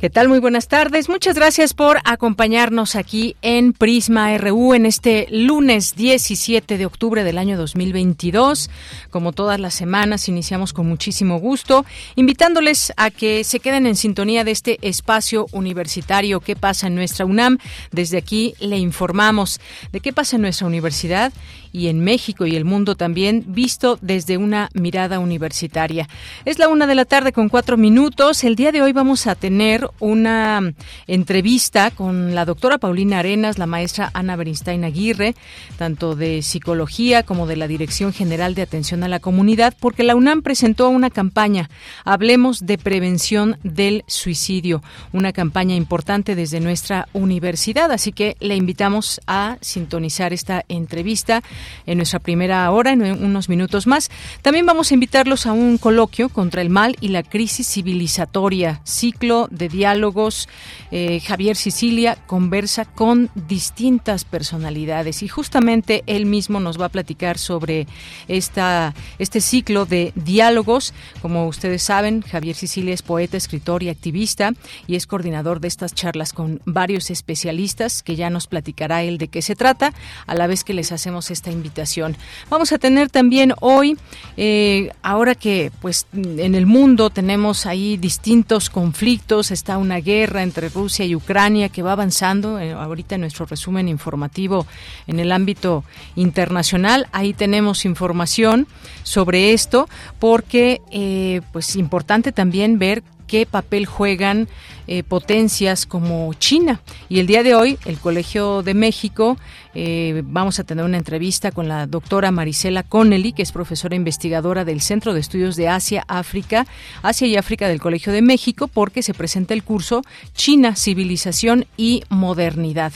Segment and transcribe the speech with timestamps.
[0.00, 0.30] ¿Qué tal?
[0.30, 1.10] Muy buenas tardes.
[1.10, 7.36] Muchas gracias por acompañarnos aquí en Prisma RU en este lunes 17 de octubre del
[7.36, 8.70] año 2022.
[9.10, 11.84] Como todas las semanas, iniciamos con muchísimo gusto,
[12.16, 17.26] invitándoles a que se queden en sintonía de este espacio universitario ¿Qué pasa en nuestra
[17.26, 17.58] UNAM?
[17.92, 19.60] Desde aquí le informamos
[19.92, 21.30] de qué pasa en nuestra universidad
[21.72, 26.08] y en México y el mundo también, visto desde una mirada universitaria.
[26.44, 28.44] Es la una de la tarde con cuatro minutos.
[28.44, 30.72] El día de hoy vamos a tener una
[31.06, 35.34] entrevista con la doctora Paulina Arenas, la maestra Ana Bernstein Aguirre,
[35.76, 40.16] tanto de psicología como de la Dirección General de Atención a la Comunidad, porque la
[40.16, 41.70] UNAM presentó una campaña,
[42.04, 44.82] Hablemos de Prevención del Suicidio,
[45.12, 51.42] una campaña importante desde nuestra universidad, así que le invitamos a sintonizar esta entrevista
[51.86, 54.10] en nuestra primera hora, en unos minutos más.
[54.42, 59.48] También vamos a invitarlos a un coloquio contra el mal y la crisis civilizatoria, ciclo
[59.50, 60.48] de diálogos.
[60.90, 67.38] Eh, Javier Sicilia conversa con distintas personalidades y justamente él mismo nos va a platicar
[67.38, 67.86] sobre
[68.28, 70.94] esta, este ciclo de diálogos.
[71.22, 74.52] Como ustedes saben, Javier Sicilia es poeta, escritor y activista
[74.86, 79.28] y es coordinador de estas charlas con varios especialistas que ya nos platicará él de
[79.28, 79.92] qué se trata,
[80.26, 82.16] a la vez que les hacemos esta invitación.
[82.48, 83.96] Vamos a tener también hoy,
[84.36, 90.68] eh, ahora que pues en el mundo tenemos ahí distintos conflictos, está una guerra entre
[90.68, 92.58] Rusia y Ucrania que va avanzando.
[92.58, 94.66] Eh, ahorita en nuestro resumen informativo
[95.06, 95.84] en el ámbito
[96.16, 98.66] internacional, ahí tenemos información
[99.02, 99.88] sobre esto,
[100.18, 104.48] porque eh, pues importante también ver qué papel juegan
[104.88, 106.80] eh, potencias como China.
[107.08, 109.38] Y el día de hoy, el Colegio de México,
[109.72, 114.64] eh, vamos a tener una entrevista con la doctora Marisela Connelly, que es profesora investigadora
[114.64, 116.66] del Centro de Estudios de Asia, África,
[117.02, 120.02] Asia y África del Colegio de México, porque se presenta el curso
[120.34, 122.92] China, Civilización y Modernidad.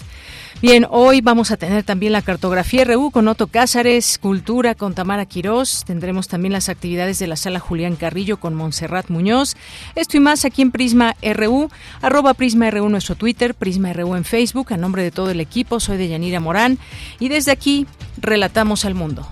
[0.62, 5.26] Bien, hoy vamos a tener también la cartografía RU con Otto Cázares, Cultura con Tamara
[5.26, 9.56] Quirós, tendremos también las actividades de la sala Julián Carrillo con Montserrat Muñoz.
[9.94, 11.68] Esto y más aquí en Prisma RU,
[12.00, 15.80] arroba Prisma RU nuestro Twitter, Prisma RU en Facebook, a nombre de todo el equipo,
[15.80, 16.78] soy de Yanira Morán
[17.18, 17.86] y desde aquí
[18.16, 19.28] relatamos al mundo.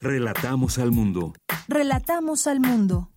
[0.00, 1.32] Relatamos al mundo.
[1.68, 3.11] Relatamos al mundo.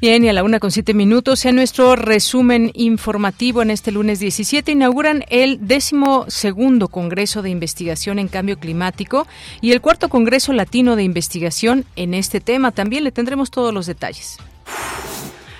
[0.00, 4.20] Bien, y a la una con siete minutos, en nuestro resumen informativo en este lunes
[4.20, 9.26] 17, inauguran el décimo segundo Congreso de Investigación en Cambio Climático
[9.60, 12.70] y el cuarto Congreso Latino de Investigación en este tema.
[12.70, 14.36] También le tendremos todos los detalles.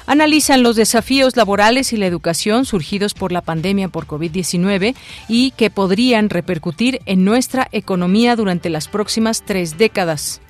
[0.07, 4.95] Analizan los desafíos laborales y la educación surgidos por la pandemia por COVID-19
[5.27, 10.41] y que podrían repercutir en nuestra economía durante las próximas tres décadas.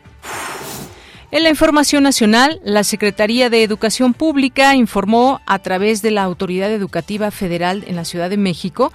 [1.30, 6.72] En la información nacional, la Secretaría de Educación Pública informó a través de la Autoridad
[6.72, 8.92] Educativa Federal en la Ciudad de México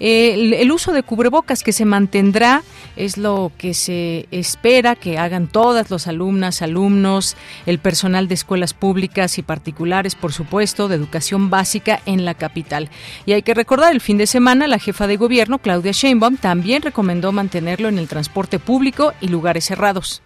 [0.00, 2.62] el, uso de cubrebocas que se mantendrá
[2.96, 7.36] es lo que se espera que hagan todas los alumnas, alumnos,
[7.66, 12.88] el personal de escuelas públicas y particulares, por supuesto, de educación básica en la capital.
[13.26, 16.82] Y hay que recordar, el fin de semana la jefa de gobierno, Claudia Sheinbaum, también
[16.82, 20.22] recomendó mantenerlo en el transporte público y lugares cerrados.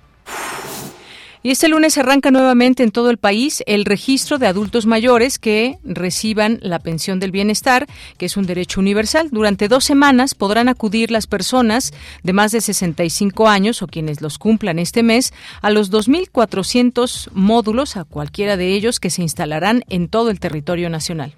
[1.46, 5.76] Y este lunes arranca nuevamente en todo el país el registro de adultos mayores que
[5.84, 7.86] reciban la pensión del bienestar,
[8.16, 9.28] que es un derecho universal.
[9.30, 11.92] Durante dos semanas podrán acudir las personas
[12.22, 17.98] de más de 65 años o quienes los cumplan este mes a los 2.400 módulos,
[17.98, 21.34] a cualquiera de ellos que se instalarán en todo el territorio nacional.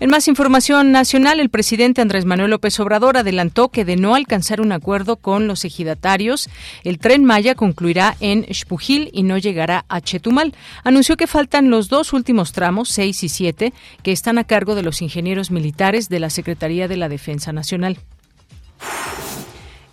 [0.00, 4.60] En más información nacional, el presidente Andrés Manuel López Obrador adelantó que de no alcanzar
[4.60, 6.50] un acuerdo con los ejidatarios,
[6.82, 10.52] el tren Maya concluirá en Xpujil y no llegará a Chetumal.
[10.82, 14.82] Anunció que faltan los dos últimos tramos, 6 y 7, que están a cargo de
[14.82, 17.98] los ingenieros militares de la Secretaría de la Defensa Nacional.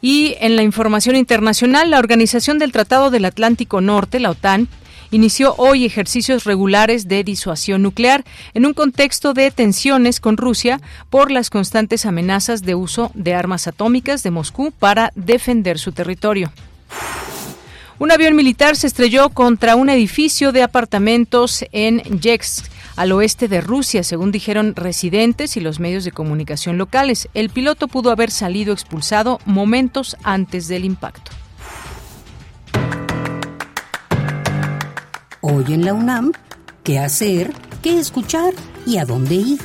[0.01, 4.67] Y en la información internacional, la Organización del Tratado del Atlántico Norte, la OTAN,
[5.11, 8.23] inició hoy ejercicios regulares de disuasión nuclear
[8.53, 13.67] en un contexto de tensiones con Rusia por las constantes amenazas de uso de armas
[13.67, 16.51] atómicas de Moscú para defender su territorio.
[17.99, 22.65] Un avión militar se estrelló contra un edificio de apartamentos en Yeksk,
[22.95, 27.29] al oeste de Rusia, según dijeron residentes y los medios de comunicación locales.
[27.33, 31.31] El piloto pudo haber salido expulsado momentos antes del impacto.
[35.43, 36.33] Hoy en la UNAM,
[36.83, 37.51] ¿qué hacer?
[37.81, 38.53] ¿Qué escuchar?
[38.85, 39.59] ¿Y a dónde ir?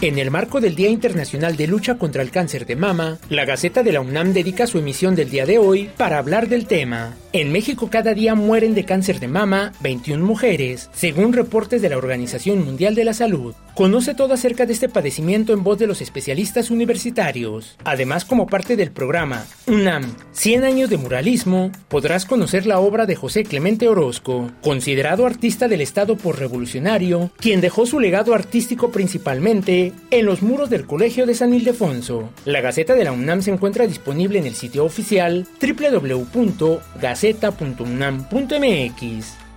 [0.00, 3.84] En el marco del Día Internacional de Lucha contra el Cáncer de Mama, la Gaceta
[3.84, 7.14] de la UNAM dedica su emisión del día de hoy para hablar del tema.
[7.32, 11.98] En México cada día mueren de cáncer de mama 21 mujeres, según reportes de la
[11.98, 13.54] Organización Mundial de la Salud.
[13.78, 17.76] Conoce todo acerca de este padecimiento en voz de los especialistas universitarios.
[17.84, 23.14] Además, como parte del programa UNAM 100 años de muralismo, podrás conocer la obra de
[23.14, 29.92] José Clemente Orozco, considerado artista del Estado por revolucionario, quien dejó su legado artístico principalmente
[30.10, 32.30] en los muros del Colegio de San Ildefonso.
[32.46, 39.47] La Gaceta de la UNAM se encuentra disponible en el sitio oficial www.gaceta gaceta.unam.mx.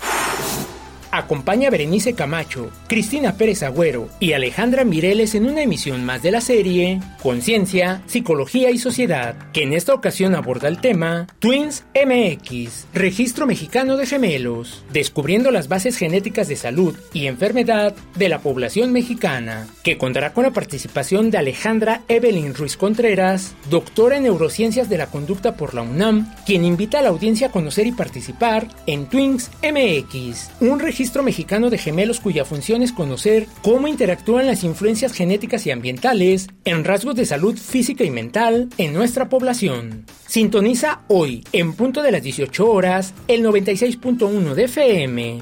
[1.11, 6.31] Acompaña a Berenice Camacho, Cristina Pérez Agüero y Alejandra Mireles en una emisión más de
[6.31, 12.87] la serie Conciencia, Psicología y Sociedad, que en esta ocasión aborda el tema Twins MX,
[12.93, 18.93] Registro Mexicano de Gemelos, descubriendo las bases genéticas de salud y enfermedad de la población
[18.93, 24.97] mexicana, que contará con la participación de Alejandra Evelyn Ruiz Contreras, doctora en neurociencias de
[24.97, 29.07] la conducta por la UNAM, quien invita a la audiencia a conocer y participar en
[29.07, 34.63] Twins MX, un registro registro mexicano de gemelos cuya función es conocer cómo interactúan las
[34.63, 40.05] influencias genéticas y ambientales en rasgos de salud física y mental en nuestra población.
[40.27, 45.41] Sintoniza hoy, en punto de las 18 horas, el 96.1 de FM.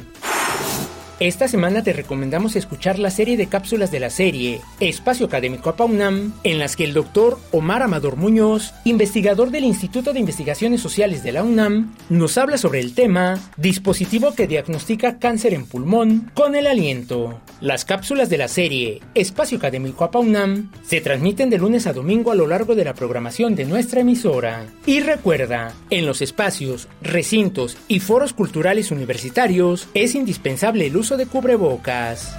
[1.19, 6.33] Esta semana te recomendamos escuchar la serie de cápsulas de la serie Espacio Académico APAUNAM,
[6.45, 11.33] en las que el doctor Omar Amador Muñoz, investigador del Instituto de Investigaciones Sociales de
[11.33, 16.67] la UNAM, nos habla sobre el tema Dispositivo que diagnostica cáncer en pulmón con el
[16.67, 17.41] aliento.
[17.59, 22.35] Las cápsulas de la serie Espacio Académico APAUNAM se transmiten de lunes a domingo a
[22.35, 24.67] lo largo de la programación de nuestra emisora.
[24.85, 31.25] Y recuerda, en los espacios, recintos y foros culturales universitarios es indispensable el uso de
[31.25, 32.35] cubrebocas.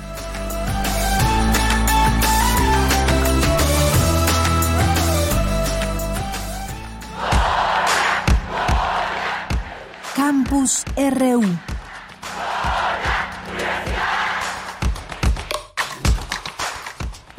[10.14, 11.69] Campus RU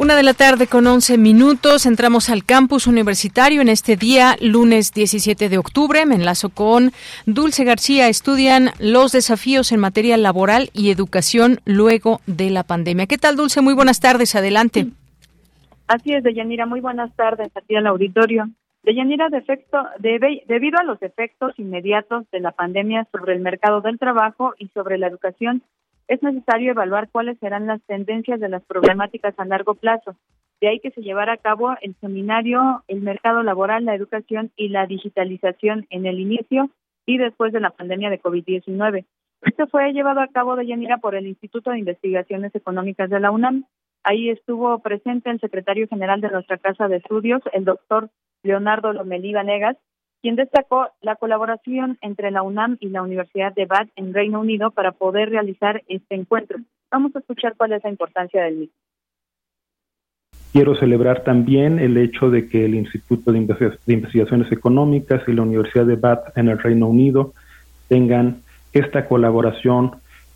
[0.02, 1.86] Una de la tarde con 11 minutos.
[1.86, 6.08] Entramos al campus universitario en este día, lunes 17 de octubre.
[6.08, 6.90] Me enlazo con
[7.28, 8.08] Dulce García.
[8.08, 13.06] Estudian los desafíos en materia laboral y educación luego de la pandemia.
[13.06, 13.62] ¿Qué tal, Dulce?
[13.62, 14.34] Muy buenas tardes.
[14.34, 14.88] Adelante.
[15.86, 16.66] Así es, Deyanira.
[16.66, 18.50] Muy buenas tardes aquí al auditorio.
[18.82, 24.00] Deyanira, de efecto, debido a los efectos inmediatos de la pandemia sobre el mercado del
[24.00, 25.62] trabajo y sobre la educación,
[26.12, 30.18] es necesario evaluar cuáles serán las tendencias de las problemáticas a largo plazo.
[30.60, 34.68] De ahí que se llevara a cabo el seminario El mercado laboral, la educación y
[34.68, 36.70] la digitalización en el inicio
[37.06, 39.06] y después de la pandemia de COVID-19.
[39.44, 43.32] Esto fue llevado a cabo de Yanira por el Instituto de Investigaciones Económicas de la
[43.32, 43.64] UNAM.
[44.04, 48.10] Ahí estuvo presente el secretario general de nuestra Casa de Estudios, el doctor
[48.44, 49.78] Leonardo Lomelí Vanegas,
[50.22, 54.72] quien destacó la colaboración entre la UNAM y la Universidad de Bath en Reino Unido
[54.72, 56.60] para poder realizar este encuentro.
[56.92, 58.76] Vamos a escuchar cuál es la importancia del mismo.
[60.52, 63.40] Quiero celebrar también el hecho de que el Instituto de,
[63.88, 67.34] Investigaciones Económicas y la Universidad de Bath en el Reino Unido
[67.88, 68.42] tengan
[68.74, 69.92] esta colaboración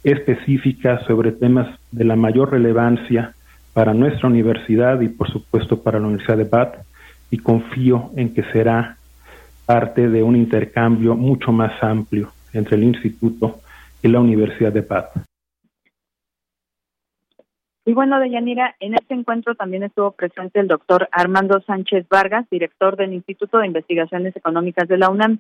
[0.05, 3.33] específica sobre temas de la mayor relevancia
[3.73, 6.75] para nuestra universidad y por supuesto para la Universidad de Bath
[7.29, 8.97] y confío en que será
[9.65, 13.59] parte de un intercambio mucho más amplio entre el Instituto
[14.01, 15.09] y la Universidad de Paz.
[17.87, 22.97] Y bueno, Deyanira, en este encuentro también estuvo presente el doctor Armando Sánchez Vargas, director
[22.97, 25.39] del Instituto de Investigaciones Económicas de la UNAM.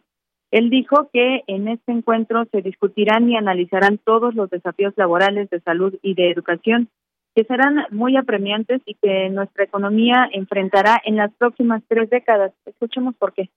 [0.51, 5.59] Él dijo que en este encuentro se discutirán y analizarán todos los desafíos laborales de
[5.61, 6.89] salud y de educación
[7.35, 12.53] que serán muy apremiantes y que nuestra economía enfrentará en las próximas tres décadas.
[12.65, 13.49] Escuchemos por qué.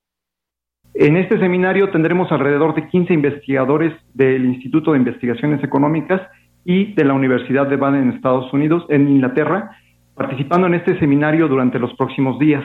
[0.95, 6.23] En este seminario tendremos alrededor de 15 investigadores del Instituto de Investigaciones Económicas
[6.64, 9.71] y de la Universidad de Baden en Estados Unidos, en Inglaterra,
[10.14, 12.64] participando en este seminario durante los próximos días.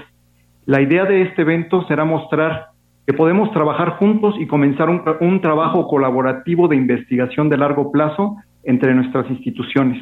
[0.65, 2.67] La idea de este evento será mostrar
[3.05, 8.37] que podemos trabajar juntos y comenzar un, un trabajo colaborativo de investigación de largo plazo
[8.63, 10.01] entre nuestras instituciones.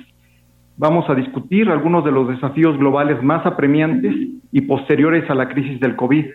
[0.78, 4.16] Vamos a discutir algunos de los desafíos globales más apremiantes
[4.52, 6.26] y posteriores a la crisis del COVID.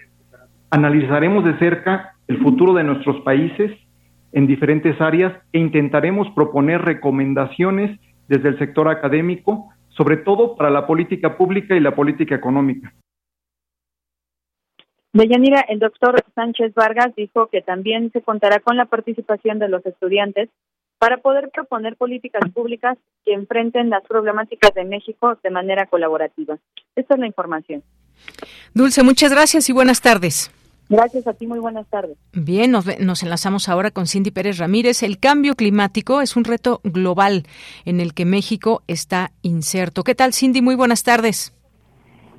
[0.71, 3.73] Analizaremos de cerca el futuro de nuestros países
[4.33, 10.87] en diferentes áreas e intentaremos proponer recomendaciones desde el sector académico, sobre todo para la
[10.87, 12.93] política pública y la política económica.
[15.13, 19.87] Deyanira, el doctor Sánchez Vargas dijo que también se contará con la participación de los
[19.87, 20.51] estudiantes
[20.99, 26.59] para poder proponer políticas públicas que enfrenten las problemáticas de México de manera colaborativa.
[26.95, 27.83] Esta es la información.
[28.75, 30.51] Dulce, muchas gracias y buenas tardes.
[30.89, 32.17] Gracias a ti, muy buenas tardes.
[32.33, 35.03] Bien, nos, nos, enlazamos ahora con Cindy Pérez Ramírez.
[35.03, 37.45] El cambio climático es un reto global
[37.85, 40.05] en el que México está inserto.
[40.05, 40.63] ¿Qué tal, Cindy?
[40.63, 41.53] Muy buenas tardes.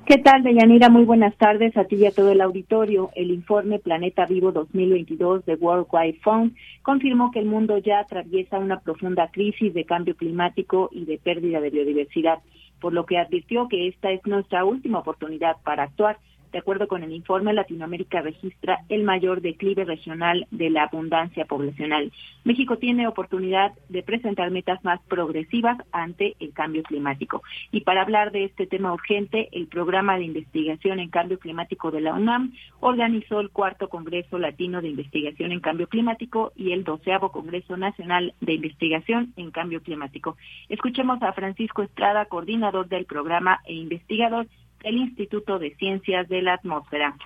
[0.08, 0.88] ¿Qué tal, Deyanira?
[0.88, 3.10] Muy buenas tardes a ti y a todo el auditorio.
[3.14, 8.58] El informe Planeta Vivo 2022 de World Wide Fund confirmó que el mundo ya atraviesa
[8.58, 12.38] una profunda crisis de cambio climático y de pérdida de biodiversidad,
[12.80, 16.18] por lo que advirtió que esta es nuestra última oportunidad para actuar
[16.52, 22.12] de acuerdo con el informe, Latinoamérica registra el mayor declive regional de la abundancia poblacional.
[22.44, 27.42] México tiene oportunidad de presentar metas más progresivas ante el cambio climático.
[27.72, 32.00] Y para hablar de este tema urgente, el programa de investigación en cambio climático de
[32.00, 37.30] la UNAM organizó el cuarto Congreso Latino de Investigación en Cambio Climático y el doceavo
[37.32, 40.36] Congreso Nacional de Investigación en Cambio Climático.
[40.68, 44.46] Escuchemos a Francisco Estrada, coordinador del programa e investigador
[44.84, 47.16] el Instituto de Ciencias de la Atmósfera.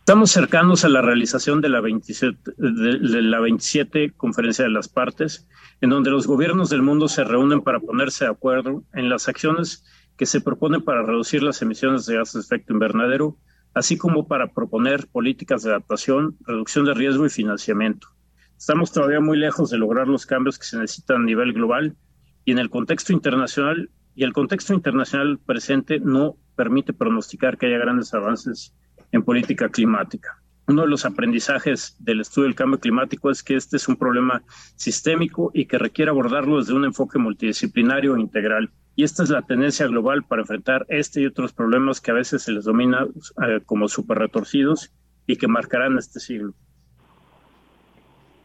[0.00, 5.46] Estamos cercanos a la realización de la 27, de la 27 Conferencia de las Partes,
[5.82, 9.84] en donde los gobiernos del mundo se reúnen para ponerse de acuerdo en las acciones
[10.16, 13.36] que se proponen para reducir las emisiones de gases de efecto invernadero,
[13.74, 18.08] así como para proponer políticas de adaptación, reducción de riesgo y financiamiento.
[18.56, 21.96] Estamos todavía muy lejos de lograr los cambios que se necesitan a nivel global
[22.44, 27.78] y en el contexto internacional y el contexto internacional presente no permite pronosticar que haya
[27.78, 28.74] grandes avances
[29.12, 30.42] en política climática.
[30.66, 34.42] Uno de los aprendizajes del estudio del cambio climático es que este es un problema
[34.74, 38.72] sistémico y que requiere abordarlo desde un enfoque multidisciplinario e integral.
[38.96, 42.42] Y esta es la tendencia global para enfrentar este y otros problemas que a veces
[42.42, 43.06] se les domina
[43.46, 44.92] eh, como super retorcidos
[45.28, 46.54] y que marcarán este siglo.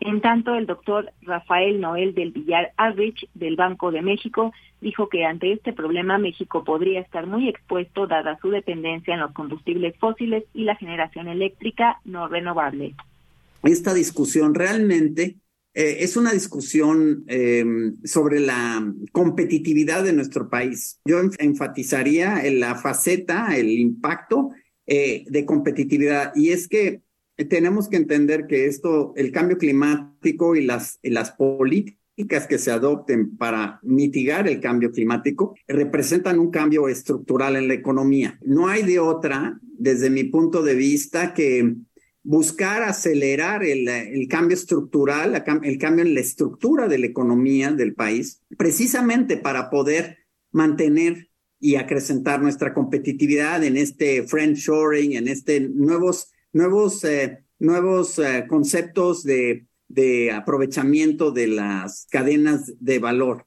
[0.06, 5.24] En tanto, el doctor Rafael Noel del Villar Aldrich del Banco de México dijo que
[5.24, 10.44] ante este problema México podría estar muy expuesto dada su dependencia en los combustibles fósiles
[10.54, 12.96] y la generación eléctrica no renovable.
[13.64, 15.38] Esta discusión realmente
[15.74, 17.64] eh, es una discusión eh,
[18.04, 21.00] sobre la competitividad de nuestro país.
[21.06, 24.52] Yo enfatizaría en la faceta, el impacto
[24.86, 26.34] eh, de competitividad.
[26.36, 27.03] Y es que
[27.38, 33.38] tenemos que entender que esto, el cambio climático y las, las políticas que se adopten
[33.38, 38.40] para mitigar el cambio climático representan un cambio estructural en la economía.
[38.46, 41.76] No hay de otra, desde mi punto de vista, que
[42.22, 47.96] buscar acelerar el, el cambio estructural, el cambio en la estructura de la economía del
[47.96, 50.20] país, precisamente para poder
[50.52, 58.46] mantener y acrecentar nuestra competitividad en este friendshoring, en este nuevos nuevos, eh, nuevos eh,
[58.48, 63.46] conceptos de, de aprovechamiento de las cadenas de valor.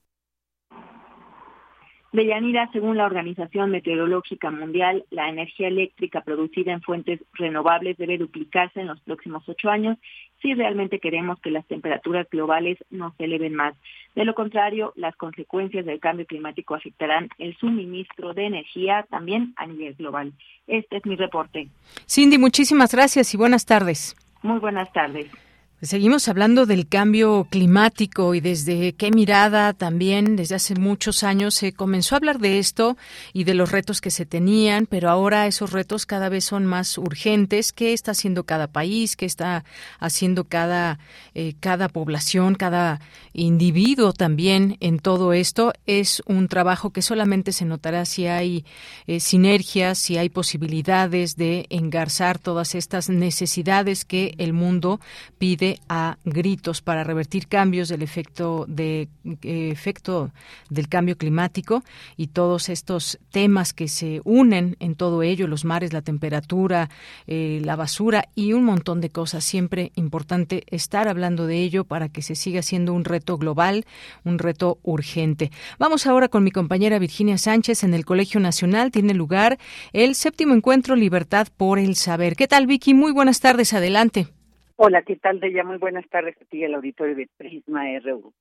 [2.12, 8.80] Deyanira, según la Organización Meteorológica Mundial, la energía eléctrica producida en fuentes renovables debe duplicarse
[8.80, 9.98] en los próximos ocho años
[10.42, 13.74] si realmente queremos que las temperaturas globales no se eleven más.
[14.14, 19.66] De lo contrario, las consecuencias del cambio climático afectarán el suministro de energía también a
[19.66, 20.32] nivel global.
[20.66, 21.68] Este es mi reporte.
[22.08, 24.16] Cindy, muchísimas gracias y buenas tardes.
[24.42, 25.30] Muy buenas tardes.
[25.82, 31.74] Seguimos hablando del cambio climático y desde qué mirada también desde hace muchos años se
[31.74, 32.96] comenzó a hablar de esto
[33.34, 36.96] y de los retos que se tenían, pero ahora esos retos cada vez son más
[36.96, 37.74] urgentes.
[37.74, 39.16] ¿Qué está haciendo cada país?
[39.16, 39.66] ¿Qué está
[40.00, 40.98] haciendo cada,
[41.34, 43.02] eh, cada población, cada
[43.34, 45.74] individuo también en todo esto?
[45.84, 48.64] Es un trabajo que solamente se notará si hay
[49.06, 55.00] eh, sinergias, si hay posibilidades de engarzar todas estas necesidades que el mundo
[55.36, 59.08] pide a gritos para revertir cambios del efecto de
[59.42, 60.30] eh, efecto
[60.70, 61.82] del cambio climático
[62.16, 66.90] y todos estos temas que se unen en todo ello, los mares, la temperatura,
[67.26, 69.44] eh, la basura y un montón de cosas.
[69.44, 73.84] Siempre importante estar hablando de ello para que se siga siendo un reto global,
[74.24, 75.50] un reto urgente.
[75.78, 78.90] Vamos ahora con mi compañera Virginia Sánchez en el Colegio Nacional.
[78.90, 79.58] Tiene lugar
[79.92, 82.36] el séptimo encuentro Libertad por el Saber.
[82.36, 82.94] ¿Qué tal, Vicky?
[82.94, 83.72] Muy buenas tardes.
[83.72, 84.28] Adelante.
[84.78, 85.64] Hola, ¿qué tal, Deya?
[85.64, 88.34] Muy buenas tardes a ti el auditorio de Prisma RU.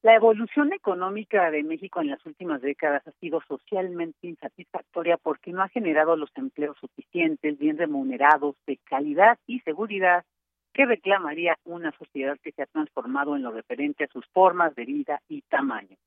[0.00, 5.62] La evolución económica de México en las últimas décadas ha sido socialmente insatisfactoria porque no
[5.62, 10.24] ha generado los empleos suficientes, bien remunerados, de calidad y seguridad
[10.72, 14.86] que reclamaría una sociedad que se ha transformado en lo referente a sus formas de
[14.86, 15.98] vida y tamaño.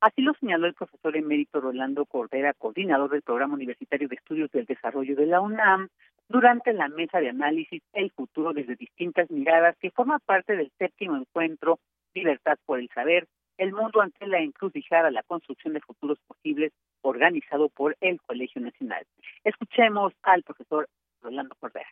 [0.00, 4.66] Así lo señaló el profesor emérito Rolando Cordera, coordinador del Programa Universitario de Estudios del
[4.66, 5.88] Desarrollo de la UNAM,
[6.32, 11.16] durante la mesa de análisis El futuro desde distintas miradas, que forma parte del séptimo
[11.16, 11.78] encuentro
[12.14, 13.26] Libertad por el Saber,
[13.58, 16.72] el mundo ante la encrucijada, la construcción de futuros posibles,
[17.02, 19.04] organizado por el Colegio Nacional.
[19.44, 20.88] Escuchemos al profesor
[21.20, 21.88] Rolando Cordera.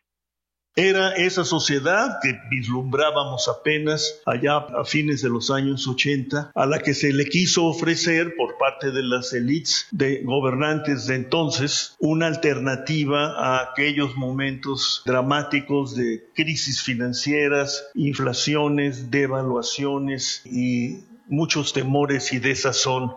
[0.75, 6.79] Era esa sociedad que vislumbrábamos apenas allá a fines de los años 80, a la
[6.79, 12.27] que se le quiso ofrecer por parte de las élites de gobernantes de entonces una
[12.27, 23.11] alternativa a aquellos momentos dramáticos de crisis financieras, inflaciones, devaluaciones y muchos temores y desazón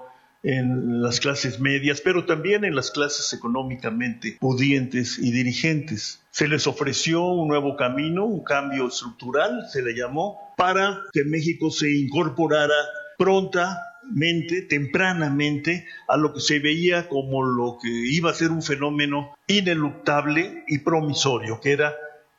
[0.44, 6.22] en las clases medias, pero también en las clases económicamente pudientes y dirigentes.
[6.30, 11.70] Se les ofreció un nuevo camino, un cambio estructural, se le llamó, para que México
[11.70, 12.74] se incorporara
[13.16, 19.34] prontamente, tempranamente, a lo que se veía como lo que iba a ser un fenómeno
[19.46, 21.94] ineluctable y promisorio, que era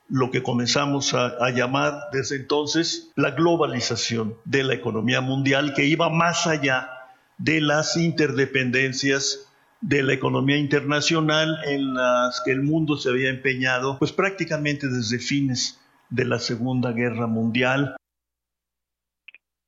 [0.07, 5.85] lo que comenzamos a, a, llamar desde entonces la globalización de la economía mundial, que
[5.85, 6.95] iba más allá
[7.38, 9.51] de las interdependencias
[9.82, 15.20] de la economía internacional en las que el mundo se había empeñado, pues prácticamente desde
[15.20, 17.96] fines de la Segunda Guerra Mundial.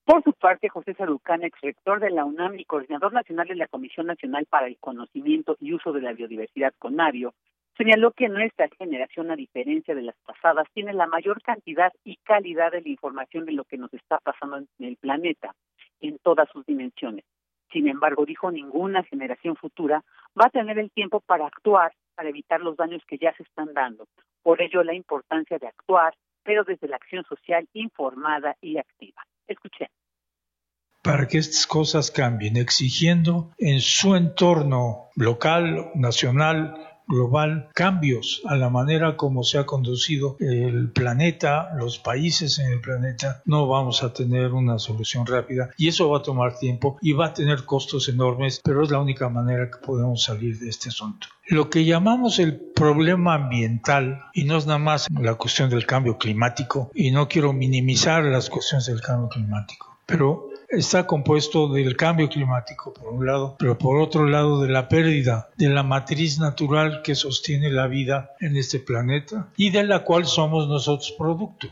[0.05, 3.67] Por su parte, José Sarucán, ex rector de la UNAM y coordinador nacional de la
[3.67, 7.33] Comisión Nacional para el Conocimiento y Uso de la Biodiversidad, CONAVIO,
[7.77, 12.71] señaló que nuestra generación, a diferencia de las pasadas, tiene la mayor cantidad y calidad
[12.71, 15.53] de la información de lo que nos está pasando en el planeta,
[15.99, 17.25] en todas sus dimensiones.
[17.71, 20.03] Sin embargo, dijo, ninguna generación futura
[20.39, 23.73] va a tener el tiempo para actuar para evitar los daños que ya se están
[23.73, 24.07] dando.
[24.41, 29.21] Por ello, la importancia de actuar, pero desde la acción social informada y activa.
[29.47, 29.87] Escuchen.
[31.03, 38.69] Para que estas cosas cambien, exigiendo en su entorno local, nacional, global, cambios a la
[38.69, 44.13] manera como se ha conducido el planeta, los países en el planeta, no vamos a
[44.13, 48.09] tener una solución rápida y eso va a tomar tiempo y va a tener costos
[48.09, 51.27] enormes, pero es la única manera que podemos salir de este asunto.
[51.49, 56.17] Lo que llamamos el problema ambiental, y no es nada más la cuestión del cambio
[56.17, 62.27] climático, y no quiero minimizar las cuestiones del cambio climático, pero está compuesto del cambio
[62.27, 67.01] climático, por un lado, pero por otro lado de la pérdida de la matriz natural
[67.03, 71.67] que sostiene la vida en este planeta y de la cual somos nosotros producto.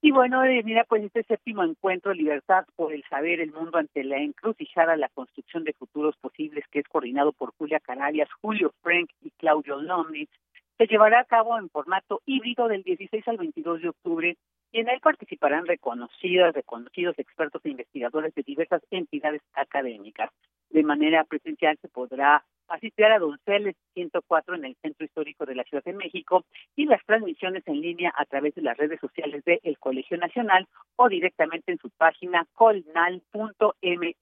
[0.00, 4.04] Y bueno, eh, mira, pues este séptimo encuentro Libertad por el Saber, el mundo ante
[4.04, 9.08] la encrucijada, la construcción de futuros posibles, que es coordinado por Julia Canarias, Julio Frank
[9.22, 10.30] y Claudio Lomnitz,
[10.76, 14.36] se llevará a cabo en formato híbrido del 16 al 22 de octubre
[14.74, 20.30] y en él participarán reconocidas, reconocidos expertos e investigadores de diversas entidades académicas.
[20.68, 25.62] De manera presencial se podrá asistir a Donceles 104 en el Centro Histórico de la
[25.62, 29.60] Ciudad de México y las transmisiones en línea a través de las redes sociales del
[29.62, 34.20] el Colegio Nacional o directamente en su página colnal.mx.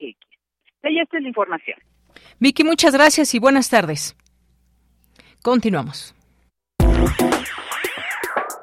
[0.83, 1.79] Y esta es la información.
[2.39, 4.15] Vicky, muchas gracias y buenas tardes.
[5.41, 6.13] Continuamos.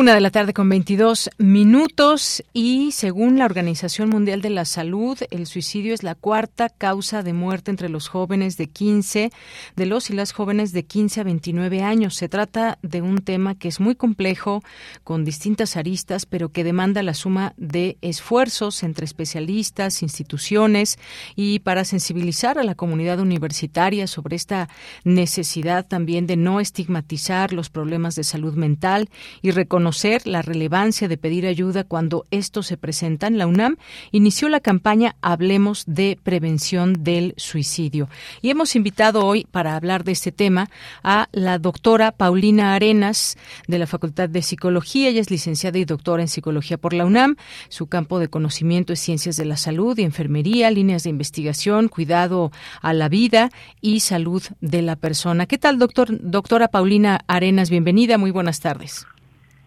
[0.00, 5.18] Una de la tarde con 22 minutos y según la Organización Mundial de la Salud,
[5.30, 9.30] el suicidio es la cuarta causa de muerte entre los jóvenes de 15,
[9.76, 12.14] de los y las jóvenes de 15 a 29 años.
[12.14, 14.62] Se trata de un tema que es muy complejo,
[15.04, 20.98] con distintas aristas, pero que demanda la suma de esfuerzos entre especialistas, instituciones
[21.36, 24.70] y para sensibilizar a la comunidad universitaria sobre esta
[25.04, 29.10] necesidad también de no estigmatizar los problemas de salud mental
[29.42, 29.50] y
[30.24, 33.76] la relevancia de pedir ayuda cuando estos se presentan, la UNAM
[34.12, 38.08] inició la campaña Hablemos de Prevención del Suicidio.
[38.40, 40.70] Y hemos invitado hoy para hablar de este tema
[41.02, 45.08] a la doctora Paulina Arenas de la Facultad de Psicología.
[45.08, 47.36] Ella es licenciada y doctora en Psicología por la UNAM.
[47.68, 52.52] Su campo de conocimiento es Ciencias de la Salud y Enfermería, líneas de investigación, cuidado
[52.80, 53.50] a la vida
[53.80, 55.46] y salud de la persona.
[55.46, 57.70] ¿Qué tal, doctor, doctora Paulina Arenas?
[57.70, 59.06] Bienvenida, muy buenas tardes.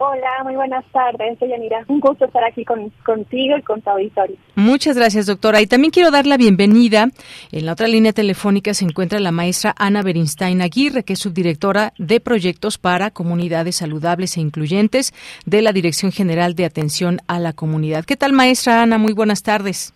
[0.05, 1.85] Hola, muy buenas tardes, soy Yanira.
[1.87, 4.35] Un gusto estar aquí con, contigo y con tu auditorio.
[4.55, 5.61] Muchas gracias, doctora.
[5.61, 7.07] Y también quiero dar la bienvenida.
[7.53, 11.93] En la otra línea telefónica se encuentra la maestra Ana Berinstein Aguirre, que es subdirectora
[11.97, 15.13] de proyectos para comunidades saludables e incluyentes
[15.45, 18.03] de la Dirección General de Atención a la Comunidad.
[18.03, 18.97] ¿Qué tal, maestra Ana?
[18.97, 19.93] Muy buenas tardes.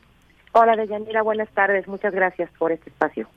[0.54, 1.86] Hola, Deyanira, buenas tardes.
[1.86, 3.28] Muchas gracias por este espacio.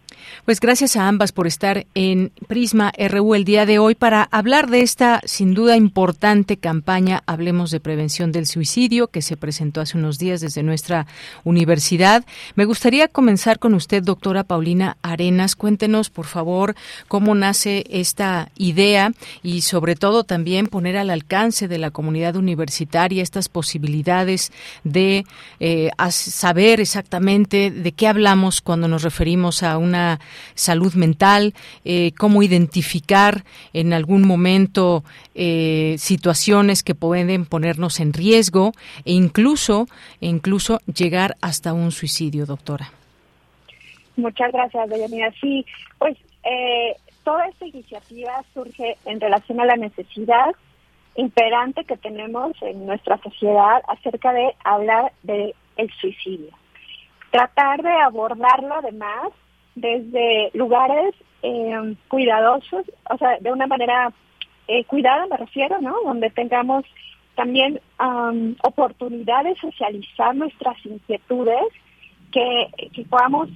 [0.44, 4.70] Pues gracias a ambas por estar en Prisma RU el día de hoy para hablar
[4.70, 9.96] de esta sin duda importante campaña Hablemos de Prevención del Suicidio que se presentó hace
[9.96, 11.06] unos días desde nuestra
[11.44, 12.24] universidad.
[12.56, 15.54] Me gustaría comenzar con usted, doctora Paulina Arenas.
[15.54, 16.74] Cuéntenos, por favor,
[17.06, 23.22] cómo nace esta idea y sobre todo también poner al alcance de la comunidad universitaria
[23.22, 24.50] estas posibilidades
[24.84, 25.24] de
[25.60, 30.09] eh, saber exactamente de qué hablamos cuando nos referimos a una
[30.54, 38.72] salud mental, eh, cómo identificar en algún momento eh, situaciones que pueden ponernos en riesgo
[39.04, 39.86] e incluso,
[40.20, 42.90] e incluso llegar hasta un suicidio, doctora.
[44.16, 45.32] Muchas gracias, Deyanira.
[45.40, 45.64] Sí,
[45.98, 50.54] pues eh, toda esta iniciativa surge en relación a la necesidad
[51.16, 56.50] imperante que tenemos en nuestra sociedad acerca de hablar del el suicidio
[57.30, 59.28] tratar de abordarlo además
[59.74, 64.12] desde lugares eh, cuidadosos, o sea, de una manera
[64.68, 65.94] eh, cuidada me refiero, ¿no?
[66.04, 66.84] Donde tengamos
[67.34, 67.80] también
[68.62, 71.64] oportunidad de socializar nuestras inquietudes,
[72.32, 73.48] que, que podamos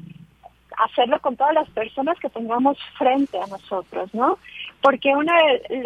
[0.79, 4.39] hacerlo con todas las personas que tengamos frente a nosotros, ¿no?
[4.83, 5.35] Porque una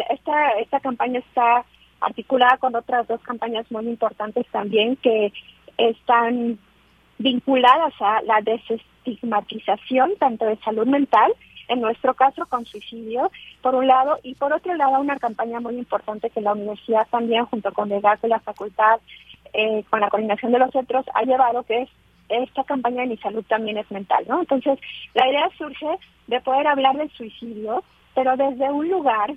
[0.09, 1.65] esta esta campaña está
[2.01, 5.31] articulada con otras dos campañas muy importantes también que
[5.77, 6.57] están
[7.17, 8.41] vinculadas a la
[9.03, 11.33] desestigmatización tanto de salud mental,
[11.67, 13.31] en nuestro caso con suicidio,
[13.61, 17.45] por un lado, y por otro lado una campaña muy importante que la universidad también,
[17.45, 18.99] junto con el y la facultad,
[19.53, 21.89] eh, con la coordinación de los centros, ha llevado, que es
[22.29, 24.39] esta campaña de mi salud también es mental, ¿no?
[24.39, 24.79] Entonces,
[25.15, 25.87] la idea surge
[26.27, 27.83] de poder hablar del suicidio,
[28.13, 29.33] pero desde un lugar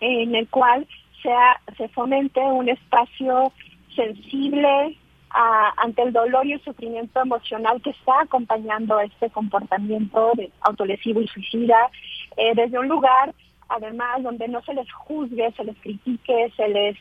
[0.00, 0.86] en el cual
[1.22, 3.52] sea, se fomente un espacio
[3.94, 4.96] sensible,
[5.36, 11.28] ante el dolor y el sufrimiento emocional que está acompañando este comportamiento de autolesivo y
[11.28, 11.90] suicida,
[12.36, 13.34] eh, desde un lugar,
[13.68, 16.96] además, donde no se les juzgue, se les critique, se les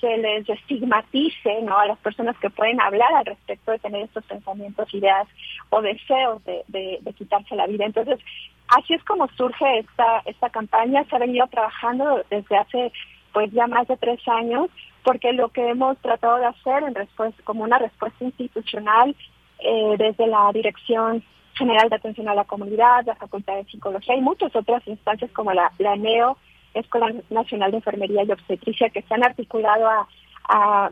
[0.00, 4.94] se les estigmatice a las personas que pueden hablar al respecto de tener estos pensamientos,
[4.94, 5.26] ideas
[5.70, 7.84] o deseos de, de, de quitarse la vida.
[7.84, 8.20] Entonces,
[8.68, 11.02] así es como surge esta, esta campaña.
[11.04, 12.92] Se ha venido trabajando desde hace
[13.32, 14.70] pues ya más de tres años
[15.04, 19.14] porque lo que hemos tratado de hacer en respuesta, como una respuesta institucional
[19.60, 21.22] eh, desde la Dirección
[21.54, 25.52] General de Atención a la Comunidad, la Facultad de Psicología y muchas otras instancias como
[25.52, 26.36] la, la NEO,
[26.74, 30.06] Escuela Nacional de Enfermería y Obstetricia, que se han articulado a,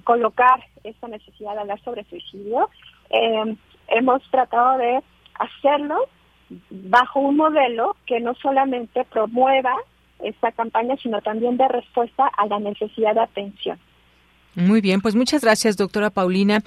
[0.05, 2.69] colocar esta necesidad de hablar sobre suicidio,
[3.09, 3.57] eh,
[3.89, 5.03] hemos tratado de
[5.39, 6.09] hacerlo
[6.69, 9.75] bajo un modelo que no solamente promueva
[10.19, 13.79] esta campaña, sino también de respuesta a la necesidad de atención.
[14.57, 16.63] Muy bien, pues muchas gracias, doctora Paulina.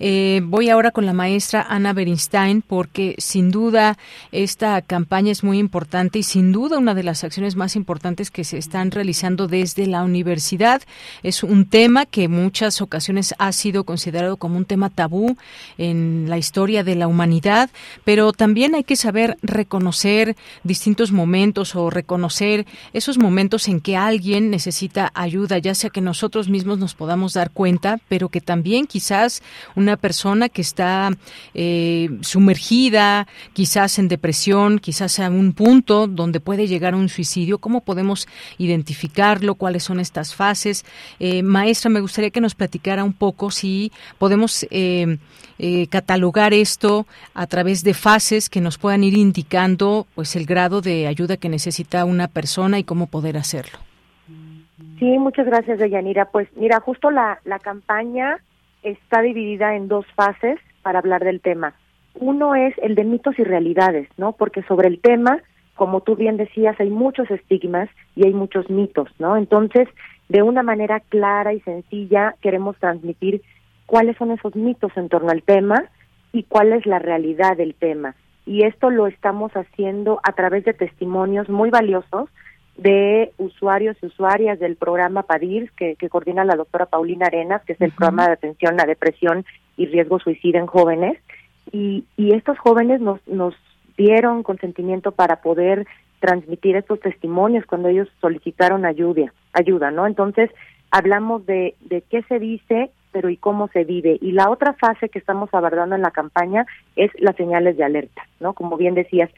[0.00, 3.98] Eh, voy ahora con la maestra Ana Berinstein, porque sin duda
[4.32, 8.44] esta campaña es muy importante y sin duda una de las acciones más importantes que
[8.44, 10.80] se están realizando desde la universidad.
[11.22, 15.36] Es un tema que en muchas ocasiones ha sido considerado como un tema tabú
[15.76, 17.68] en la historia de la humanidad,
[18.04, 24.48] pero también hay que saber reconocer distintos momentos o reconocer esos momentos en que alguien
[24.48, 29.42] necesita ayuda, ya sea que nosotros mismos nos podamos dar cuenta, pero que también quizás
[29.74, 31.10] una persona que está
[31.54, 37.58] eh, sumergida, quizás en depresión, quizás a un punto donde puede llegar a un suicidio,
[37.58, 38.26] ¿cómo podemos
[38.58, 39.54] identificarlo?
[39.54, 40.84] ¿Cuáles son estas fases?
[41.18, 45.18] Eh, maestra, me gustaría que nos platicara un poco si podemos eh,
[45.88, 51.06] catalogar esto a través de fases que nos puedan ir indicando pues el grado de
[51.06, 53.78] ayuda que necesita una persona y cómo poder hacerlo.
[54.98, 56.26] Sí, muchas gracias, Deyanira.
[56.26, 58.38] Pues mira, justo la, la campaña
[58.82, 61.74] está dividida en dos fases para hablar del tema.
[62.14, 64.32] Uno es el de mitos y realidades, ¿no?
[64.32, 65.40] Porque sobre el tema,
[65.74, 69.36] como tú bien decías, hay muchos estigmas y hay muchos mitos, ¿no?
[69.36, 69.88] Entonces,
[70.28, 73.42] de una manera clara y sencilla, queremos transmitir
[73.86, 75.84] cuáles son esos mitos en torno al tema
[76.32, 78.14] y cuál es la realidad del tema.
[78.46, 82.28] Y esto lo estamos haciendo a través de testimonios muy valiosos
[82.76, 87.80] de usuarios y usuarias del programa PADIR, que, coordina la doctora Paulina Arenas, que es
[87.80, 89.44] el programa de atención a depresión
[89.76, 91.18] y riesgo suicida en jóvenes.
[91.72, 93.54] Y, y estos jóvenes nos, nos
[93.96, 95.86] dieron consentimiento para poder
[96.20, 100.06] transmitir estos testimonios cuando ellos solicitaron ayuda, ayuda ¿no?
[100.06, 100.50] Entonces,
[100.90, 104.18] hablamos de, de qué se dice, pero y cómo se vive.
[104.20, 108.22] Y la otra fase que estamos abordando en la campaña es las señales de alerta,
[108.40, 108.54] ¿no?
[108.54, 109.30] Como bien decías,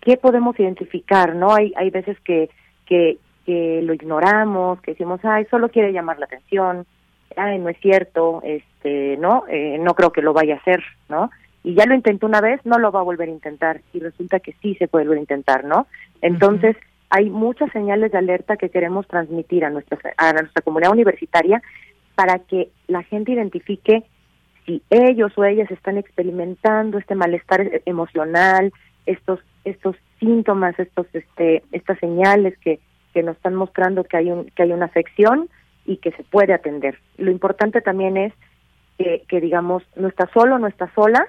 [0.00, 1.54] ¿qué podemos identificar, no?
[1.54, 2.50] Hay, hay veces que
[2.86, 6.86] que, que lo ignoramos, que decimos, ay, solo quiere llamar la atención,
[7.36, 11.30] ay, no es cierto, este, no, eh, no creo que lo vaya a hacer, ¿no?
[11.64, 14.40] Y ya lo intentó una vez, no lo va a volver a intentar, y resulta
[14.40, 15.86] que sí se puede volver a intentar, ¿no?
[16.20, 16.76] Entonces,
[17.10, 21.62] hay muchas señales de alerta que queremos transmitir a nuestra, a nuestra comunidad universitaria
[22.14, 24.02] para que la gente identifique
[24.66, 28.72] si ellos o ellas están experimentando este malestar emocional,
[29.06, 32.80] estos estos síntomas, estos este estas señales que
[33.12, 35.48] que nos están mostrando que hay un que hay una afección
[35.84, 36.98] y que se puede atender.
[37.18, 38.32] Lo importante también es
[38.98, 41.26] que, que digamos no estás solo, no estás sola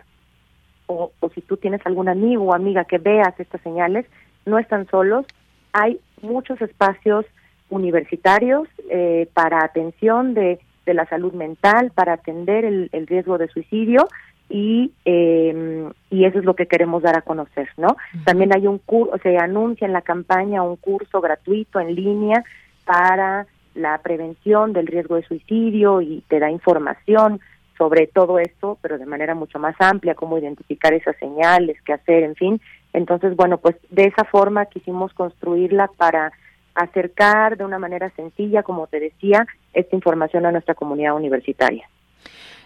[0.88, 4.06] o, o si tú tienes algún amigo o amiga que veas estas señales,
[4.46, 5.26] no están solos.
[5.72, 7.26] Hay muchos espacios
[7.70, 13.48] universitarios eh, para atención de, de la salud mental, para atender el, el riesgo de
[13.48, 14.08] suicidio
[14.50, 17.96] y eh, y eso es lo que queremos dar a conocer, ¿no?
[18.26, 22.44] También hay un curso, se anuncia en la campaña un curso gratuito en línea
[22.86, 27.40] para la prevención del riesgo de suicidio y te da información
[27.78, 32.24] sobre todo esto, pero de manera mucho más amplia, cómo identificar esas señales, qué hacer,
[32.24, 32.62] en fin.
[32.94, 36.32] Entonces, bueno, pues de esa forma quisimos construirla para
[36.76, 41.90] acercar de una manera sencilla, como te decía, esta información a nuestra comunidad universitaria.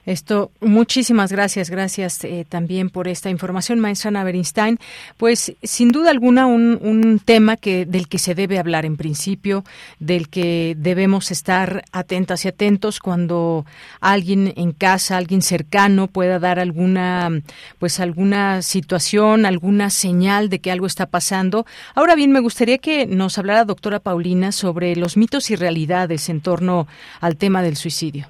[0.08, 4.80] Esto, muchísimas gracias, gracias eh, también por esta información, maestra Naverinstein.
[5.18, 9.66] Pues sin duda alguna un, un, tema que del que se debe hablar en principio,
[10.00, 13.66] del que debemos estar atentas y atentos cuando
[14.00, 17.30] alguien en casa, alguien cercano pueda dar alguna,
[17.78, 21.66] pues alguna situación, alguna señal de que algo está pasando.
[21.96, 26.40] Ahora bien, me gustaría que nos hablara doctora Paulina sobre los mitos y realidades en
[26.40, 26.88] torno
[27.20, 28.30] al tema del suicidio.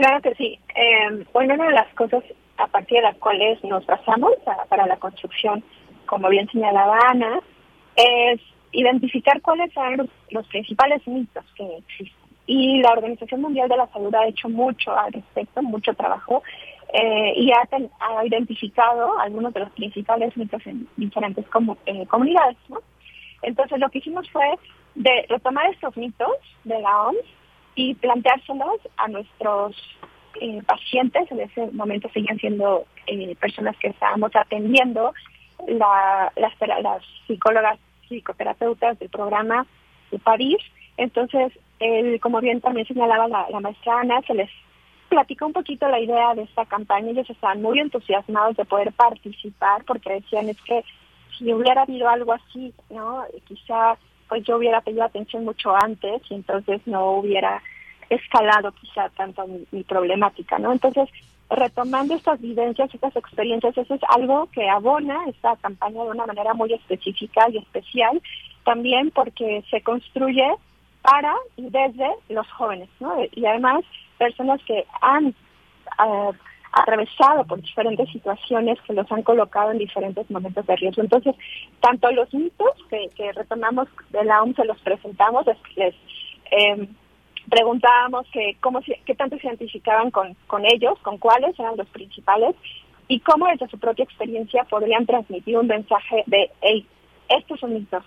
[0.00, 0.58] Claro que sí.
[0.74, 2.24] Eh, bueno, una de las cosas
[2.56, 4.32] a partir de las cuales nos basamos
[4.70, 5.62] para, la construcción,
[6.06, 7.38] como bien señalaba Ana,
[7.96, 8.40] es
[8.72, 12.30] identificar cuáles son los, principales mitos que existen.
[12.46, 16.42] Y la Organización Mundial de la Salud ha hecho mucho al respecto, mucho trabajo,
[16.94, 21.44] eh, y ha, identificado algunos de los principales mitos en diferentes
[21.84, 22.56] eh, comunidades.
[23.42, 24.48] Entonces lo que hicimos fue
[24.94, 26.30] de retomar estos mitos
[26.64, 27.39] de la OMS
[27.74, 29.76] y planteárselos a nuestros
[30.40, 35.12] eh, pacientes, en ese momento seguían siendo eh, personas que estábamos atendiendo,
[35.66, 36.52] la, las,
[36.82, 37.78] las psicólogas,
[38.08, 39.66] psicoterapeutas del programa
[40.10, 40.58] de París.
[40.96, 44.50] Entonces, el, como bien también señalaba la, la maestra Ana, se les
[45.08, 47.10] platicó un poquito la idea de esta campaña.
[47.10, 50.84] Ellos estaban muy entusiasmados de poder participar porque decían es que
[51.36, 53.24] si hubiera habido algo así, ¿no?
[53.46, 53.96] Quizá
[54.30, 57.60] pues yo hubiera pedido atención mucho antes y entonces no hubiera
[58.08, 60.70] escalado quizá tanto mi, problemática, ¿no?
[60.70, 61.08] Entonces,
[61.50, 66.54] retomando estas vivencias, estas experiencias, eso es algo que abona esta campaña de una manera
[66.54, 68.22] muy específica y especial,
[68.64, 70.46] también porque se construye
[71.02, 73.16] para y desde los jóvenes, ¿no?
[73.32, 73.84] Y además,
[74.16, 75.34] personas que han
[75.98, 76.32] uh,
[76.72, 81.02] atravesado por diferentes situaciones que los han colocado en diferentes momentos de riesgo.
[81.02, 81.34] Entonces,
[81.80, 85.94] tanto los mitos que, retomamos de la OMS se los presentamos, les
[86.50, 86.88] eh,
[87.48, 92.54] preguntábamos que cómo qué tanto se identificaban con, con ellos, con cuáles eran los principales
[93.08, 96.86] y cómo desde su propia experiencia podrían transmitir un mensaje de, hey,
[97.28, 98.04] estos son mitos,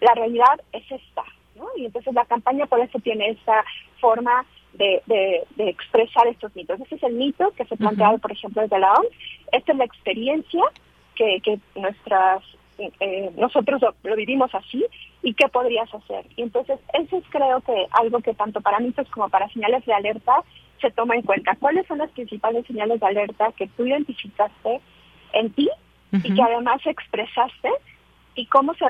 [0.00, 1.24] la realidad es esta,
[1.56, 1.66] ¿no?
[1.76, 3.64] Y entonces la campaña por eso tiene esta
[4.00, 4.44] forma
[4.78, 6.80] de, de, expresar estos mitos.
[6.80, 9.08] Ese es el mito que se plantea, por ejemplo, desde la OMS.
[9.52, 10.62] Esta es la experiencia
[11.14, 12.42] que, que nuestras
[12.78, 14.84] eh, nosotros lo, vivimos así
[15.22, 16.24] y qué podrías hacer.
[16.36, 19.92] Y entonces eso es creo que algo que tanto para mitos como para señales de
[19.92, 20.44] alerta
[20.80, 21.56] se toma en cuenta.
[21.58, 24.80] ¿Cuáles son las principales señales de alerta que tú identificaste
[25.32, 25.68] en ti
[26.12, 27.68] y que además expresaste
[28.36, 28.86] y cómo se,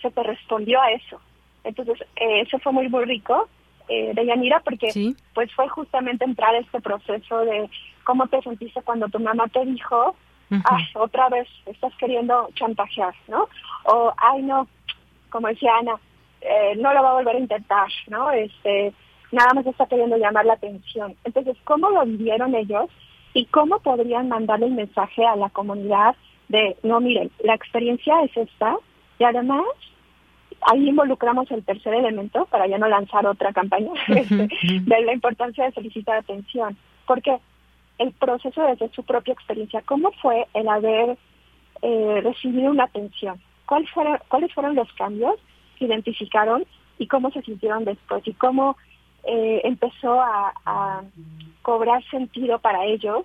[0.00, 1.20] se te respondió a eso?
[1.64, 3.48] Entonces, eh, eso fue muy, muy rico
[3.88, 7.68] eh, de Yanira porque pues fue justamente entrar a este proceso de
[8.04, 10.14] cómo te sentiste cuando tu mamá te dijo
[10.50, 13.48] ay, otra vez estás queriendo chantajear, ¿no?
[13.84, 14.68] O, ay, no,
[15.30, 15.94] como decía Ana,
[16.40, 18.30] eh, no lo va a volver a intentar, ¿no?
[18.30, 18.92] Este,
[19.32, 21.16] nada más está queriendo llamar la atención.
[21.24, 22.90] Entonces, ¿cómo lo vivieron ellos
[23.32, 26.14] y cómo podrían mandarle el mensaje a la comunidad
[26.48, 28.76] de, no, miren, la experiencia es esta
[29.18, 29.64] y además
[30.64, 35.64] ahí involucramos el tercer elemento para ya no lanzar otra campaña este, de la importancia
[35.64, 36.76] de solicitar atención.
[37.06, 37.38] Porque
[37.98, 39.82] el proceso desde su propia experiencia.
[39.82, 41.16] ¿Cómo fue el haber
[41.82, 43.40] eh, recibido una atención?
[43.66, 45.36] ¿Cuáles fueron, ¿Cuáles fueron los cambios
[45.78, 46.64] que identificaron
[46.98, 48.26] y cómo se sintieron después?
[48.26, 48.76] ¿Y cómo
[49.24, 51.02] eh, empezó a,
[51.62, 53.24] cobrar sentido para ellos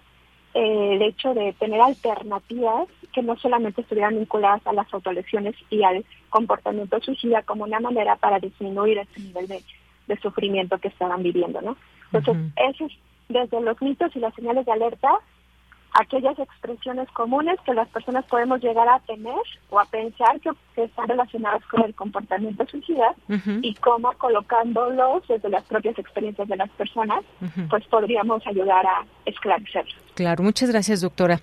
[0.53, 5.83] eh, el hecho de tener alternativas que no solamente estuvieran vinculadas a las autolesiones y
[5.83, 9.63] al comportamiento suicida como una manera para disminuir ese nivel de,
[10.21, 11.77] sufrimiento que estaban viviendo, ¿no?
[12.11, 12.93] Entonces, eso es
[13.27, 15.19] desde los mitos y las señales de alerta
[15.93, 19.35] aquellas expresiones comunes que las personas podemos llegar a tener
[19.69, 20.51] o a pensar que,
[20.85, 23.13] están relacionadas con el comportamiento suicida
[23.61, 27.23] y cómo colocándolos desde las propias experiencias de las personas,
[27.69, 29.95] pues podríamos ayudar a esclarecerlos.
[30.15, 31.39] Claro, muchas gracias, doctora.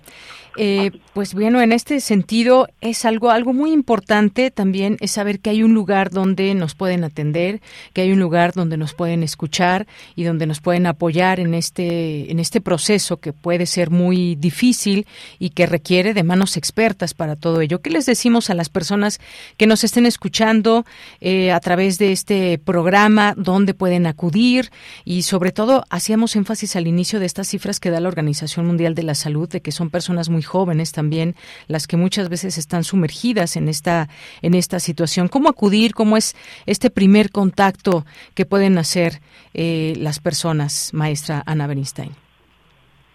[0.55, 5.51] Eh, pues bueno, en este sentido es algo algo muy importante también es saber que
[5.51, 7.61] hay un lugar donde nos pueden atender,
[7.93, 12.31] que hay un lugar donde nos pueden escuchar y donde nos pueden apoyar en este
[12.31, 15.05] en este proceso que puede ser muy difícil
[15.37, 17.81] y que requiere de manos expertas para todo ello.
[17.81, 19.19] ¿Qué les decimos a las personas
[19.57, 20.85] que nos estén escuchando
[21.21, 24.69] eh, a través de este programa, dónde pueden acudir
[25.05, 28.95] y sobre todo hacíamos énfasis al inicio de estas cifras que da la Organización Mundial
[28.95, 31.35] de la Salud de que son personas muy jóvenes también
[31.67, 34.09] las que muchas veces están sumergidas en esta
[34.41, 35.27] en esta situación.
[35.27, 35.93] ¿Cómo acudir?
[35.93, 36.35] ¿Cómo es
[36.65, 39.19] este primer contacto que pueden hacer
[39.53, 42.11] eh, las personas, maestra Ana Bernstein?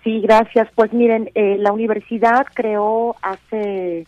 [0.05, 0.69] Sí, gracias.
[0.75, 4.05] Pues miren, eh, la universidad creó hace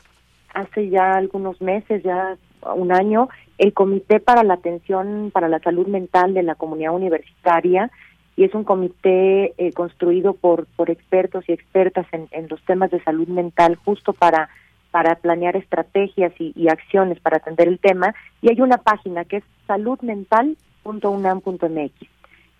[0.54, 2.36] hace ya algunos meses, ya
[2.74, 7.90] un año, el Comité para la Atención para la Salud Mental de la Comunidad Universitaria
[8.36, 13.02] y es un comité eh, construido por, por expertos y expertas en, los temas de
[13.04, 14.48] salud mental justo para,
[14.90, 18.12] para planear estrategias y, acciones para atender el tema.
[18.42, 21.92] Y hay una página que es saludmental.unam.mx.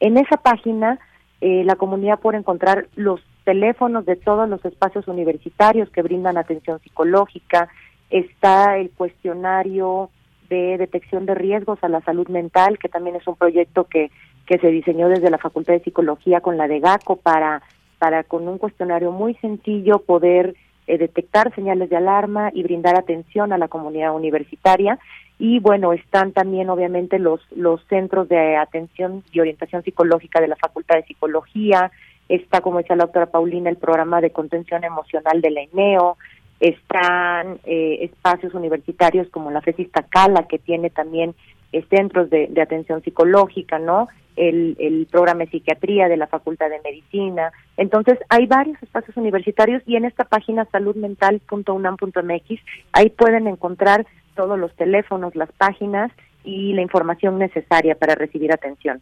[0.01, 1.01] En esa página
[1.41, 6.81] eh, la comunidad puede encontrar los teléfonos de todos los espacios universitarios que brindan atención
[6.81, 7.69] psicológica,
[8.11, 10.11] está el cuestionario
[10.49, 14.11] de detección de riesgos a la salud mental, que también es un proyecto que
[14.47, 17.63] que se diseñó desde la Facultad de Psicología con la de GACO para,
[17.99, 20.55] para con un cuestionario muy sencillo poder
[20.87, 24.99] eh, detectar señales de alarma y brindar atención a la comunidad universitaria.
[25.39, 30.57] Y bueno, están también obviamente los, los centros de atención y orientación psicológica de la
[30.57, 31.91] Facultad de Psicología,
[32.29, 36.17] está, como decía la doctora Paulina, el programa de contención emocional de la ENEO,
[36.61, 41.35] están eh, espacios universitarios como la FESIS Cala, que tiene también
[41.73, 44.09] eh, centros de, de, atención psicológica, ¿no?
[44.37, 47.53] el, el programa de psiquiatría de la Facultad de Medicina.
[47.77, 52.61] Entonces, hay varios espacios universitarios y en esta página saludmental.unam.mx,
[52.93, 56.11] ahí pueden encontrar todos los teléfonos, las páginas
[56.43, 59.01] y la información necesaria para recibir atención.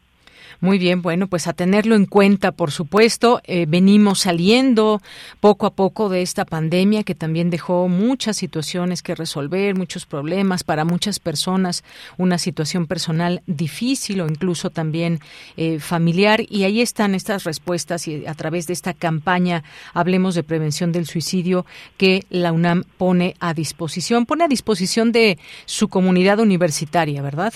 [0.61, 3.41] Muy bien, bueno, pues a tenerlo en cuenta, por supuesto.
[3.45, 5.01] Eh, venimos saliendo
[5.41, 10.65] poco a poco de esta pandemia que también dejó muchas situaciones que resolver, muchos problemas
[10.65, 11.85] para muchas personas,
[12.19, 15.21] una situación personal difícil o incluso también
[15.57, 16.43] eh, familiar.
[16.49, 21.07] Y ahí están estas respuestas y a través de esta campaña Hablemos de Prevención del
[21.07, 27.53] Suicidio que la UNAM pone a disposición, pone a disposición de su comunidad universitaria, ¿verdad?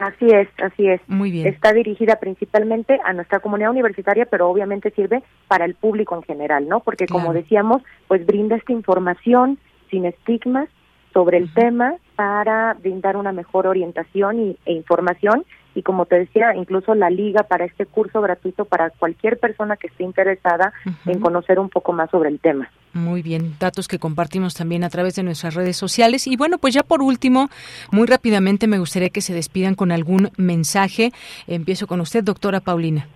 [0.00, 1.00] Así es, así es.
[1.08, 1.46] Muy bien.
[1.46, 6.66] Está dirigida principalmente a nuestra comunidad universitaria, pero obviamente sirve para el público en general,
[6.66, 6.80] ¿no?
[6.80, 9.58] Porque como decíamos, pues brinda esta información
[9.90, 10.70] sin estigmas
[11.12, 16.54] sobre el tema para brindar una mejor orientación y, e información y como te decía,
[16.54, 20.72] incluso la liga para este curso gratuito para cualquier persona que esté interesada
[21.06, 22.70] en conocer un poco más sobre el tema.
[22.92, 26.26] Muy bien, datos que compartimos también a través de nuestras redes sociales.
[26.26, 27.48] Y bueno, pues ya por último,
[27.92, 31.12] muy rápidamente me gustaría que se despidan con algún mensaje.
[31.46, 33.06] Empiezo con usted, doctora Paulina.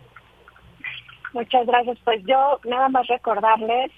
[1.32, 1.98] Muchas gracias.
[2.04, 3.90] Pues yo nada más recordarles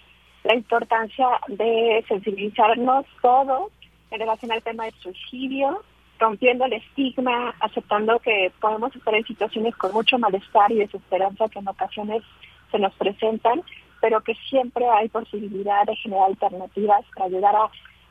[0.45, 3.71] la importancia de sensibilizarnos todos
[4.11, 5.83] en relación al tema del suicidio,
[6.19, 11.59] rompiendo el estigma, aceptando que podemos estar en situaciones con mucho malestar y desesperanza que
[11.59, 12.23] en ocasiones
[12.71, 13.62] se nos presentan,
[14.01, 17.55] pero que siempre hay posibilidad de generar alternativas para ayudar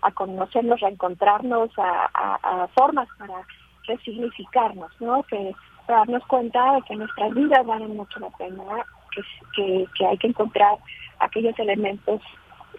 [0.01, 3.41] a, conocernos, a encontrarnos, a, formas para
[3.87, 5.23] resignificarnos, ¿no?
[5.23, 5.53] Que
[5.87, 8.63] darnos cuenta de que nuestras vidas valen mucho la pena,
[9.55, 10.77] que, que, hay que encontrar
[11.19, 12.21] aquellos elementos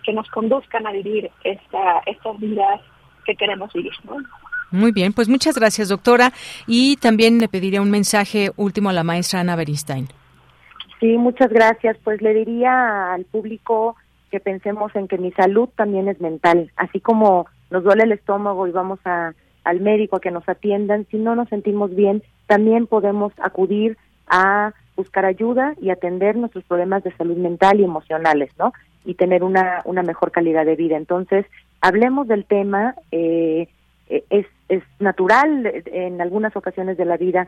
[0.02, 2.80] que nos conduzcan a vivir esta, estas vidas
[3.24, 4.16] que queremos vivir, ¿no?
[4.70, 6.32] Muy bien, pues muchas gracias, doctora.
[6.66, 10.08] Y también le pediría un mensaje último a la maestra Ana Bernstein.
[11.00, 11.96] Sí, muchas gracias.
[12.02, 13.96] Pues le diría al público
[14.30, 16.70] que pensemos en que mi salud también es mental.
[16.76, 21.16] Así como nos duele el estómago y vamos al médico a que nos atiendan, si
[21.16, 23.96] no nos sentimos bien, también podemos acudir
[24.28, 28.72] a buscar ayuda y atender nuestros problemas de salud mental y emocionales, ¿no?
[29.04, 30.96] Y tener una, una mejor calidad de vida.
[30.96, 31.46] Entonces,
[31.80, 32.94] hablemos del tema.
[33.12, 33.68] Eh,
[34.08, 37.46] es, es natural en algunas ocasiones de la vida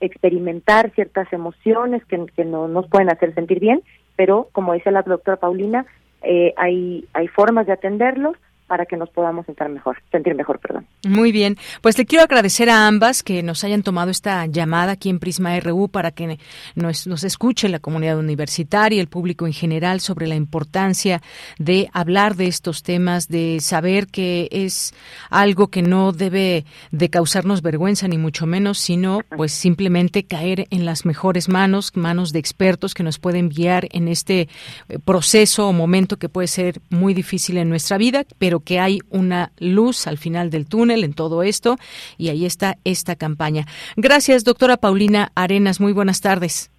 [0.00, 3.82] experimentar ciertas emociones que, que no nos pueden hacer sentir bien,
[4.16, 5.86] pero como dice la doctora Paulina,
[6.22, 8.36] eh, hay, hay formas de atenderlos
[8.66, 10.86] para que nos podamos sentir mejor, sentir mejor, perdón.
[11.06, 15.10] Muy bien, pues le quiero agradecer a ambas que nos hayan tomado esta llamada aquí
[15.10, 16.38] en Prisma RU para que
[16.74, 21.20] nos, nos escuche la comunidad universitaria, el público en general sobre la importancia
[21.58, 24.94] de hablar de estos temas, de saber que es
[25.30, 30.84] algo que no debe de causarnos vergüenza ni mucho menos, sino pues simplemente caer en
[30.84, 34.48] las mejores manos, manos de expertos que nos pueden guiar en este
[34.88, 39.00] eh, proceso o momento que puede ser muy difícil en nuestra vida, pero que hay
[39.10, 41.76] una luz al final del túnel en todo esto
[42.18, 43.66] y ahí está esta campaña.
[43.96, 45.80] Gracias, doctora Paulina Arenas.
[45.80, 46.70] Muy buenas tardes.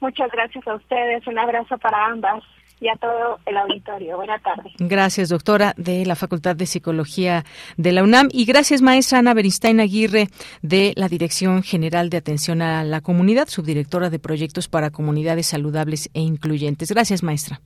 [0.00, 1.26] Muchas gracias a ustedes.
[1.26, 2.42] Un abrazo para ambas
[2.80, 4.16] y a todo el auditorio.
[4.16, 4.72] Buenas tardes.
[4.78, 7.44] Gracias, doctora de la Facultad de Psicología
[7.76, 8.28] de la UNAM.
[8.32, 10.28] Y gracias, maestra Ana Beristain Aguirre,
[10.62, 16.10] de la Dirección General de Atención a la Comunidad, subdirectora de Proyectos para Comunidades Saludables
[16.14, 16.90] e Incluyentes.
[16.90, 17.60] Gracias, maestra.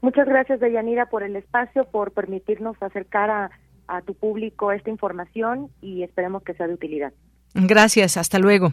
[0.00, 3.50] Muchas gracias, Deyanira, por el espacio, por permitirnos acercar a,
[3.88, 7.12] a tu público esta información y esperemos que sea de utilidad.
[7.54, 8.72] Gracias, hasta luego.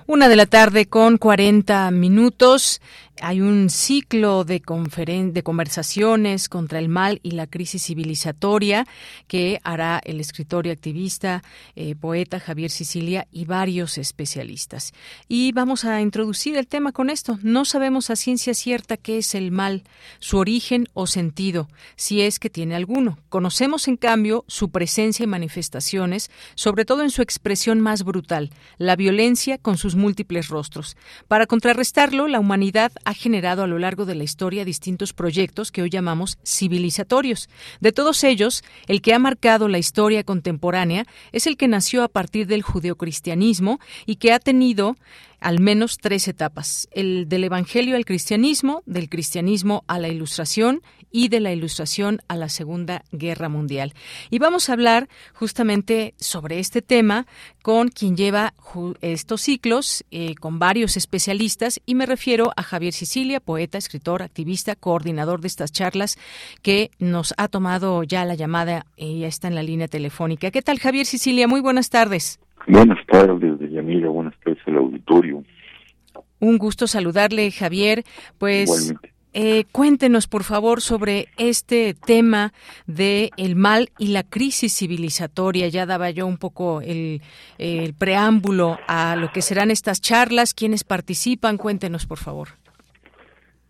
[0.08, 2.80] Una de la tarde con 40 minutos
[3.22, 8.86] hay un ciclo de, de conversaciones contra el mal y la crisis civilizatoria
[9.28, 11.44] que hará el escritor y activista,
[11.76, 14.94] eh, poeta Javier Sicilia y varios especialistas.
[15.28, 17.40] Y vamos a introducir el tema con esto.
[17.44, 19.84] No sabemos a ciencia cierta qué es el mal,
[20.20, 23.18] su origen o sentido, si es que tiene alguno.
[23.30, 28.96] Conocemos, en cambio, su presencia y manifestaciones, sobre todo en su expresión más brutal, la
[28.96, 30.98] violencia con sus múltiples rostros.
[31.28, 35.90] Para contrarrestarlo, la humanidad generado a lo largo de la historia distintos proyectos que hoy
[35.90, 37.50] llamamos civilizatorios.
[37.80, 42.08] De todos ellos, el que ha marcado la historia contemporánea es el que nació a
[42.08, 44.96] partir del judeocristianismo y que ha tenido
[45.42, 50.82] al menos tres etapas, el del Evangelio al cristianismo, del cristianismo a la ilustración
[51.12, 53.94] y de la ilustración a la Segunda Guerra Mundial.
[54.30, 57.26] Y vamos a hablar justamente sobre este tema
[57.62, 58.54] con quien lleva
[59.02, 64.76] estos ciclos, eh, con varios especialistas, y me refiero a Javier Sicilia, poeta, escritor, activista,
[64.76, 66.18] coordinador de estas charlas,
[66.62, 70.52] que nos ha tomado ya la llamada y está en la línea telefónica.
[70.52, 71.48] ¿Qué tal, Javier Sicilia?
[71.48, 72.40] Muy buenas tardes.
[72.68, 74.10] Buenas tardes, Deyanira.
[74.10, 75.44] Buenas tardes al auditorio.
[76.40, 78.04] Un gusto saludarle, Javier.
[78.38, 78.94] Pues
[79.34, 82.54] eh, cuéntenos, por favor, sobre este tema
[82.88, 85.68] de el mal y la crisis civilizatoria.
[85.68, 87.22] Ya daba yo un poco el,
[87.58, 90.54] el preámbulo a lo que serán estas charlas.
[90.54, 91.58] ¿Quiénes participan?
[91.58, 92.50] Cuéntenos, por favor.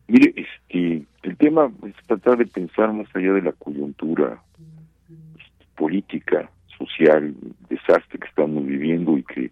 [0.08, 4.42] Mire, este, el tema es tratar de pensar más allá de la coyuntura
[5.76, 7.34] política social,
[7.70, 9.52] desastre que estamos viviendo y que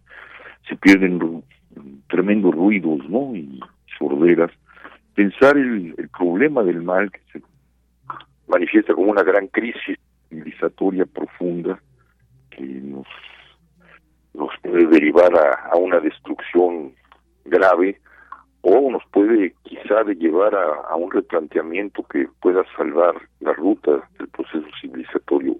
[0.67, 1.43] se pierden
[2.07, 3.35] tremendos ruidos, ¿no?
[3.35, 3.59] Y
[3.97, 4.51] sorderas.
[5.15, 7.41] Pensar el, problema del mal que se
[8.47, 9.97] manifiesta como una gran crisis
[10.29, 11.79] civilizatoria profunda
[12.51, 13.07] que nos,
[14.33, 16.93] nos puede derivar a, una destrucción
[17.45, 17.99] grave
[18.61, 24.67] o nos puede quizá llevar a, un replanteamiento que pueda salvar la ruta del proceso
[24.81, 25.55] civilizatorio.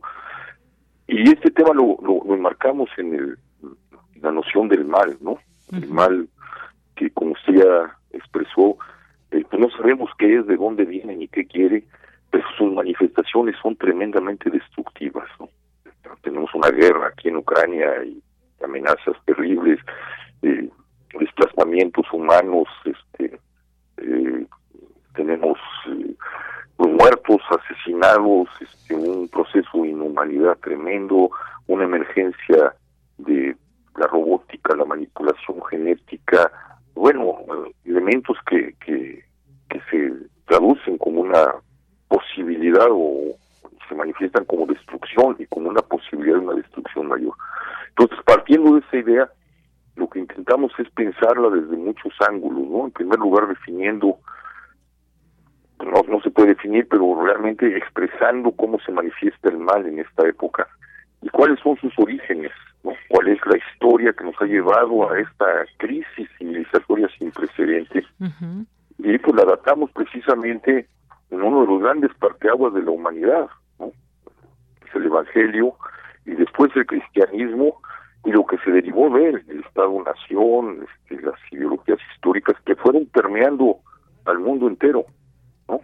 [1.08, 3.38] Y este tema lo, lo, enmarcamos en el,
[4.22, 5.38] la noción del mal, ¿no?
[5.72, 6.28] El mal
[6.96, 8.78] que, como usted ya expresó,
[9.32, 11.84] eh, pues no sabemos qué es, de dónde viene ni qué quiere,
[12.32, 15.30] pero sus manifestaciones son tremendamente destructivas.
[16.22, 18.22] Tenemos una guerra aquí en Ucrania y
[18.64, 19.80] amenazas terribles,
[20.42, 20.70] eh,
[21.20, 23.40] desplazamientos humanos, este,
[23.98, 24.46] eh,
[25.16, 25.58] tenemos
[26.78, 31.30] muertos, asesinados, este, un proceso de inhumanidad tremendo,
[31.68, 32.76] una emergencia
[33.18, 33.56] de
[33.98, 36.52] la robótica, la manipulación genética,
[36.94, 37.38] bueno,
[37.86, 39.26] elementos que, que,
[39.92, 40.12] se
[40.46, 41.54] traducen como una
[42.08, 43.36] posibilidad o
[43.88, 47.34] se manifiestan como destrucción y como una posibilidad de una destrucción mayor.
[47.90, 49.30] Entonces, partiendo de esa idea,
[49.96, 52.86] lo que intentamos es pensarla desde muchos ángulos, ¿no?
[52.86, 54.18] En primer lugar, definiendo,
[55.80, 60.28] no, no se puede definir, pero realmente expresando cómo se manifiesta el mal en esta
[60.28, 60.68] época
[61.22, 62.52] y cuáles son sus orígenes.
[62.82, 65.46] Cuál es la historia que nos ha llevado a esta
[65.78, 68.06] crisis civilizatoria sin precedentes.
[69.00, 70.88] Y pues la datamos precisamente
[71.30, 73.48] en uno de los grandes parteaguas de la humanidad,
[73.80, 73.92] ¿no?
[74.86, 75.76] Es el Evangelio
[76.26, 77.82] y después el cristianismo
[78.26, 83.06] y lo que se derivó de él, el Estado-Nación, este, las ideologías históricas que fueron
[83.08, 83.78] permeando
[84.26, 85.06] al mundo entero,
[85.68, 85.80] ¿no?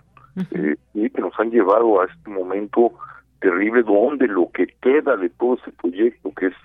[0.51, 2.93] Eh, y que nos han llevado a este momento
[3.39, 6.55] terrible donde lo que queda de todo ese proyecto, que es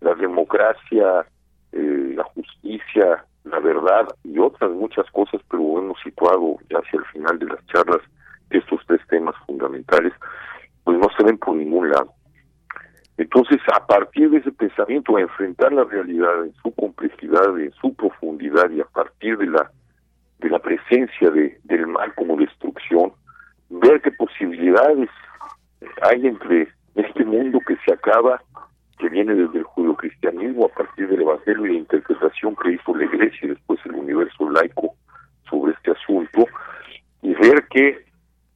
[0.00, 1.26] la democracia,
[1.72, 7.04] eh, la justicia, la verdad y otras muchas cosas, pero hemos situado ya hacia el
[7.06, 8.00] final de las charlas
[8.50, 10.12] estos tres temas fundamentales,
[10.84, 12.12] pues no se ven por ningún lado.
[13.18, 17.92] Entonces, a partir de ese pensamiento, a enfrentar la realidad en su complejidad, en su
[17.94, 19.70] profundidad y a partir de la
[20.38, 23.12] de la presencia de, del mal como destrucción,
[23.68, 25.10] ver qué posibilidades
[26.02, 28.40] hay entre este mundo que se acaba,
[28.98, 33.04] que viene desde el judio-cristianismo a partir del evangelio y la interpretación que hizo la
[33.04, 34.94] iglesia y después el universo laico
[35.48, 36.46] sobre este asunto,
[37.22, 38.04] y ver que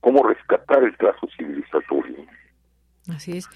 [0.00, 2.16] cómo rescatar el trazo civilizatorio.
[3.08, 3.48] Así es.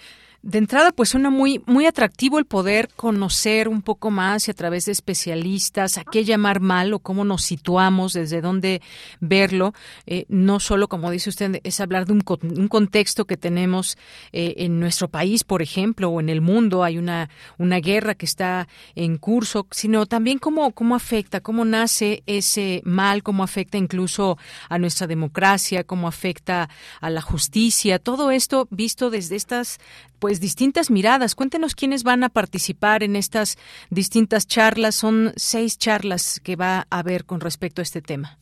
[0.43, 4.55] De entrada, pues suena muy, muy atractivo el poder conocer un poco más y a
[4.55, 8.80] través de especialistas a qué llamar mal o cómo nos situamos, desde dónde
[9.20, 9.72] verlo.
[10.07, 12.22] Eh, no solo, como dice usted, es hablar de un,
[12.57, 13.99] un contexto que tenemos
[14.32, 16.84] eh, en nuestro país, por ejemplo, o en el mundo.
[16.84, 17.28] Hay una,
[17.59, 23.22] una guerra que está en curso, sino también cómo, cómo afecta, cómo nace ese mal,
[23.22, 26.68] cómo afecta incluso a nuestra democracia, cómo afecta
[27.01, 27.99] a la justicia.
[27.99, 29.78] Todo esto visto desde estas
[30.19, 31.35] pues distintas miradas.
[31.35, 33.57] Cuéntenos quiénes van a participar en estas
[33.91, 34.95] distintas charlas.
[34.95, 38.39] Son seis charlas que va a haber con respecto a este tema.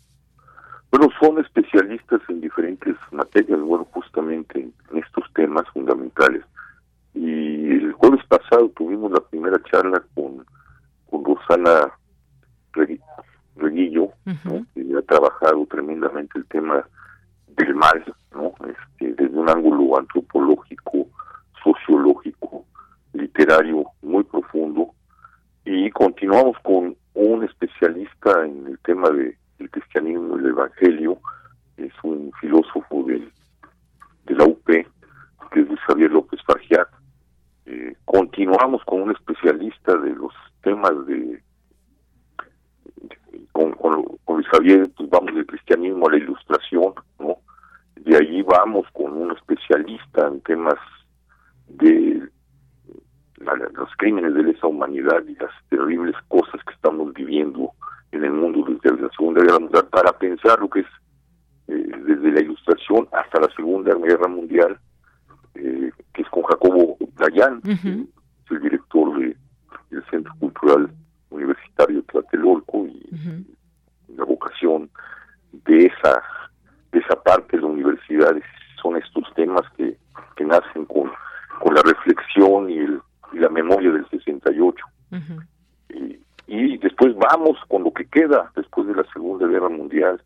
[0.91, 6.45] Bueno, son especialistas en diferentes materias, bueno, justamente en estos temas fundamentales.
[7.15, 10.47] Y el jueves pasado tuvimos la primera charla con,
[11.11, 11.93] con Rosana
[13.57, 14.11] Reguillo,
[14.75, 16.87] que ha trabajado tremendamente el tema
[17.57, 18.53] del mal, ¿no?
[18.67, 21.07] Este, desde un ángulo antropológico,
[21.65, 22.65] sociológico,
[23.15, 24.91] literario muy profundo
[25.65, 31.19] y continuamos con un especialista en el tema de, del cristianismo y el evangelio,
[31.77, 33.27] es un filósofo de,
[34.27, 36.89] de la UP, que es Luis Javier López Fargiat.
[37.67, 41.43] Eh, continuamos con un especialista de los temas de,
[43.53, 44.05] con, con,
[44.51, 47.39] Javier, pues vamos del cristianismo a la ilustración, ¿no?
[47.97, 50.79] De ahí vamos con un especialista en temas
[51.69, 52.29] de
[53.75, 57.73] los crímenes de lesa humanidad y las terribles cosas que estamos viviendo
[58.13, 60.87] en el mundo desde la Segunda Guerra Mundial para pensar lo que es
[61.69, 64.79] eh, desde la Ilustración hasta la Segunda Guerra Mundial,
[65.55, 69.37] eh, que es con Jacobo Dayan, el director de,
[69.91, 70.91] del Centro Cultural
[71.31, 73.47] Universitario Tlatelolco y
[74.17, 74.91] la vocación
[75.67, 76.23] de esa
[76.93, 78.37] de esa parte de la universidad
[78.81, 79.97] son estos temas que,
[80.37, 81.11] que nacen con
[81.61, 82.87] con la reflexión y,
[83.39, 84.87] la memoria del 68.
[85.91, 90.23] y, y después vamos con lo que queda después de la Segunda Guerra Mundial,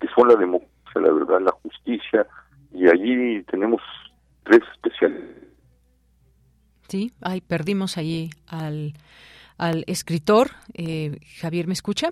[0.00, 2.26] que son la democracia, la verdad, la justicia,
[2.72, 3.80] y allí tenemos
[4.44, 5.22] tres especiales.
[6.88, 8.94] Sí, ahí perdimos allí al,
[9.58, 10.50] al escritor.
[10.74, 12.10] Eh, Javier, ¿me escucha?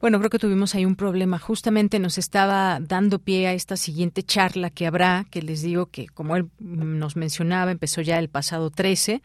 [0.00, 1.38] Bueno, creo que tuvimos ahí un problema.
[1.38, 6.06] Justamente nos estaba dando pie a esta siguiente charla que habrá, que les digo que,
[6.08, 9.22] como él nos mencionaba, empezó ya el pasado 13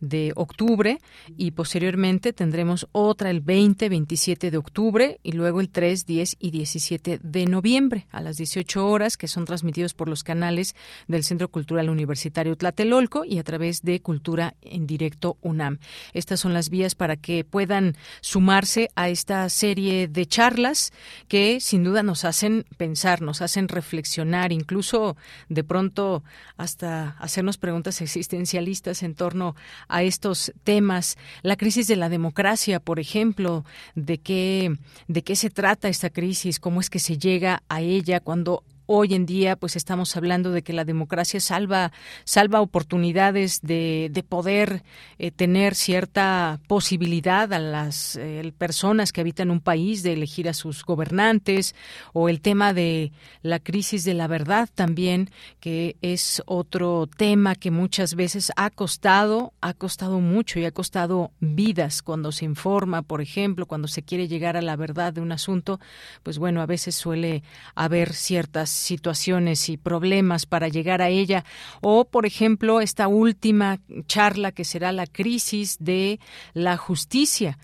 [0.00, 0.98] de octubre
[1.36, 6.50] y posteriormente tendremos otra el 20, 27 de octubre y luego el 3, 10 y
[6.50, 10.74] 17 de noviembre a las 18 horas, que son transmitidos por los canales
[11.08, 15.78] del Centro Cultural Universitario Tlatelolco y a través de Cultura en Directo UNAM.
[16.12, 20.92] Estas son las vías para que puedan sumarse a esta serie de charlas
[21.28, 25.16] que sin duda nos hacen pensar, nos hacen reflexionar, incluso
[25.48, 26.22] de pronto
[26.56, 29.54] hasta hacernos preguntas existencialistas en torno
[29.88, 31.16] a estos temas.
[31.42, 34.76] La crisis de la democracia, por ejemplo, de qué,
[35.08, 39.14] de qué se trata esta crisis, cómo es que se llega a ella cuando hoy
[39.14, 41.92] en día pues estamos hablando de que la democracia salva
[42.24, 44.82] salva oportunidades de, de poder
[45.20, 50.54] eh, tener cierta posibilidad a las eh, personas que habitan un país de elegir a
[50.54, 51.76] sus gobernantes
[52.12, 53.12] o el tema de
[53.42, 55.30] la crisis de la verdad también
[55.60, 61.30] que es otro tema que muchas veces ha costado ha costado mucho y ha costado
[61.38, 65.30] vidas cuando se informa por ejemplo cuando se quiere llegar a la verdad de un
[65.30, 65.78] asunto
[66.24, 67.44] pues bueno a veces suele
[67.76, 71.44] haber ciertas situaciones y problemas para llegar a ella.
[71.80, 76.20] O por ejemplo esta última charla que será la crisis de
[76.54, 77.58] la justicia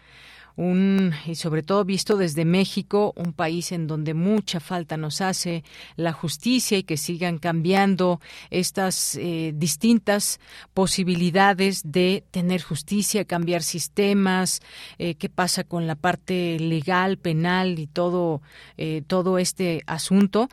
[0.56, 5.64] un, y sobre todo visto desde México, un país en donde mucha falta nos hace
[5.96, 10.40] la justicia y que sigan cambiando estas eh, distintas
[10.72, 14.60] posibilidades de tener justicia, cambiar sistemas,
[14.98, 18.40] eh, qué pasa con la parte legal, penal y todo,
[18.78, 20.48] eh, todo este asunto.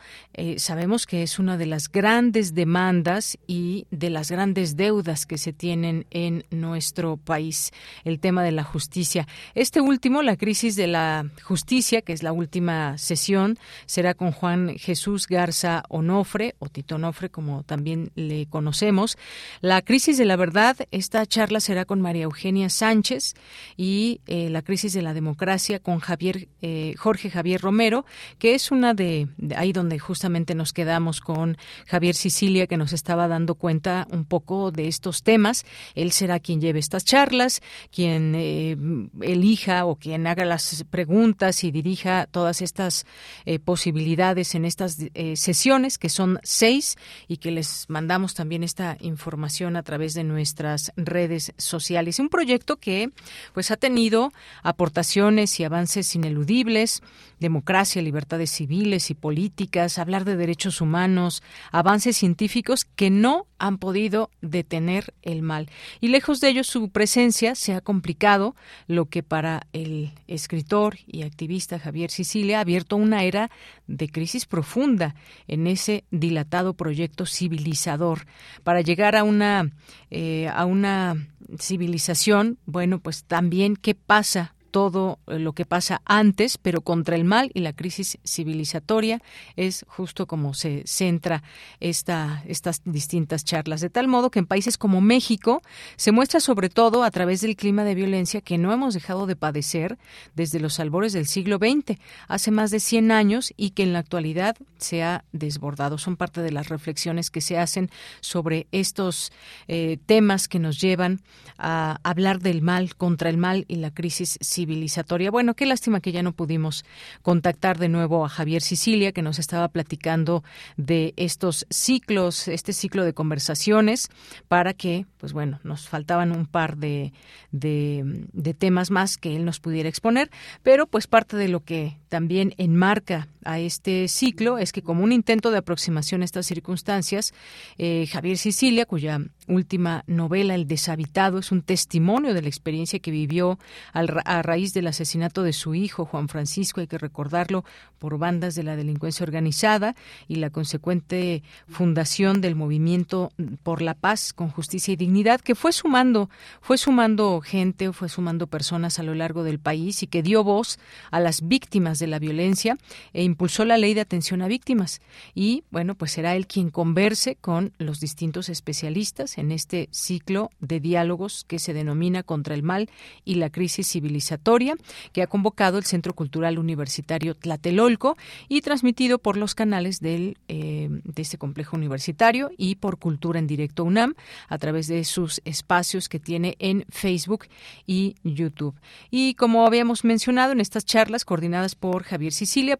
[0.56, 5.52] sabemos que es una de las grandes demandas y de las grandes deudas que se
[5.52, 7.72] tienen en nuestro país,
[8.04, 9.26] el tema de la justicia.
[9.54, 9.80] Este
[10.22, 15.82] la crisis de la justicia, que es la última sesión, será con Juan Jesús Garza
[15.88, 19.16] Onofre, o Tito Onofre, como también le conocemos.
[19.60, 23.34] La crisis de la verdad, esta charla será con María Eugenia Sánchez
[23.76, 28.04] y eh, la crisis de la democracia con Javier eh, Jorge Javier Romero,
[28.38, 33.28] que es una de, ahí donde justamente nos quedamos con Javier Sicilia, que nos estaba
[33.28, 35.64] dando cuenta un poco de estos temas.
[35.94, 38.76] Él será quien lleve estas charlas, quien eh,
[39.20, 43.06] elija o quien haga las preguntas y dirija todas estas
[43.44, 46.96] eh, posibilidades en estas eh, sesiones, que son seis,
[47.28, 52.18] y que les mandamos también esta información a través de nuestras redes sociales.
[52.18, 53.10] Un proyecto que
[53.52, 54.32] pues ha tenido
[54.62, 57.02] aportaciones y avances ineludibles,
[57.40, 64.30] democracia, libertades civiles y políticas, hablar de derechos humanos, avances científicos que no han podido
[64.40, 65.70] detener el mal.
[66.00, 68.54] Y lejos de ello, su presencia se ha complicado,
[68.86, 73.50] lo que para el escritor y activista Javier Sicilia ha abierto una era
[73.86, 75.16] de crisis profunda
[75.48, 78.26] en ese dilatado proyecto civilizador.
[78.62, 79.72] Para llegar a una,
[80.10, 81.16] eh, a una
[81.58, 87.22] civilización, bueno, pues también qué pasa todo eh, lo que pasa antes, pero contra el
[87.22, 89.22] mal y la crisis civilizatoria
[89.54, 91.44] es justo como se centra
[91.78, 93.80] esta, estas distintas charlas.
[93.80, 95.62] De tal modo que en países como México
[95.94, 99.36] se muestra sobre todo a través del clima de violencia que no hemos dejado de
[99.36, 99.96] padecer
[100.34, 101.96] desde los albores del siglo XX,
[102.26, 105.98] hace más de 100 años, y que en la actualidad se ha desbordado.
[105.98, 109.30] Son parte de las reflexiones que se hacen sobre estos
[109.68, 111.20] eh, temas que nos llevan
[111.58, 115.30] a hablar del mal, contra el mal y la crisis civilizatoria civilizatoria.
[115.30, 116.84] Bueno, qué lástima que ya no pudimos
[117.20, 120.42] contactar de nuevo a Javier Sicilia, que nos estaba platicando
[120.78, 124.08] de estos ciclos, este ciclo de conversaciones,
[124.48, 127.12] para que, pues bueno, nos faltaban un par de,
[127.52, 128.02] de,
[128.32, 130.30] de temas más que él nos pudiera exponer,
[130.62, 135.12] pero pues parte de lo que también enmarca a este ciclo es que como un
[135.12, 137.32] intento de aproximación a estas circunstancias,
[137.78, 143.10] eh, Javier Sicilia, cuya última novela, El deshabitado, es un testimonio de la experiencia que
[143.10, 143.58] vivió
[143.92, 147.64] a raíz del asesinato de su hijo, Juan Francisco, hay que recordarlo,
[147.98, 149.94] por bandas de la delincuencia organizada
[150.28, 153.32] y la consecuente fundación del movimiento
[153.62, 156.28] por la paz con justicia y dignidad, que fue sumando,
[156.60, 160.78] fue sumando gente, fue sumando personas a lo largo del país y que dio voz
[161.10, 162.76] a las víctimas de la violencia
[163.12, 165.00] e impulsó la ley de atención a víctimas.
[165.34, 170.78] Y bueno, pues será él quien converse con los distintos especialistas en este ciclo de
[170.78, 172.88] diálogos que se denomina Contra el Mal
[173.24, 174.76] y la Crisis Civilizatoria
[175.12, 178.16] que ha convocado el Centro Cultural Universitario Tlatelolco
[178.48, 183.48] y transmitido por los canales del, eh, de este complejo universitario y por Cultura en
[183.48, 184.14] Directo UNAM
[184.48, 187.46] a través de sus espacios que tiene en Facebook
[187.84, 188.76] y YouTube.
[189.10, 192.76] Y como habíamos mencionado en estas charlas coordinadas por Javier Sicilia,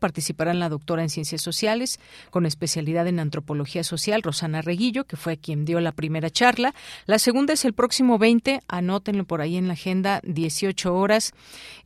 [0.52, 1.98] la doctora en Ciencias Sociales
[2.30, 6.74] con especialidad en Antropología Social, Rosana Reguillo, que fue quien dio la primera charla.
[7.06, 11.32] La segunda es el próximo 20, anótenlo por ahí en la agenda, 18 horas.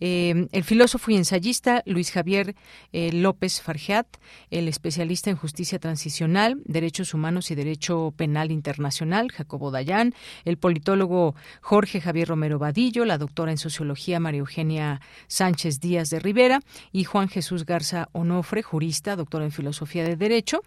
[0.01, 2.57] Eh, el filósofo y ensayista Luis Javier
[2.93, 4.07] eh, López Farjat,
[4.51, 11.35] el especialista en justicia transicional, derechos humanos y derecho penal internacional, Jacobo Dayán, el politólogo
[11.61, 16.61] Jorge Javier Romero Vadillo, la doctora en sociología María Eugenia Sánchez Díaz de Rivera
[16.93, 20.63] y Juan Jesús Garza Onofre, jurista, doctor en filosofía de derecho.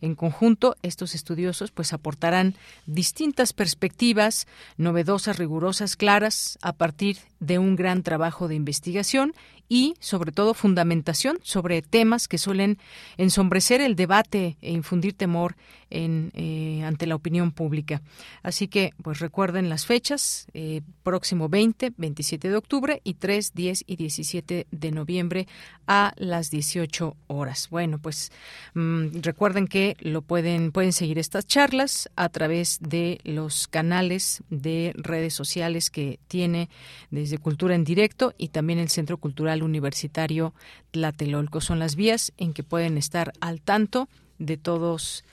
[0.00, 2.54] En conjunto, estos estudiosos pues aportarán
[2.86, 9.34] distintas perspectivas novedosas, rigurosas, claras a partir de un gran trabajo de investigación
[9.68, 12.78] y, sobre todo, fundamentación sobre temas que suelen
[13.16, 15.56] ensombrecer el debate e infundir temor
[15.90, 18.02] en, eh, ante la opinión pública.
[18.42, 23.84] Así que, pues recuerden las fechas, eh, próximo 20, 27 de octubre y 3, 10
[23.86, 25.46] y 17 de noviembre
[25.86, 27.68] a las 18 horas.
[27.70, 28.32] Bueno, pues
[28.74, 34.92] mm, recuerden que lo pueden, pueden seguir estas charlas a través de los canales de
[34.96, 36.68] redes sociales que tiene
[37.10, 40.54] desde Cultura en Directo y también el Centro Cultural Universitario
[40.90, 41.60] Tlatelolco.
[41.60, 45.24] Son las vías en que pueden estar al tanto de todos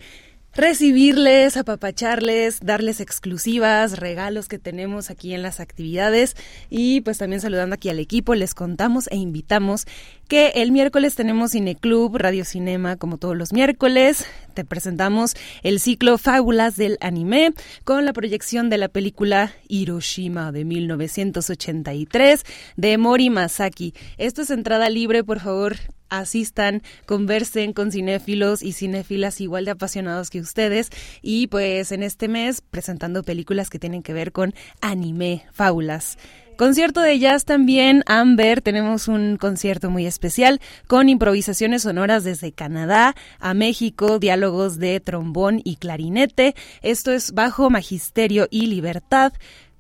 [0.56, 6.36] recibirles, apapacharles, darles exclusivas, regalos que tenemos aquí en las actividades
[6.70, 9.86] y pues también saludando aquí al equipo, les contamos e invitamos
[10.28, 14.26] que el miércoles tenemos Cineclub, Radio Cinema, como todos los miércoles.
[14.56, 15.34] Te presentamos
[15.64, 17.54] el ciclo Fábulas del Anime
[17.84, 22.44] con la proyección de la película Hiroshima de 1983
[22.78, 23.94] de Mori Masaki.
[24.18, 25.76] Esto es entrada libre, por favor,
[26.08, 30.90] asistan, conversen con cinéfilos y cinéfilas igual de apasionados que ustedes
[31.22, 36.18] y pues en este mes presentando películas que tienen que ver con anime, fábulas.
[36.58, 43.14] Concierto de jazz también, Amber, tenemos un concierto muy especial con improvisaciones sonoras desde Canadá
[43.40, 46.56] a México, diálogos de trombón y clarinete.
[46.82, 49.34] Esto es bajo magisterio y libertad.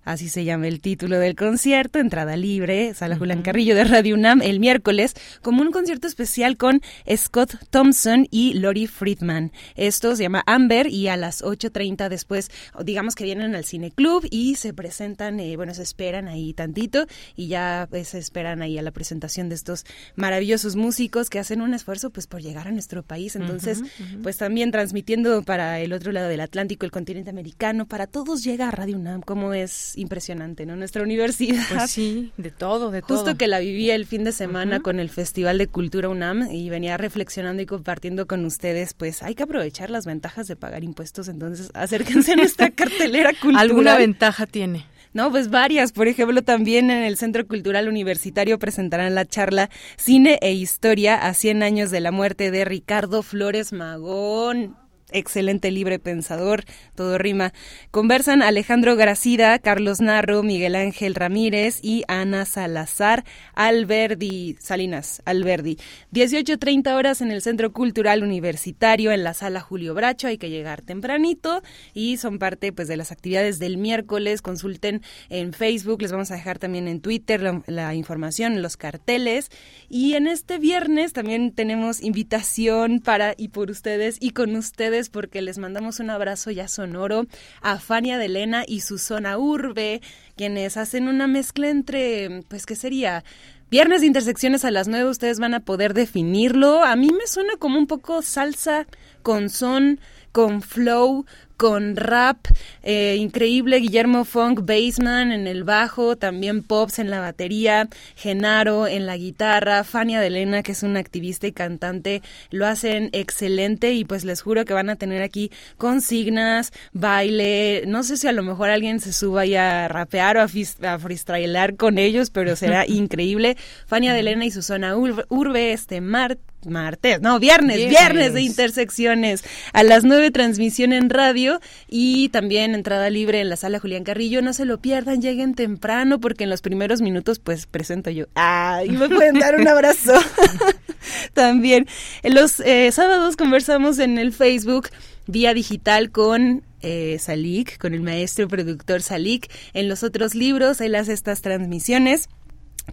[0.05, 4.43] Así se llama el título del concierto, entrada libre, Sala Julián Carrillo de Radio UNAM,
[4.43, 6.81] el miércoles, como un concierto especial con
[7.15, 9.51] Scott Thompson y Lori Friedman.
[9.75, 12.51] Esto se llama Amber y a las 8.30 después,
[12.83, 17.07] digamos que vienen al Cine Club y se presentan, eh, bueno, se esperan ahí tantito
[17.35, 19.85] y ya pues, se esperan ahí a la presentación de estos
[20.15, 23.35] maravillosos músicos que hacen un esfuerzo pues por llegar a nuestro país.
[23.35, 23.81] Entonces,
[24.21, 28.67] pues también transmitiendo para el otro lado del Atlántico, el continente americano, para todos llega
[28.67, 30.75] a Radio UNAM, como es impresionante, ¿no?
[30.75, 31.63] Nuestra universidad.
[31.69, 33.17] Pues sí, de todo, de todo.
[33.17, 36.69] Justo que la viví el fin de semana con el Festival de Cultura UNAM y
[36.69, 41.27] venía reflexionando y compartiendo con ustedes, pues hay que aprovechar las ventajas de pagar impuestos,
[41.27, 43.61] entonces acérquense a nuestra cartelera cultural.
[43.61, 44.85] ¿Alguna ventaja tiene?
[45.15, 45.93] No, pues varias.
[45.93, 51.33] Por ejemplo, también en el Centro Cultural Universitario presentarán la charla Cine e Historia a
[51.33, 54.75] 100 años de la muerte de Ricardo Flores Magón
[55.11, 56.63] excelente libre pensador,
[56.95, 57.53] todo rima.
[57.91, 65.77] Conversan Alejandro Gracida, Carlos Narro, Miguel Ángel Ramírez y Ana Salazar Alberdi, Salinas Alberdi.
[66.11, 70.81] 18.30 horas en el Centro Cultural Universitario, en la sala Julio Bracho, hay que llegar
[70.81, 71.61] tempranito
[71.93, 76.35] y son parte pues de las actividades del miércoles, consulten en Facebook, les vamos a
[76.35, 79.49] dejar también en Twitter la, la información, los carteles
[79.87, 85.41] y en este viernes también tenemos invitación para y por ustedes y con ustedes porque
[85.41, 87.25] les mandamos un abrazo ya sonoro
[87.61, 90.01] a Fania de Elena y su zona urbe,
[90.35, 93.23] quienes hacen una mezcla entre, pues, ¿qué sería?
[93.69, 96.83] Viernes de intersecciones a las nueve, ustedes van a poder definirlo.
[96.83, 98.87] A mí me suena como un poco salsa
[99.21, 99.99] con son,
[100.31, 101.25] con flow,
[101.57, 102.37] con rap,
[102.83, 109.05] eh, increíble Guillermo Funk, bassman en el bajo, también Pops en la batería, Genaro en
[109.05, 114.05] la guitarra, Fania de Elena, que es una activista y cantante, lo hacen excelente y
[114.05, 118.43] pues les juro que van a tener aquí consignas, baile, no sé si a lo
[118.43, 122.85] mejor alguien se suba ya a rapear o a, a freestylear con ellos, pero será
[122.87, 123.57] increíble.
[123.85, 129.43] Fania de Elena y Susana Urbe este martes martes, no, viernes, viernes, de intersecciones.
[129.73, 131.44] A las nueve transmisión en radio
[131.87, 134.41] y también entrada libre en la sala Julián Carrillo.
[134.41, 138.25] No se lo pierdan, lleguen temprano porque en los primeros minutos pues presento yo.
[138.35, 140.13] Ah, y me pueden dar un abrazo.
[141.33, 141.87] también.
[142.23, 144.89] En los eh, sábados conversamos en el Facebook
[145.27, 149.51] vía digital con eh, Salik, con el maestro productor Salik.
[149.73, 152.29] En los otros libros, él hace estas transmisiones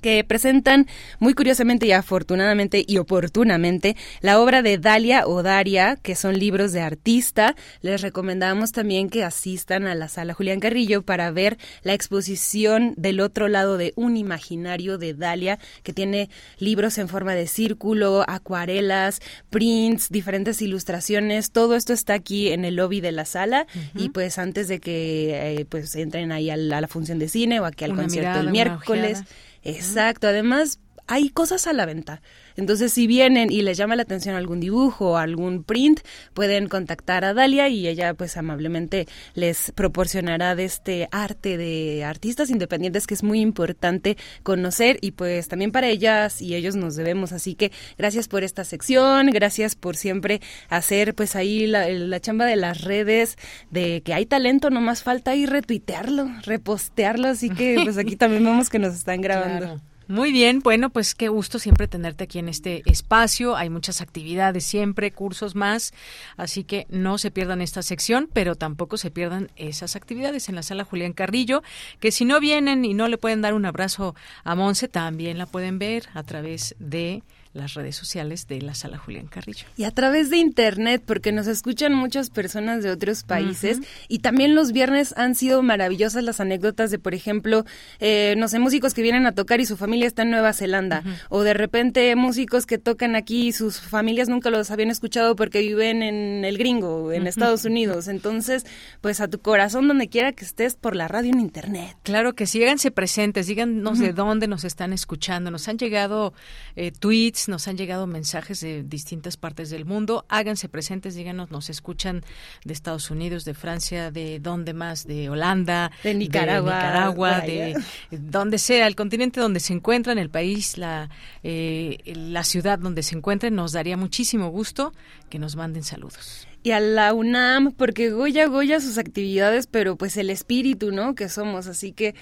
[0.00, 0.86] que presentan
[1.18, 6.72] muy curiosamente y afortunadamente y oportunamente la obra de Dalia o Daria, que son libros
[6.72, 7.54] de artista.
[7.82, 13.20] Les recomendamos también que asistan a la sala Julián Carrillo para ver la exposición del
[13.20, 19.20] otro lado de un imaginario de Dalia, que tiene libros en forma de círculo, acuarelas,
[19.50, 21.50] prints, diferentes ilustraciones.
[21.50, 25.60] Todo esto está aquí en el lobby de la sala y pues antes de que
[25.60, 29.22] eh, pues entren ahí a la, función de cine o aquí al concierto el miércoles.
[29.62, 32.22] Exacto, además hay cosas a la venta.
[32.56, 36.00] Entonces, si vienen y les llama la atención algún dibujo o algún print,
[36.34, 42.50] pueden contactar a Dalia y ella pues amablemente les proporcionará de este arte de artistas
[42.50, 47.32] independientes que es muy importante conocer y pues también para ellas y ellos nos debemos.
[47.32, 52.56] Así que gracias por esta sección, gracias por siempre hacer pues ahí la, chamba de
[52.56, 53.36] las redes,
[53.70, 58.44] de que hay talento, no más falta ahí retuitearlo, repostearlo, así que pues aquí también
[58.44, 59.80] vemos que nos están grabando.
[60.12, 63.56] Muy bien, bueno, pues qué gusto siempre tenerte aquí en este espacio.
[63.56, 65.94] Hay muchas actividades siempre, cursos más,
[66.36, 70.62] así que no se pierdan esta sección, pero tampoco se pierdan esas actividades en la
[70.62, 71.62] sala Julián Carrillo,
[71.98, 75.46] que si no vienen y no le pueden dar un abrazo a Monse, también la
[75.46, 77.22] pueden ver a través de
[77.54, 79.66] las redes sociales de la Sala Julián Carrillo.
[79.76, 84.54] Y a través de Internet, porque nos escuchan muchas personas de otros países y también
[84.54, 87.64] los viernes han sido maravillosas las anécdotas de, por ejemplo,
[88.00, 91.02] eh, no sé, músicos que vienen a tocar y su familia está en Nueva Zelanda,
[91.28, 95.60] o de repente músicos que tocan aquí y sus familias nunca los habían escuchado porque
[95.60, 98.08] viven en el gringo, en Estados Unidos.
[98.08, 98.64] Entonces,
[99.00, 101.96] pues a tu corazón, donde quiera que estés, por la radio en Internet.
[102.02, 105.50] Claro que sí, háganse presentes, díganos de dónde nos están escuchando.
[105.50, 106.32] Nos han llegado
[106.76, 110.24] eh, tweets, nos han llegado mensajes de distintas partes del mundo.
[110.28, 112.24] Háganse presentes, díganos, nos escuchan
[112.64, 117.82] de Estados Unidos, de Francia, de dónde más, de Holanda, de Nicaragua, de, Nicaragua, de
[118.10, 121.10] donde sea, el continente donde se encuentran, el país, la,
[121.42, 123.54] eh, la ciudad donde se encuentren.
[123.54, 124.92] Nos daría muchísimo gusto
[125.28, 130.16] que nos manden saludos y a la UNAM, porque Goya Goya sus actividades, pero pues
[130.16, 131.14] el espíritu, ¿no?
[131.14, 132.14] Que somos, así que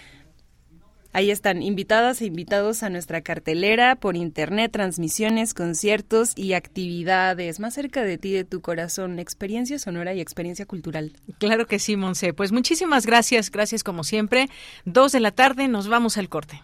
[1.13, 7.75] Ahí están invitadas e invitados a nuestra cartelera por internet, transmisiones, conciertos y actividades más
[7.75, 11.13] cerca de ti, de tu corazón, experiencia sonora y experiencia cultural.
[11.39, 12.33] Claro que sí, Monse.
[12.33, 14.49] Pues muchísimas gracias, gracias como siempre.
[14.85, 16.63] Dos de la tarde, nos vamos al corte.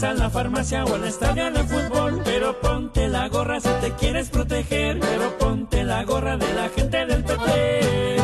[0.00, 3.90] Vas a la farmacia o al estadio de fútbol, pero ponte la gorra si te
[3.96, 5.00] quieres proteger.
[5.00, 8.16] Pero ponte la gorra de la gente del PT.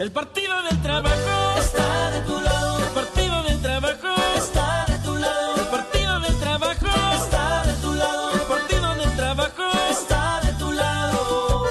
[0.00, 2.78] El partido del trabajo está de tu lado.
[2.78, 5.54] El partido del trabajo está de tu lado.
[5.60, 8.32] El partido del trabajo está de tu lado.
[8.32, 11.64] El partido del trabajo está de tu lado.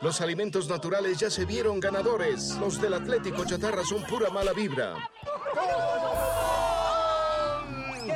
[0.00, 2.56] Los alimentos naturales ya se vieron ganadores.
[2.60, 4.94] Los del Atlético Chatarra son pura mala vibra.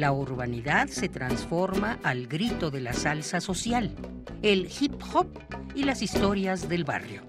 [0.00, 3.94] La urbanidad se transforma al grito de la salsa social,
[4.40, 5.28] el hip hop
[5.74, 7.20] y las historias del barrio.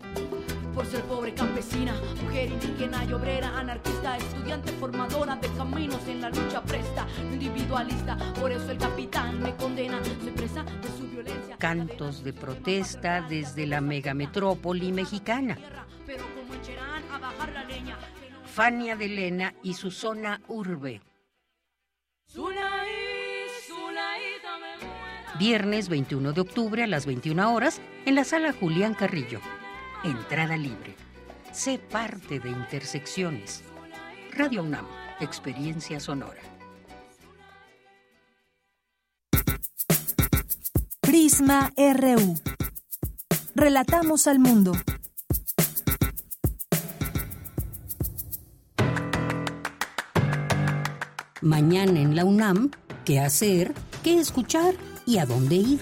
[0.73, 1.93] Por ser pobre campesina,
[2.23, 8.53] mujer indígena y obrera, anarquista, estudiante, formadora de caminos en la lucha presta, individualista, por
[8.53, 11.57] eso el capitán me condena, soy presa de su violencia.
[11.57, 15.57] Cantos de protesta desde la megametrópoli mexicana.
[18.45, 21.01] Fania de Lena y su zona urbe.
[25.37, 29.39] Viernes 21 de octubre a las 21 horas en la sala Julián Carrillo.
[30.03, 30.95] Entrada libre.
[31.51, 33.63] Sé parte de Intersecciones.
[34.33, 34.85] Radio UNAM,
[35.19, 36.41] Experiencia Sonora.
[41.01, 42.39] Prisma RU.
[43.55, 44.73] Relatamos al mundo.
[51.41, 52.69] Mañana en la UNAM,
[53.03, 53.73] ¿qué hacer?
[54.03, 54.75] ¿Qué escuchar?
[55.07, 55.79] ¿Y a dónde ir?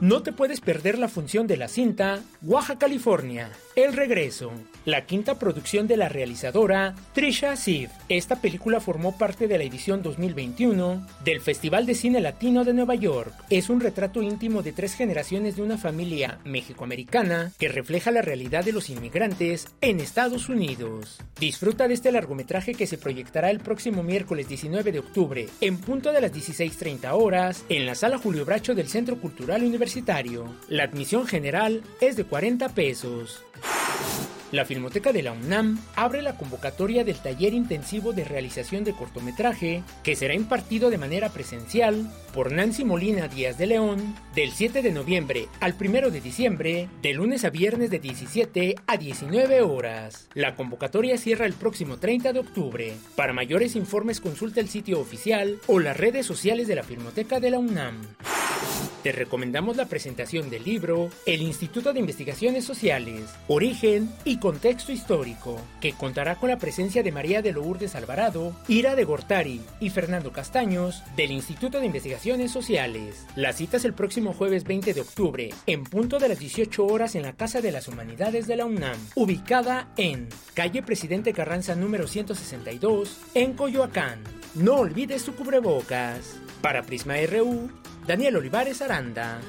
[0.00, 4.52] No te puedes perder la función de la cinta Oaxaca, California, El Regreso,
[4.84, 7.90] la quinta producción de la realizadora Trisha Siv.
[8.08, 12.94] Esta película formó parte de la edición 2021 del Festival de Cine Latino de Nueva
[12.94, 13.32] York.
[13.50, 18.64] Es un retrato íntimo de tres generaciones de una familia mexicoamericana que refleja la realidad
[18.64, 21.20] de los inmigrantes en Estados Unidos.
[21.38, 26.12] Disfruta de este largometraje que se proyectará el próximo miércoles 19 de octubre en punto
[26.12, 30.54] de las 16.30 horas en la sala Julio Bracho del Centro Cultural Universitario.
[30.68, 33.42] La admisión general es de 40 pesos.
[34.52, 39.82] La Filmoteca de la UNAM abre la convocatoria del taller intensivo de realización de cortometraje
[40.04, 44.92] que será impartido de manera presencial por Nancy Molina Díaz de León del 7 de
[44.92, 50.28] noviembre al 1 de diciembre, de lunes a viernes de 17 a 19 horas.
[50.34, 52.92] La convocatoria cierra el próximo 30 de octubre.
[53.16, 57.50] Para mayores informes consulta el sitio oficial o las redes sociales de la Filmoteca de
[57.50, 58.02] la UNAM.
[59.02, 65.56] Te recomendamos la presentación del libro El Instituto de Investigaciones Sociales, Origen y Contexto Histórico,
[65.80, 70.32] que contará con la presencia de María de Lourdes Alvarado, Ira de Gortari y Fernando
[70.32, 73.24] Castaños del Instituto de Investigaciones Sociales.
[73.36, 77.14] La cita es el próximo jueves 20 de octubre, en punto de las 18 horas
[77.14, 82.08] en la Casa de las Humanidades de la UNAM, ubicada en calle Presidente Carranza número
[82.08, 84.24] 162, en Coyoacán.
[84.56, 86.40] No olvides su cubrebocas.
[86.60, 87.70] Para Prisma RU,
[88.08, 89.40] Daniel Olivares Aranda.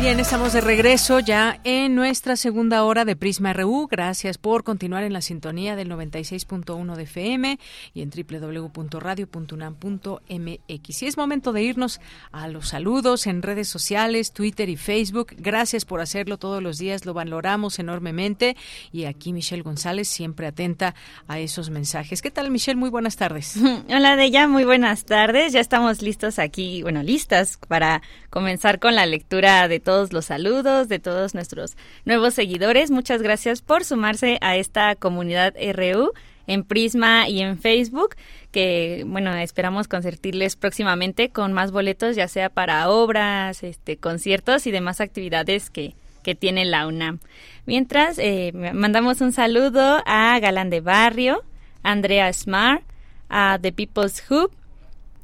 [0.00, 3.88] Bien, estamos de regreso ya en nuestra segunda hora de Prisma RU.
[3.90, 7.58] Gracias por continuar en la sintonía del 96.1 de FM
[7.94, 11.02] y en www.radio.unam.mx.
[11.02, 15.34] Y es momento de irnos a los saludos en redes sociales, Twitter y Facebook.
[15.36, 18.56] Gracias por hacerlo todos los días, lo valoramos enormemente.
[18.92, 20.94] Y aquí Michelle González, siempre atenta
[21.26, 22.22] a esos mensajes.
[22.22, 22.78] ¿Qué tal, Michelle?
[22.78, 23.56] Muy buenas tardes.
[23.88, 25.52] Hola, Deya, muy buenas tardes.
[25.52, 30.88] Ya estamos listos aquí, bueno, listas para comenzar con la lectura de todos los saludos,
[30.88, 31.74] de todos nuestros
[32.04, 32.90] nuevos seguidores.
[32.90, 36.12] Muchas gracias por sumarse a esta comunidad RU
[36.46, 38.14] en Prisma y en Facebook,
[38.52, 44.72] que bueno, esperamos concertirles próximamente con más boletos, ya sea para obras, este, conciertos y
[44.72, 47.20] demás actividades que, que tiene la UNAM.
[47.64, 51.42] Mientras, eh, mandamos un saludo a Galán de Barrio,
[51.82, 52.82] Andrea Smart,
[53.30, 54.50] a The People's Hub,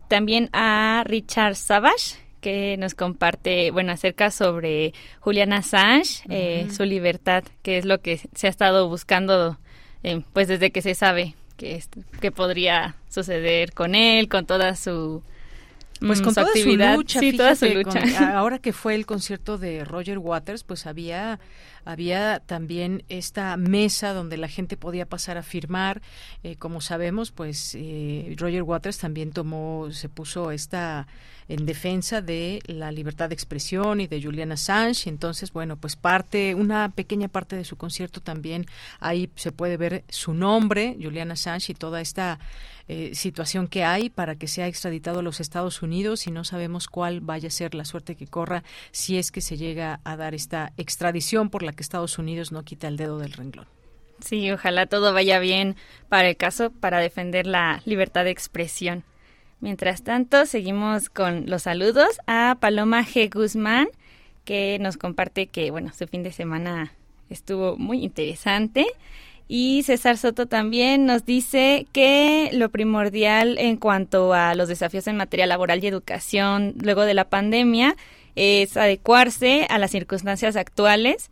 [0.08, 7.42] también a Richard Savage, que nos comparte, bueno, acerca sobre Julian Assange, eh, su libertad,
[7.62, 9.58] que es lo que se ha estado buscando,
[10.02, 11.82] eh, pues desde que se sabe que,
[12.20, 15.22] que podría suceder con él, con toda su
[16.00, 16.92] pues mm, con toda actividad.
[16.94, 18.00] su lucha, sí, toda su lucha.
[18.00, 21.38] con- ahora que fue el concierto de Roger Waters, pues había
[21.84, 26.02] había también esta mesa donde la gente podía pasar a firmar.
[26.42, 31.06] Eh, como sabemos, pues eh, Roger Waters también tomó, se puso esta
[31.48, 35.08] en defensa de la libertad de expresión y de Julian Assange.
[35.08, 38.66] Entonces, bueno, pues parte, una pequeña parte de su concierto también
[39.00, 42.38] ahí se puede ver su nombre, Julian Assange, y toda esta
[42.86, 46.86] eh, situación que hay para que sea extraditado a los Estados Unidos y no sabemos
[46.86, 50.34] cuál vaya a ser la suerte que corra si es que se llega a dar
[50.34, 53.66] esta extradición por la que Estados Unidos no quita el dedo del renglón.
[54.20, 55.76] Sí, ojalá todo vaya bien
[56.08, 59.04] para el caso, para defender la libertad de expresión.
[59.60, 63.32] Mientras tanto, seguimos con los saludos a Paloma G.
[63.32, 63.88] Guzmán,
[64.44, 66.92] que nos comparte que, bueno, su fin de semana
[67.30, 68.86] estuvo muy interesante.
[69.46, 75.16] Y César Soto también nos dice que lo primordial en cuanto a los desafíos en
[75.16, 77.94] materia laboral y educación luego de la pandemia
[78.36, 81.30] es adecuarse a las circunstancias actuales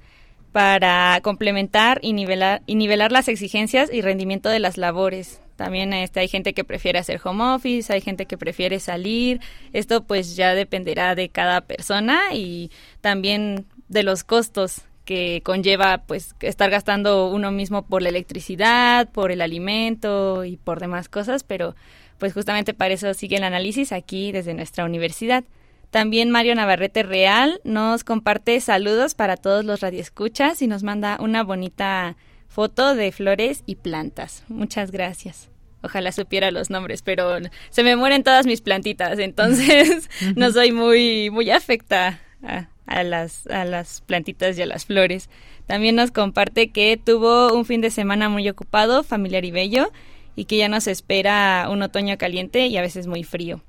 [0.53, 5.41] para complementar y nivelar, y nivelar las exigencias y rendimiento de las labores.
[5.57, 9.41] También este, hay gente que prefiere hacer home office, hay gente que prefiere salir.
[9.73, 16.35] Esto pues ya dependerá de cada persona y también de los costos que conlleva pues
[16.41, 21.75] estar gastando uno mismo por la electricidad, por el alimento y por demás cosas, pero
[22.19, 25.45] pues justamente para eso sigue el análisis aquí desde nuestra universidad.
[25.91, 31.43] También Mario Navarrete Real nos comparte saludos para todos los radioescuchas y nos manda una
[31.43, 32.17] bonita
[32.49, 34.45] foto de flores y plantas.
[34.49, 35.51] Muchas gracias.
[35.83, 37.39] Ojalá supiera los nombres, pero
[37.71, 43.47] se me mueren todas mis plantitas, entonces no soy muy muy afecta a, a las
[43.47, 45.29] a las plantitas y a las flores.
[45.67, 49.93] También nos comparte que tuvo un fin de semana muy ocupado, familiar y bello,
[50.37, 53.63] y que ya nos espera un otoño caliente y a veces muy frío.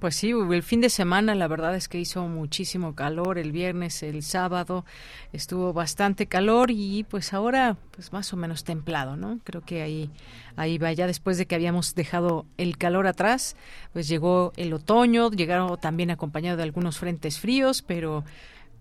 [0.00, 4.02] Pues sí, el fin de semana la verdad es que hizo muchísimo calor, el viernes,
[4.02, 4.84] el sábado
[5.32, 9.38] estuvo bastante calor y pues ahora pues más o menos templado, ¿no?
[9.44, 10.10] Creo que ahí
[10.56, 13.54] ahí va ya después de que habíamos dejado el calor atrás,
[13.92, 18.24] pues llegó el otoño, llegaron también acompañado de algunos frentes fríos, pero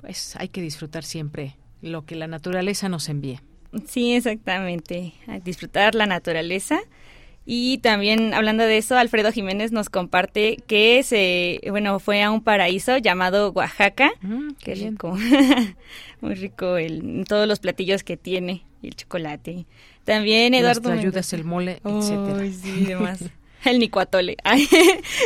[0.02, 3.44] pues hay que disfrutar siempre lo que la naturaleza nos envía.
[3.86, 5.14] Sí, exactamente.
[5.44, 6.80] Disfrutar la naturaleza.
[7.52, 12.44] Y también hablando de eso, Alfredo Jiménez nos comparte que se, bueno, fue a un
[12.44, 14.12] paraíso llamado Oaxaca.
[14.64, 15.18] qué rico.
[16.22, 19.66] Muy rico el, todos los platillos que tiene y el chocolate.
[20.04, 22.52] También Las Eduardo tlayudas, el mole, etcétera.
[22.52, 23.24] Sí, demás.
[23.66, 24.38] el nicuatole.
[24.44, 24.70] Ay,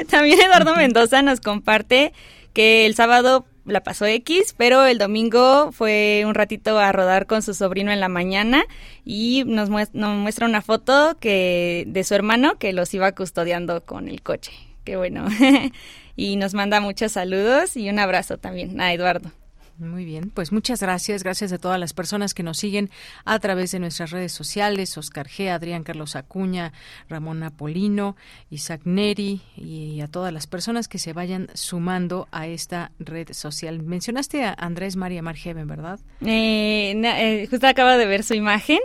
[0.10, 2.14] También Eduardo Mendoza nos comparte
[2.54, 7.42] que el sábado la pasó X, pero el domingo fue un ratito a rodar con
[7.42, 8.64] su sobrino en la mañana
[9.06, 13.86] y nos, mues- nos muestra una foto que de su hermano que los iba custodiando
[13.86, 14.52] con el coche.
[14.84, 15.26] Qué bueno.
[16.16, 19.32] y nos manda muchos saludos y un abrazo también a Eduardo.
[19.80, 22.92] Muy bien, pues muchas gracias, gracias a todas las personas que nos siguen
[23.26, 26.74] a través de nuestras redes sociales, Oscar G, Adrián Carlos Acuña,
[27.10, 28.16] Ramón Apolino,
[28.52, 33.82] Isaac Neri y a todas las personas que se vayan sumando a esta red social.
[33.82, 36.00] Mencionaste a Andrés María Margeven, ¿verdad?
[36.22, 38.80] Eh, eh, justo acabo de ver su imagen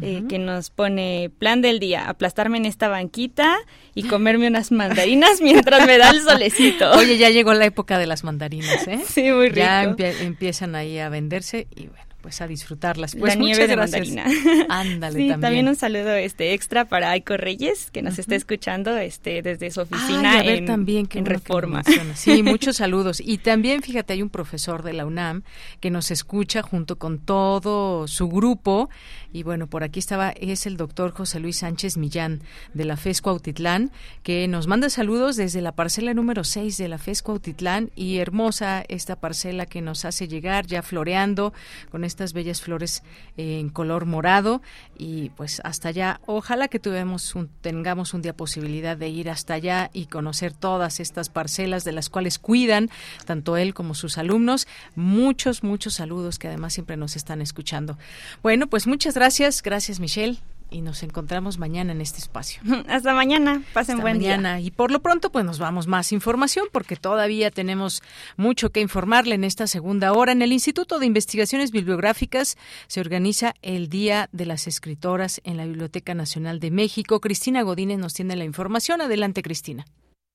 [0.00, 3.56] eh, que nos pone plan del día, aplastarme en esta banquita
[3.94, 6.90] y comerme unas mandarinas mientras me da el solecito.
[6.92, 9.00] Oye, ya llegó la época de las mandarinas, ¿eh?
[9.06, 9.56] Sí, muy rico.
[9.58, 13.16] Ya empie- empiezan ahí a venderse y bueno, pues a disfrutarlas.
[13.16, 14.08] Pues la nieve de gracias.
[14.08, 14.66] mandarina.
[14.68, 15.66] Ándale Sí, también.
[15.66, 20.34] un saludo este extra para Aiko Reyes, que nos está escuchando este desde su oficina
[20.34, 21.82] Ay, a ver en, también qué en Reforma.
[22.14, 23.20] Sí, muchos saludos.
[23.20, 25.42] Y también, fíjate, hay un profesor de la UNAM
[25.80, 28.88] que nos escucha junto con todo su grupo.
[29.32, 32.42] Y bueno, por aquí estaba, es el doctor José Luis Sánchez Millán
[32.74, 33.90] de la FES Cuautitlán,
[34.22, 37.90] que nos manda saludos desde la parcela número 6 de la FES Cuautitlán.
[37.96, 41.52] Y hermosa esta parcela que nos hace llegar ya floreando
[41.90, 43.02] con estas bellas flores
[43.38, 44.60] eh, en color morado.
[44.98, 49.54] Y pues hasta allá, ojalá que tuvemos un- tengamos un día posibilidad de ir hasta
[49.54, 52.90] allá y conocer todas estas parcelas de las cuales cuidan
[53.24, 54.66] tanto él como sus alumnos.
[54.94, 57.96] Muchos, muchos saludos que además siempre nos están escuchando.
[58.42, 59.21] Bueno, pues muchas gracias,
[59.62, 60.38] gracias Michelle.
[60.70, 62.62] Y nos encontramos mañana en este espacio.
[62.88, 64.58] Hasta mañana, pasen Hasta buen mañana.
[64.58, 68.00] Y por lo pronto, pues nos vamos más información porque todavía tenemos
[68.38, 70.32] mucho que informarle en esta segunda hora.
[70.32, 72.56] En el Instituto de Investigaciones Bibliográficas
[72.86, 77.20] se organiza el Día de las Escritoras en la Biblioteca Nacional de México.
[77.20, 79.02] Cristina Godínez nos tiene la información.
[79.02, 79.84] Adelante, Cristina.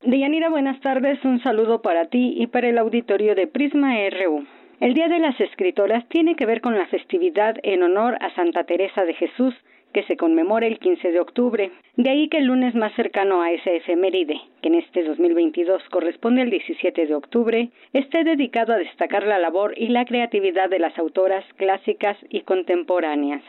[0.03, 1.17] Deyanira, buenas tardes.
[1.25, 4.45] Un saludo para ti y para el auditorio de Prisma RU.
[4.79, 8.63] El Día de las Escritoras tiene que ver con la festividad en honor a Santa
[8.63, 9.55] Teresa de Jesús,
[9.91, 11.71] que se conmemora el 15 de octubre.
[11.95, 16.43] De ahí que el lunes más cercano a ese efeméride, que en este 2022 corresponde
[16.43, 20.95] al 17 de octubre, esté dedicado a destacar la labor y la creatividad de las
[20.99, 23.41] autoras clásicas y contemporáneas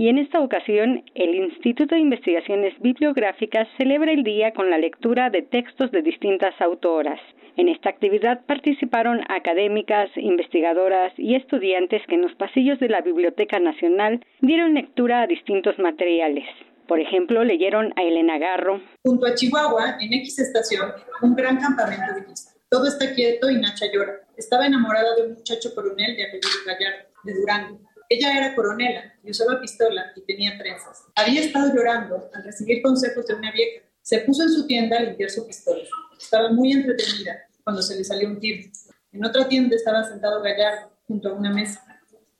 [0.00, 5.28] y en esta ocasión el Instituto de Investigaciones Bibliográficas celebra el día con la lectura
[5.28, 7.20] de textos de distintas autoras.
[7.58, 13.60] En esta actividad participaron académicas, investigadoras y estudiantes que en los pasillos de la Biblioteca
[13.60, 16.46] Nacional dieron lectura a distintos materiales.
[16.88, 18.80] Por ejemplo, leyeron a Elena Garro.
[19.04, 22.52] Junto a Chihuahua, en X estación, un gran campamento de vista.
[22.70, 24.14] Todo está quieto y Nacha llora.
[24.34, 29.30] Estaba enamorada de un muchacho coronel de apellido Gallardo, de Durango ella era coronela y
[29.30, 31.06] usaba pistola y tenía trenzas.
[31.14, 33.86] Había estado llorando al recibir consejos de una vieja.
[34.02, 35.84] Se puso en su tienda a limpiar su pistola.
[36.18, 38.68] Estaba muy entretenida cuando se le salió un tiro.
[39.12, 41.84] En otra tienda estaba sentado Gallardo junto a una mesa.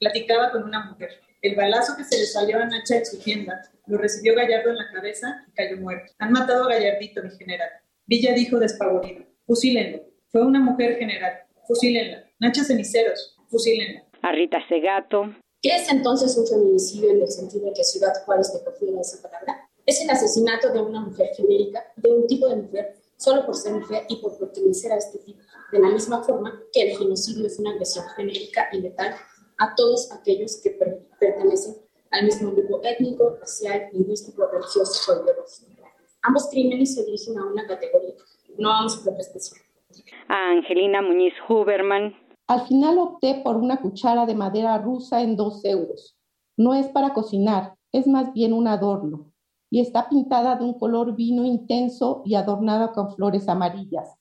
[0.01, 1.11] Platicaba con una mujer.
[1.41, 4.77] El balazo que se le salió a Nacha en su tienda lo recibió Gallardo en
[4.77, 6.13] la cabeza y cayó muerto.
[6.19, 7.71] Han matado a Gallardito, mi general.
[8.07, 9.25] Villa dijo despavorido.
[9.47, 10.03] Fusílenlo.
[10.31, 11.33] Fue una mujer general.
[11.69, 12.25] Fusílenla.
[12.41, 13.37] Nacha Ceniceros.
[13.49, 14.03] Fusílenla.
[14.23, 18.51] A Rita Segato, ¿Qué es entonces un feminicidio en el sentido de que Ciudad Juárez
[18.51, 19.69] te prefiere esa palabra?
[19.85, 23.75] Es el asesinato de una mujer genérica, de un tipo de mujer, solo por ser
[23.75, 25.39] mujer y por pertenecer a este tipo,
[25.71, 29.15] de la misma forma que el genocidio es una agresión genérica y letal
[29.59, 30.71] a todos aquellos que
[31.19, 31.77] pertenecen
[32.11, 35.71] al mismo grupo étnico, racial, lingüístico, religioso o ideológico.
[36.23, 38.15] Ambos crímenes se dirigen a una categoría,
[38.57, 39.61] no a un sujeto especial.
[40.29, 42.15] A Angelina Muñiz Huberman,
[42.51, 46.17] al final opté por una cuchara de madera rusa en dos euros.
[46.57, 49.31] No es para cocinar, es más bien un adorno,
[49.71, 54.17] y está pintada de un color vino intenso y adornada con flores amarillas.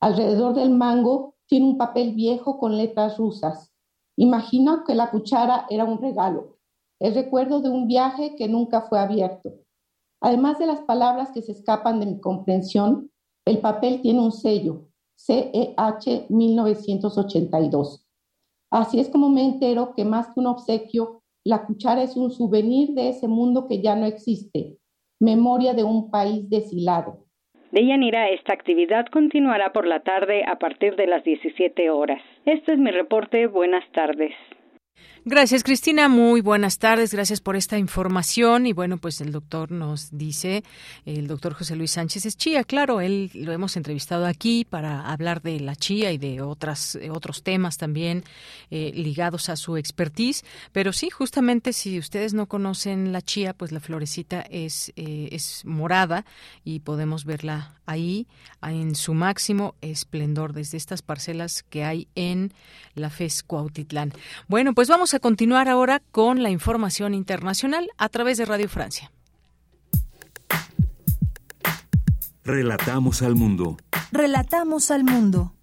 [0.00, 3.70] Alrededor del mango tiene un papel viejo con letras rusas.
[4.16, 6.56] Imagino que la cuchara era un regalo,
[6.98, 9.52] el recuerdo de un viaje que nunca fue abierto.
[10.22, 13.10] Además de las palabras que se escapan de mi comprensión,
[13.44, 14.85] el papel tiene un sello,
[15.16, 18.06] CEH 1982.
[18.70, 22.90] Así es como me entero que más que un obsequio, la cuchara es un souvenir
[22.90, 24.78] de ese mundo que ya no existe,
[25.20, 27.26] memoria de un país deshilado.
[27.72, 32.22] De Yanira, esta actividad continuará por la tarde a partir de las 17 horas.
[32.44, 33.46] Este es mi reporte.
[33.46, 34.32] Buenas tardes.
[35.28, 36.08] Gracias, Cristina.
[36.08, 37.12] Muy buenas tardes.
[37.12, 38.64] Gracias por esta información.
[38.64, 40.62] Y bueno, pues el doctor nos dice,
[41.04, 42.62] el doctor José Luis Sánchez es chía.
[42.62, 47.10] Claro, él lo hemos entrevistado aquí para hablar de la chía y de otras, eh,
[47.10, 48.22] otros temas también
[48.70, 50.44] eh, ligados a su expertise.
[50.70, 55.64] Pero sí, justamente si ustedes no conocen la chía, pues la florecita es, eh, es
[55.64, 56.24] morada
[56.62, 58.28] y podemos verla ahí
[58.62, 62.52] en su máximo esplendor desde estas parcelas que hay en
[62.94, 64.12] la FES Cuautitlán.
[64.48, 69.12] Bueno, pues vamos a continuar ahora con la información internacional a través de Radio Francia.
[72.44, 73.76] Relatamos al mundo.
[74.12, 75.55] Relatamos al mundo.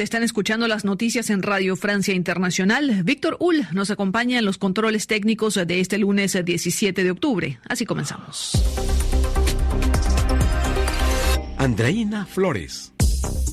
[0.00, 3.02] Están escuchando las noticias en Radio Francia Internacional.
[3.04, 7.60] Víctor Ull nos acompaña en los controles técnicos de este lunes 17 de octubre.
[7.68, 8.52] Así comenzamos.
[11.58, 12.92] Andreina Flores.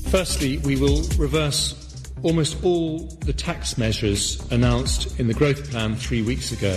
[0.10, 1.76] Firstly, we will reverse
[2.24, 6.74] almost all the tax measures announced in the growth plan three weeks ago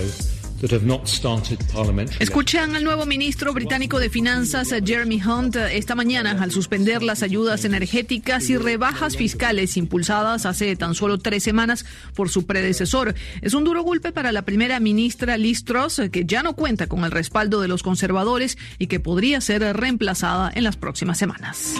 [2.20, 7.64] Escuchan al nuevo ministro británico de Finanzas, Jeremy Hunt, esta mañana al suspender las ayudas
[7.64, 13.14] energéticas y rebajas fiscales impulsadas hace tan solo tres semanas por su predecesor.
[13.40, 17.04] Es un duro golpe para la primera ministra Liz Truss, que ya no cuenta con
[17.04, 21.74] el respaldo de los conservadores y que podría ser reemplazada en las próximas semanas.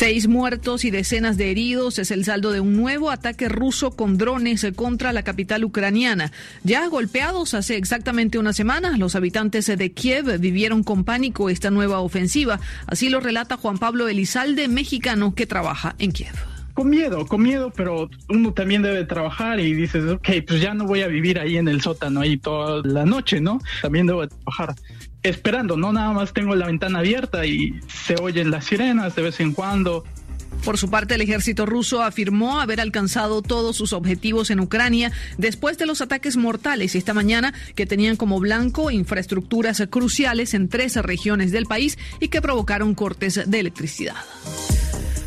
[0.00, 4.16] Seis muertos y decenas de heridos es el saldo de un nuevo ataque ruso con
[4.16, 6.32] drones contra la capital ucraniana.
[6.64, 12.00] Ya golpeados hace exactamente una semana, los habitantes de Kiev vivieron con pánico esta nueva
[12.00, 12.60] ofensiva.
[12.86, 16.32] Así lo relata Juan Pablo Elizalde, mexicano que trabaja en Kiev
[16.72, 20.86] con miedo, con miedo, pero uno también debe trabajar y dices, ok, pues ya no
[20.86, 23.60] voy a vivir ahí en el sótano ahí toda la noche, ¿no?
[23.82, 24.74] También debo trabajar
[25.22, 29.40] esperando, no nada más tengo la ventana abierta y se oyen las sirenas de vez
[29.40, 30.04] en cuando.
[30.64, 35.78] Por su parte, el ejército ruso afirmó haber alcanzado todos sus objetivos en Ucrania después
[35.78, 41.50] de los ataques mortales esta mañana que tenían como blanco infraestructuras cruciales en tres regiones
[41.50, 44.16] del país y que provocaron cortes de electricidad.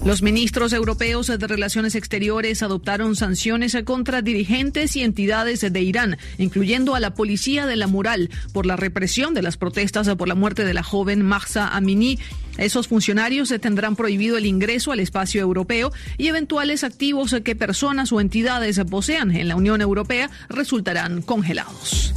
[0.06, 6.96] Los ministros europeos de Relaciones Exteriores adoptaron sanciones contra dirigentes y entidades de Irán, incluyendo
[6.96, 10.66] a la policía de la mural, por la represión de las protestas por la muerte
[10.66, 12.20] de la joven Mahsa Amini.
[12.58, 18.22] Esos funcionarios tendrán prohibido el ingreso al espacio europeo y eventuales activos que personas o
[18.22, 22.14] entidades posean en la Unión Europea resultarán congelados.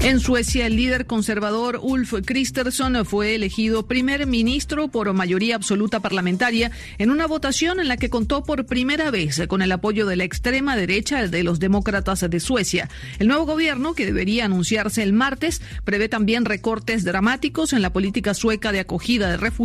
[0.00, 6.70] En Suecia, el líder conservador Ulf Kristersson fue elegido primer ministro por mayoría absoluta parlamentaria
[6.98, 10.22] en una votación en la que contó por primera vez con el apoyo de la
[10.22, 12.88] extrema derecha de los demócratas de Suecia.
[13.18, 18.34] El nuevo gobierno, que debería anunciarse el martes, prevé también recortes dramáticos en la política
[18.34, 19.57] sueca de acogida de refugiados,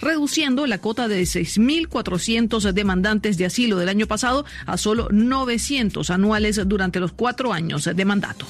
[0.00, 6.60] reduciendo la cota de 6.400 demandantes de asilo del año pasado a solo 900 anuales
[6.66, 8.46] durante los cuatro años de mandato.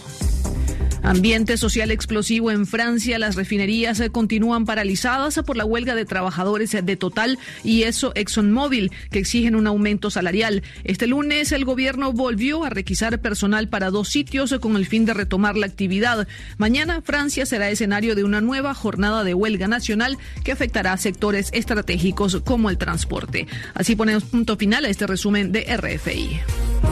[1.03, 3.19] Ambiente social explosivo en Francia.
[3.19, 9.19] Las refinerías continúan paralizadas por la huelga de trabajadores de Total y eso ExxonMobil, que
[9.19, 10.63] exigen un aumento salarial.
[10.85, 15.15] Este lunes el gobierno volvió a requisar personal para dos sitios con el fin de
[15.15, 16.29] retomar la actividad.
[16.57, 21.51] Mañana Francia será escenario de una nueva jornada de huelga nacional que afectará a sectores
[21.53, 23.49] estratégicos como el transporte.
[23.75, 26.92] Así ponemos punto final a este resumen de RFI.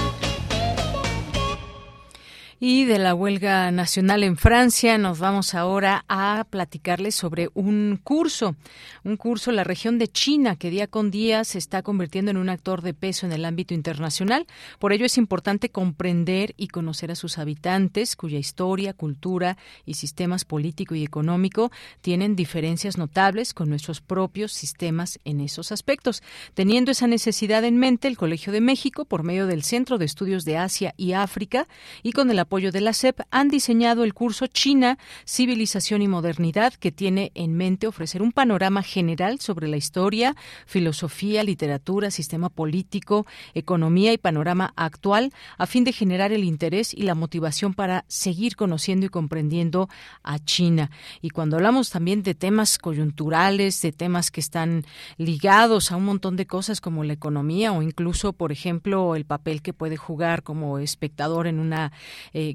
[2.63, 8.55] Y de la huelga nacional en Francia nos vamos ahora a platicarles sobre un curso,
[9.03, 12.49] un curso la región de China que día con día se está convirtiendo en un
[12.49, 14.45] actor de peso en el ámbito internacional.
[14.77, 19.57] Por ello es importante comprender y conocer a sus habitantes cuya historia, cultura
[19.87, 21.71] y sistemas político y económico
[22.01, 26.21] tienen diferencias notables con nuestros propios sistemas en esos aspectos.
[26.53, 30.45] Teniendo esa necesidad en mente, el Colegio de México, por medio del Centro de Estudios
[30.45, 31.67] de Asia y África
[32.03, 36.73] y con el apoyo de la SEP han diseñado el curso China, Civilización y Modernidad,
[36.73, 43.25] que tiene en mente ofrecer un panorama general sobre la historia, filosofía, literatura, sistema político,
[43.53, 48.57] economía y panorama actual, a fin de generar el interés y la motivación para seguir
[48.57, 49.87] conociendo y comprendiendo
[50.21, 50.91] a China.
[51.21, 54.83] Y cuando hablamos también de temas coyunturales, de temas que están
[55.15, 59.61] ligados a un montón de cosas como la economía o incluso, por ejemplo, el papel
[59.61, 61.93] que puede jugar como espectador en una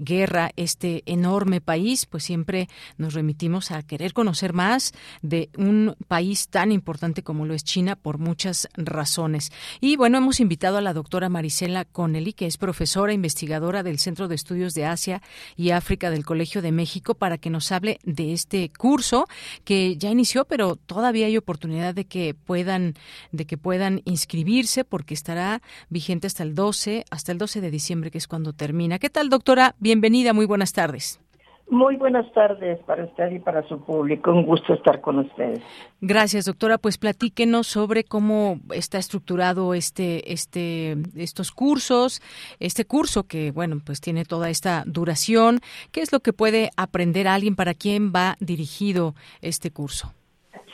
[0.00, 2.68] guerra este enorme país, pues siempre
[2.98, 4.92] nos remitimos a querer conocer más
[5.22, 9.52] de un país tan importante como lo es China por muchas razones.
[9.80, 14.28] Y bueno, hemos invitado a la doctora Marisela Connelly, que es profesora investigadora del Centro
[14.28, 15.22] de Estudios de Asia
[15.56, 19.26] y África del Colegio de México, para que nos hable de este curso
[19.64, 22.94] que ya inició, pero todavía hay oportunidad de que puedan
[23.32, 28.10] de que puedan inscribirse porque estará vigente hasta el 12, hasta el 12 de diciembre,
[28.10, 28.98] que es cuando termina.
[28.98, 29.75] ¿Qué tal, doctora?
[29.78, 31.20] Bienvenida, muy buenas tardes.
[31.68, 34.30] Muy buenas tardes para usted y para su público.
[34.30, 35.60] Un gusto estar con ustedes.
[36.00, 36.78] Gracias, doctora.
[36.78, 42.22] Pues platíquenos sobre cómo está estructurado este, este, estos cursos,
[42.60, 45.58] este curso que, bueno, pues tiene toda esta duración.
[45.90, 47.56] ¿Qué es lo que puede aprender alguien?
[47.56, 50.12] ¿Para quién va dirigido este curso?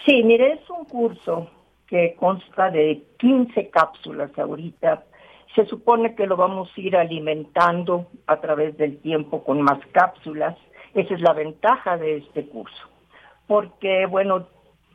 [0.05, 1.51] Sí, mire, es un curso
[1.87, 5.05] que consta de 15 cápsulas ahorita
[5.55, 10.57] se supone que lo vamos a ir alimentando a través del tiempo con más cápsulas.
[10.95, 12.89] Esa es la ventaja de este curso,
[13.47, 14.47] porque, bueno,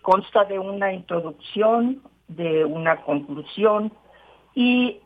[0.01, 3.91] consta de una introducción, de una conclusión
[4.53, 4.99] y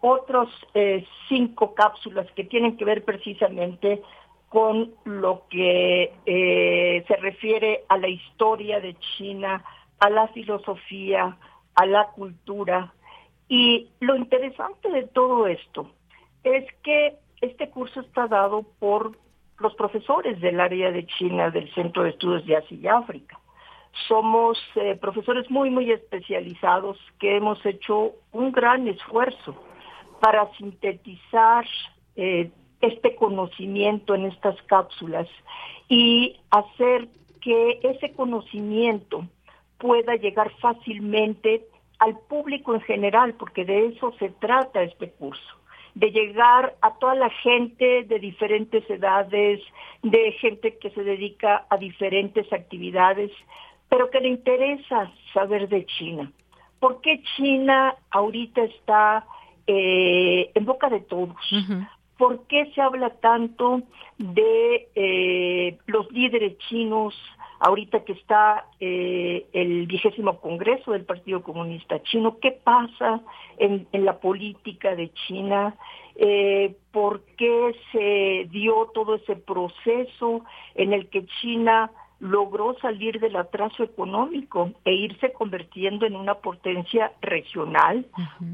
[0.00, 4.02] otros eh, cinco cápsulas que tienen que ver precisamente
[4.48, 9.62] con lo que eh, se refiere a la historia de China,
[10.00, 11.36] a la filosofía,
[11.74, 12.92] a la cultura,
[13.50, 15.90] y lo interesante de todo esto
[16.44, 19.18] es que este curso está dado por
[19.58, 23.40] los profesores del área de China del Centro de Estudios de Asia y África.
[24.06, 29.60] Somos eh, profesores muy, muy especializados que hemos hecho un gran esfuerzo
[30.20, 31.66] para sintetizar
[32.14, 35.26] eh, este conocimiento en estas cápsulas
[35.88, 37.08] y hacer
[37.40, 39.26] que ese conocimiento
[39.76, 41.66] pueda llegar fácilmente
[42.00, 45.54] al público en general, porque de eso se trata este curso,
[45.94, 49.60] de llegar a toda la gente de diferentes edades,
[50.02, 53.30] de gente que se dedica a diferentes actividades,
[53.88, 56.32] pero que le interesa saber de China.
[56.78, 59.26] ¿Por qué China ahorita está
[59.66, 61.36] eh, en boca de todos?
[62.20, 63.80] ¿Por qué se habla tanto
[64.18, 67.14] de eh, los líderes chinos
[67.60, 72.36] ahorita que está eh, el vigésimo congreso del Partido Comunista Chino?
[72.38, 73.22] ¿Qué pasa
[73.56, 75.76] en, la política de China?
[76.14, 80.44] Eh, ¿Por qué se dio todo ese proceso
[80.74, 87.12] en el que China logró salir del atraso económico e irse convirtiendo en una potencia
[87.22, 88.04] regional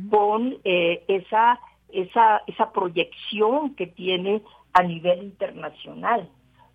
[0.09, 1.59] con esa,
[2.03, 4.43] esa, esa proyección que tiene
[4.73, 6.29] a nivel internacional.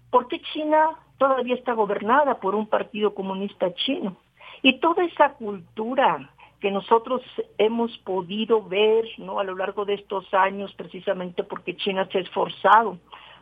[0.09, 4.17] Porque China todavía está gobernada por un partido comunista chino.
[4.63, 6.29] Y toda esa cultura
[6.59, 7.21] que nosotros
[7.57, 9.39] hemos podido ver ¿no?
[9.39, 12.97] a lo largo de estos años, precisamente porque China se ha esforzado,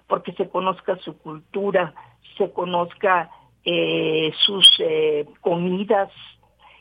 [0.07, 1.93] porque se conozca su cultura,
[2.37, 3.29] se conozca
[3.65, 6.09] eh, sus eh, comidas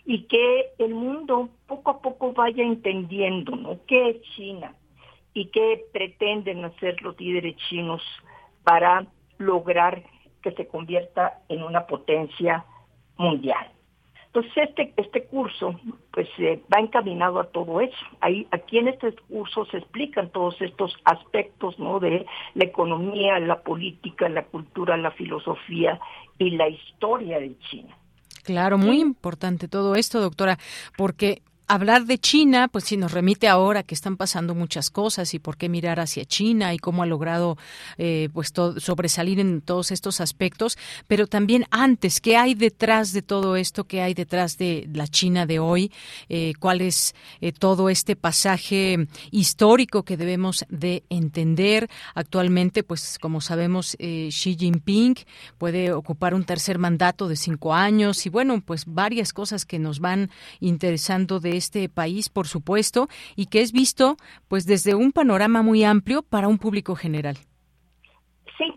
[0.05, 3.79] y que el mundo poco a poco vaya entendiendo ¿no?
[3.87, 4.75] qué es China
[5.39, 8.03] y qué pretenden hacer los líderes chinos
[8.65, 9.07] para
[9.39, 10.03] lograr
[10.43, 12.65] que se convierta en una potencia
[13.17, 13.71] mundial.
[14.27, 15.79] Entonces este, este curso
[16.13, 17.97] pues eh, va encaminado a todo eso.
[18.21, 22.01] Ahí, aquí en este curso se explican todos estos aspectos ¿no?
[22.01, 26.01] de la economía, la política, la cultura, la filosofía
[26.37, 27.97] y la historia de China.
[28.43, 30.59] Claro, muy importante todo esto, doctora,
[30.97, 35.39] porque hablar de China, pues sí nos remite ahora que están pasando muchas cosas y
[35.39, 37.59] por qué mirar hacia China y cómo ha logrado
[37.99, 43.57] eh, pues sobresalir en todos estos aspectos, pero también antes, ¿qué hay detrás de todo
[43.57, 43.85] esto?
[43.85, 45.93] ¿Qué hay detrás de la China de hoy?
[46.31, 51.91] Eh, ¿Cuál es eh, todo este pasaje histórico que debemos de entender?
[52.15, 55.17] Actualmente, pues como sabemos, Xi Jinping
[55.59, 60.01] puede ocupar un tercer mandato de cinco años y bueno, pues varias cosas que nos
[60.01, 60.31] van
[60.61, 64.17] interesando de este país, por supuesto, y que es visto
[64.49, 67.37] pues desde un panorama muy amplio para un público general.
[68.57, 68.75] Sí,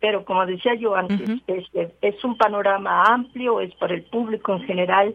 [0.00, 5.14] pero como decía yo antes, es, un panorama amplio, es para el público en general,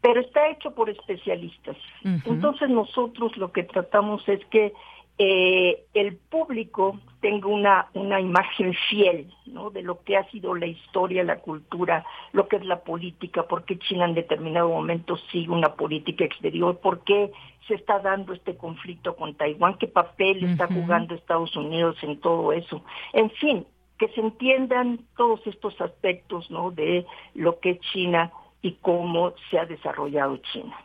[0.00, 1.76] pero está hecho por especialistas.
[2.02, 4.72] Entonces nosotros lo que tratamos es que
[5.18, 9.70] eh, el público tenga una, una imagen fiel ¿no?
[9.70, 13.64] de lo que ha sido la historia, la cultura, lo que es la política, por
[13.64, 17.32] qué China en determinado momento sigue una política exterior, por qué
[17.66, 22.52] se está dando este conflicto con Taiwán, qué papel está jugando Estados Unidos en todo
[22.52, 22.82] eso.
[23.12, 23.66] En fin,
[23.98, 26.70] que se entiendan todos estos aspectos ¿no?
[26.70, 28.30] de lo que es China
[28.60, 30.76] y cómo se ha desarrollado China.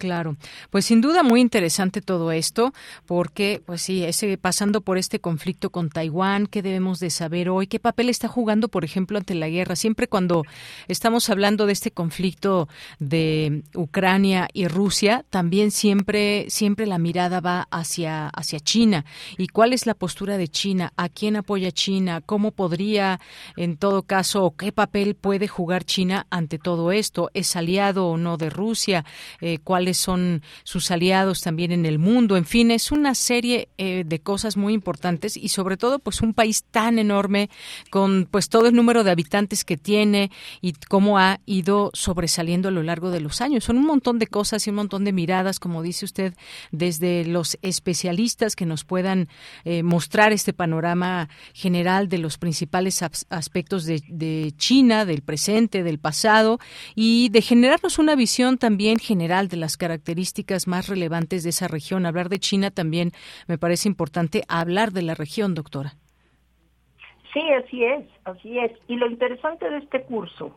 [0.00, 0.36] Claro,
[0.70, 2.72] pues sin duda muy interesante todo esto,
[3.04, 7.66] porque pues sí, ese pasando por este conflicto con Taiwán, qué debemos de saber hoy,
[7.66, 9.76] qué papel está jugando, por ejemplo, ante la guerra.
[9.76, 10.44] Siempre cuando
[10.88, 12.66] estamos hablando de este conflicto
[12.98, 19.04] de Ucrania y Rusia, también siempre siempre la mirada va hacia hacia China.
[19.36, 23.20] Y cuál es la postura de China, a quién apoya China, cómo podría
[23.58, 28.38] en todo caso qué papel puede jugar China ante todo esto, es aliado o no
[28.38, 29.04] de Rusia,
[29.42, 32.36] eh, cuál son sus aliados también en el mundo.
[32.36, 36.34] En fin, es una serie eh, de cosas muy importantes y sobre todo pues un
[36.34, 37.50] país tan enorme
[37.90, 40.30] con pues todo el número de habitantes que tiene
[40.60, 43.64] y cómo ha ido sobresaliendo a lo largo de los años.
[43.64, 46.34] Son un montón de cosas y un montón de miradas, como dice usted,
[46.70, 49.28] desde los especialistas que nos puedan
[49.64, 55.98] eh, mostrar este panorama general de los principales aspectos de, de China, del presente, del
[55.98, 56.58] pasado
[56.94, 62.04] y de generarnos una visión también general de las características más relevantes de esa región.
[62.04, 63.12] Hablar de China también
[63.48, 65.94] me parece importante hablar de la región, doctora.
[67.32, 68.72] Sí, así es, así es.
[68.88, 70.54] Y lo interesante de este curso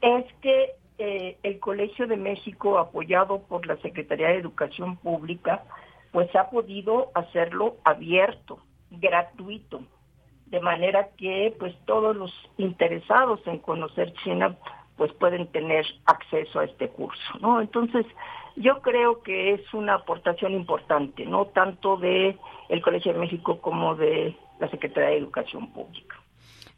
[0.00, 5.64] es que eh, el Colegio de México, apoyado por la Secretaría de Educación Pública,
[6.12, 8.60] pues ha podido hacerlo abierto,
[8.90, 9.82] gratuito,
[10.46, 14.56] de manera que pues todos los interesados en conocer China
[15.00, 17.62] pues pueden tener acceso a este curso, ¿no?
[17.62, 18.04] Entonces,
[18.56, 22.36] yo creo que es una aportación importante, no tanto de
[22.68, 26.19] el Colegio de México como de la Secretaría de Educación Pública.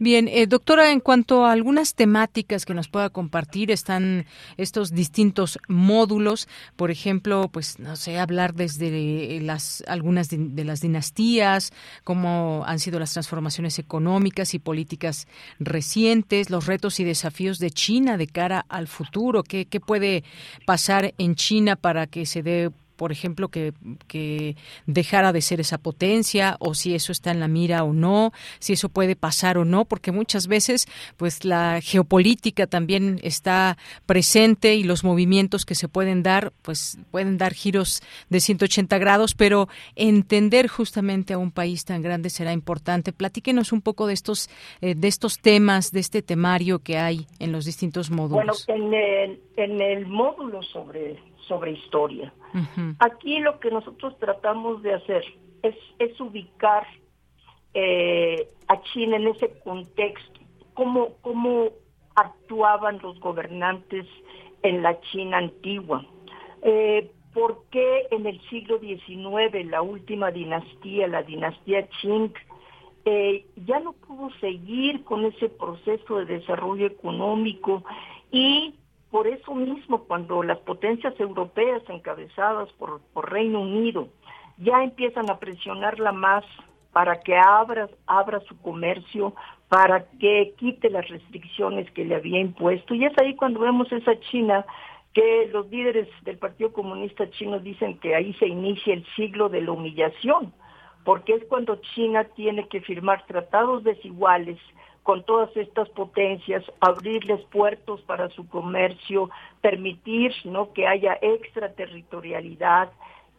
[0.02, 4.26] Bien, eh, doctora, en cuanto a algunas temáticas que nos pueda compartir, están
[4.56, 11.72] estos distintos módulos, por ejemplo, pues no sé, hablar desde las algunas de, las dinastías,
[12.02, 15.28] cómo han sido las transformaciones económicas y políticas
[15.60, 20.24] recientes, los retos y desafíos de China de cara al futuro, qué, qué puede
[20.66, 22.72] pasar en China para que se dé
[23.02, 23.72] por ejemplo, que,
[24.06, 24.54] que
[24.86, 28.30] dejara de ser esa potencia o si eso está en la mira o no,
[28.60, 33.76] si eso puede pasar o no, porque muchas veces pues la geopolítica también está
[34.06, 39.34] presente y los movimientos que se pueden dar pues pueden dar giros de 180 grados,
[39.34, 39.66] pero
[39.96, 43.12] entender justamente a un país tan grande será importante.
[43.12, 44.48] Platíquenos un poco de estos
[44.80, 48.64] eh, de estos temas, de este temario que hay en los distintos módulos.
[48.64, 51.18] Bueno, en el, en el módulo sobre
[51.48, 52.32] sobre historia.
[52.98, 55.24] Aquí lo que nosotros tratamos de hacer
[55.62, 56.86] es, ubicar
[57.74, 60.40] eh, a China en ese contexto,
[60.74, 61.70] cómo, cómo
[62.14, 64.06] actuaban los gobernantes
[64.62, 66.04] en la China antigua.
[66.62, 72.32] Eh, ¿Por qué en el siglo XIX, la última dinastía, la dinastía Qing,
[73.04, 77.82] eh, ya no pudo seguir con ese proceso de desarrollo económico
[78.30, 78.74] y
[79.12, 84.08] por eso mismo cuando las potencias europeas encabezadas por, Reino Unido
[84.56, 86.44] ya empiezan a presionarla más
[86.92, 89.34] para que abra, abra su comercio,
[89.68, 92.94] para que quite las restricciones que le había impuesto.
[92.94, 94.64] Y es ahí cuando vemos esa China
[95.12, 99.60] que los líderes del Partido Comunista Chino dicen que ahí se inicia el siglo de
[99.60, 100.54] la humillación,
[101.04, 104.58] porque es cuando China tiene que firmar tratados desiguales
[105.02, 109.30] con todas estas potencias, abrirles puertos para su comercio,
[109.60, 110.72] permitir ¿no?
[110.72, 112.90] que haya extraterritorialidad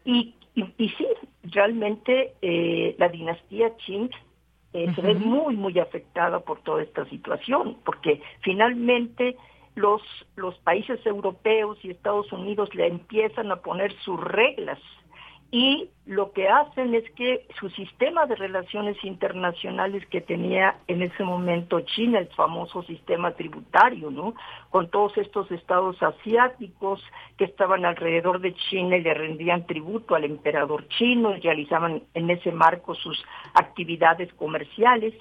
[0.04, 1.08] y, y, sí,
[1.44, 4.10] realmente eh, la dinastía Qing
[4.74, 9.38] eh, se ve muy, muy afectada por toda esta situación, porque finalmente
[9.76, 10.02] los,
[10.36, 14.80] los países europeos y Estados Unidos le empiezan a poner sus reglas
[15.54, 21.24] y lo que hacen es que su sistema de relaciones internacionales que tenía en ese
[21.24, 24.34] momento China, el famoso sistema tributario, ¿no?
[24.72, 27.04] Con todos estos estados asiáticos
[27.38, 32.52] que estaban alrededor de China y le rendían tributo al emperador chino realizaban en ese
[32.52, 33.24] marco sus
[33.54, 35.14] actividades comerciales,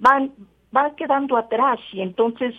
[0.00, 0.32] van,
[0.72, 2.56] van quedando atrás y entonces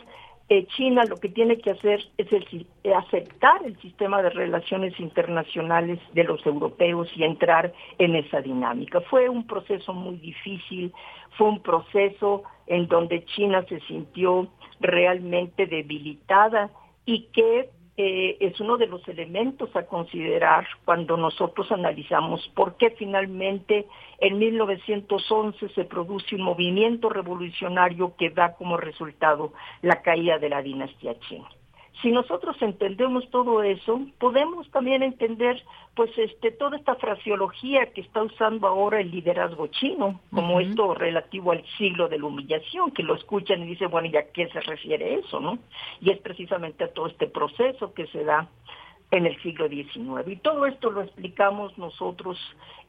[0.78, 6.24] China lo que tiene que hacer es eh, aceptar el sistema de relaciones internacionales de
[6.24, 9.02] los europeos y entrar en esa dinámica.
[9.02, 10.94] Fue un proceso muy difícil,
[11.38, 14.48] fue un proceso en donde China se sintió
[14.80, 16.70] realmente debilitada
[17.06, 22.92] y que eh, es uno de los elementos a considerar cuando nosotros analizamos por qué
[22.92, 23.88] finalmente
[24.20, 29.52] en 1911 se produce un movimiento revolucionario que da como resultado
[29.82, 31.50] la caída de la dinastía china
[32.02, 35.64] si nosotros entendemos todo eso, podemos también entender
[35.96, 41.52] pues este toda esta fraseología que está usando ahora el liderazgo chino, como esto relativo
[41.52, 44.62] al siglo de la humillación, que lo escuchan y dicen, bueno, ¿y a qué se
[44.62, 45.58] refiere eso, no?
[46.00, 48.48] Y es precisamente a todo este proceso que se da
[49.10, 50.28] en el siglo XIX.
[50.28, 52.38] Y todo esto lo explicamos nosotros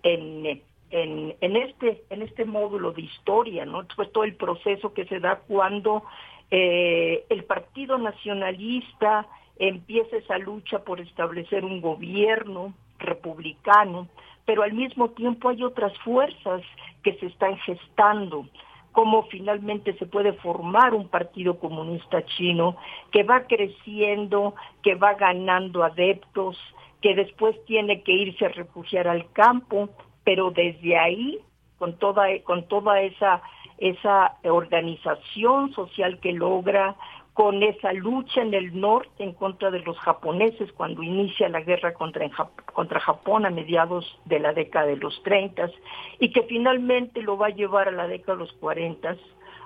[0.03, 0.61] en
[0.91, 3.87] en, en este en este módulo de historia, ¿no?
[3.95, 6.03] Pues todo el proceso que se da cuando
[6.51, 9.27] eh, el Partido Nacionalista
[9.59, 14.09] empieza esa lucha por establecer un gobierno republicano,
[14.45, 16.63] pero al mismo tiempo hay otras fuerzas
[17.03, 18.47] que se están gestando,
[18.93, 22.77] cómo finalmente se puede formar un partido comunista chino
[23.13, 26.59] que va creciendo, que va ganando adeptos,
[27.01, 29.91] que después tiene que irse a refugiar al campo,
[30.25, 31.39] pero desde ahí,
[31.79, 33.43] con toda, con toda esa
[33.79, 36.97] esa organización social que logra
[37.39, 41.95] con esa lucha en el norte en contra de los japoneses cuando inicia la guerra
[41.95, 42.29] contra,
[42.75, 45.71] contra Japón a mediados de la década de los 30
[46.19, 49.17] y que finalmente lo va a llevar a la década de los 40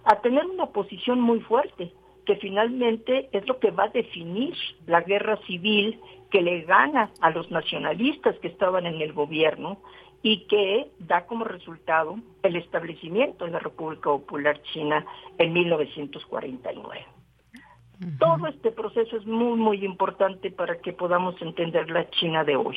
[0.04, 1.92] a tener una posición muy fuerte,
[2.26, 4.54] que finalmente es lo que va a definir
[4.86, 5.98] la guerra civil
[6.30, 9.78] que le gana a los nacionalistas que estaban en el gobierno
[10.22, 15.04] y que da como resultado el establecimiento de la República Popular China
[15.38, 17.06] en 1949.
[18.18, 22.76] Todo este proceso es muy, muy importante para que podamos entender la China de hoy.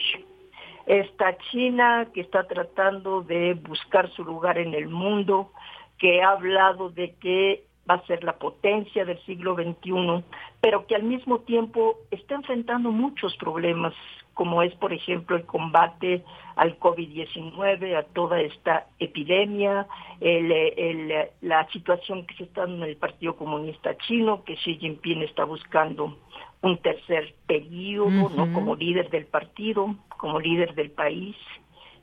[0.86, 5.52] Esta China que está tratando de buscar su lugar en el mundo,
[5.98, 10.24] que ha hablado de que va a ser la potencia del siglo XXI,
[10.62, 13.94] pero que al mismo tiempo está enfrentando muchos problemas
[14.34, 16.24] como es, por ejemplo, el combate
[16.58, 19.88] al COVID-19, a toda esta epidemia,
[20.20, 26.18] la situación que se está en el Partido Comunista Chino, que Xi Jinping está buscando
[26.62, 28.52] un tercer periodo, ¿no?
[28.52, 31.38] Como líder del partido, como líder del país.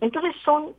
[0.00, 0.72] Entonces son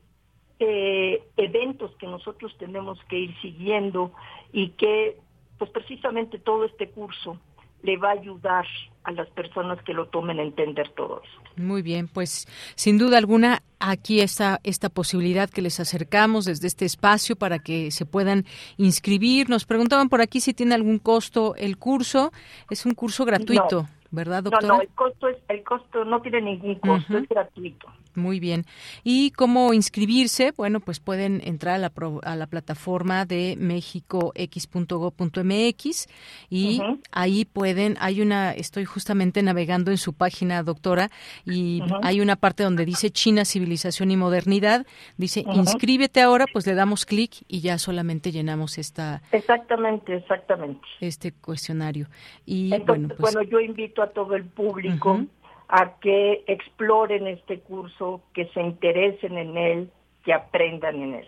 [0.65, 4.11] eh, eventos que nosotros tenemos que ir siguiendo
[4.51, 5.17] y que,
[5.57, 7.37] pues precisamente todo este curso
[7.81, 8.65] le va a ayudar
[9.03, 11.61] a las personas que lo tomen a entender todo eso.
[11.61, 16.85] Muy bien, pues sin duda alguna aquí está esta posibilidad que les acercamos desde este
[16.85, 18.45] espacio para que se puedan
[18.77, 19.49] inscribir.
[19.49, 22.31] Nos preguntaban por aquí si tiene algún costo el curso.
[22.69, 24.67] Es un curso gratuito, ¿verdad, doctora?
[24.67, 27.89] No, no, el costo, es, el costo no tiene ningún costo, es gratuito.
[28.15, 28.65] Muy bien.
[29.03, 30.53] ¿Y cómo inscribirse?
[30.55, 31.91] Bueno, pues pueden entrar a la,
[32.23, 36.07] a la plataforma de mexicox.go.mx
[36.49, 36.81] y
[37.11, 41.09] ahí pueden, hay una, estoy justamente navegando en su página, doctora,
[41.45, 44.85] y hay una parte donde dice China, civilización y modernidad.
[45.17, 49.21] Dice, inscríbete ahora, pues le damos clic y ya solamente llenamos esta...
[49.31, 50.81] Exactamente, exactamente.
[50.99, 52.07] Este cuestionario.
[52.45, 55.25] Y bueno, pues, bueno, yo invito a todo el público
[55.75, 59.89] a que exploren este curso, que se interesen en él,
[60.23, 61.27] que aprendan en él.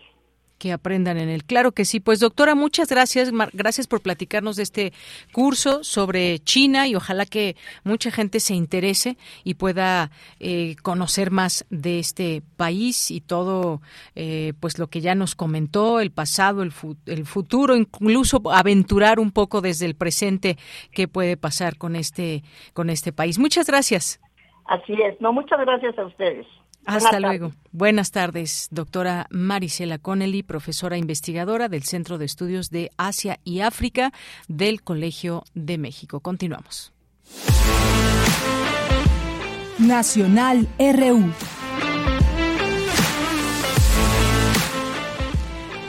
[0.59, 1.43] Que aprendan en él.
[1.45, 1.99] Claro que sí.
[1.99, 3.31] Pues doctora, muchas gracias.
[3.53, 4.93] Gracias por platicarnos de este
[5.31, 11.65] curso sobre China y ojalá que mucha gente se interese y pueda eh, conocer más
[11.71, 13.81] de este país y todo,
[14.13, 16.71] eh, pues lo que ya nos comentó, el pasado, el,
[17.07, 20.55] el futuro, incluso aventurar un poco desde el presente
[20.91, 22.43] qué puede pasar con este,
[22.73, 23.39] con este país.
[23.39, 24.19] Muchas gracias.
[24.65, 25.19] Así es.
[25.21, 26.45] No, muchas gracias a ustedes.
[26.85, 27.51] Hasta luego.
[27.71, 34.11] Buenas tardes, doctora Marisela Connelly, profesora investigadora del Centro de Estudios de Asia y África
[34.47, 36.19] del Colegio de México.
[36.19, 36.93] Continuamos.
[39.79, 41.64] Nacional RU.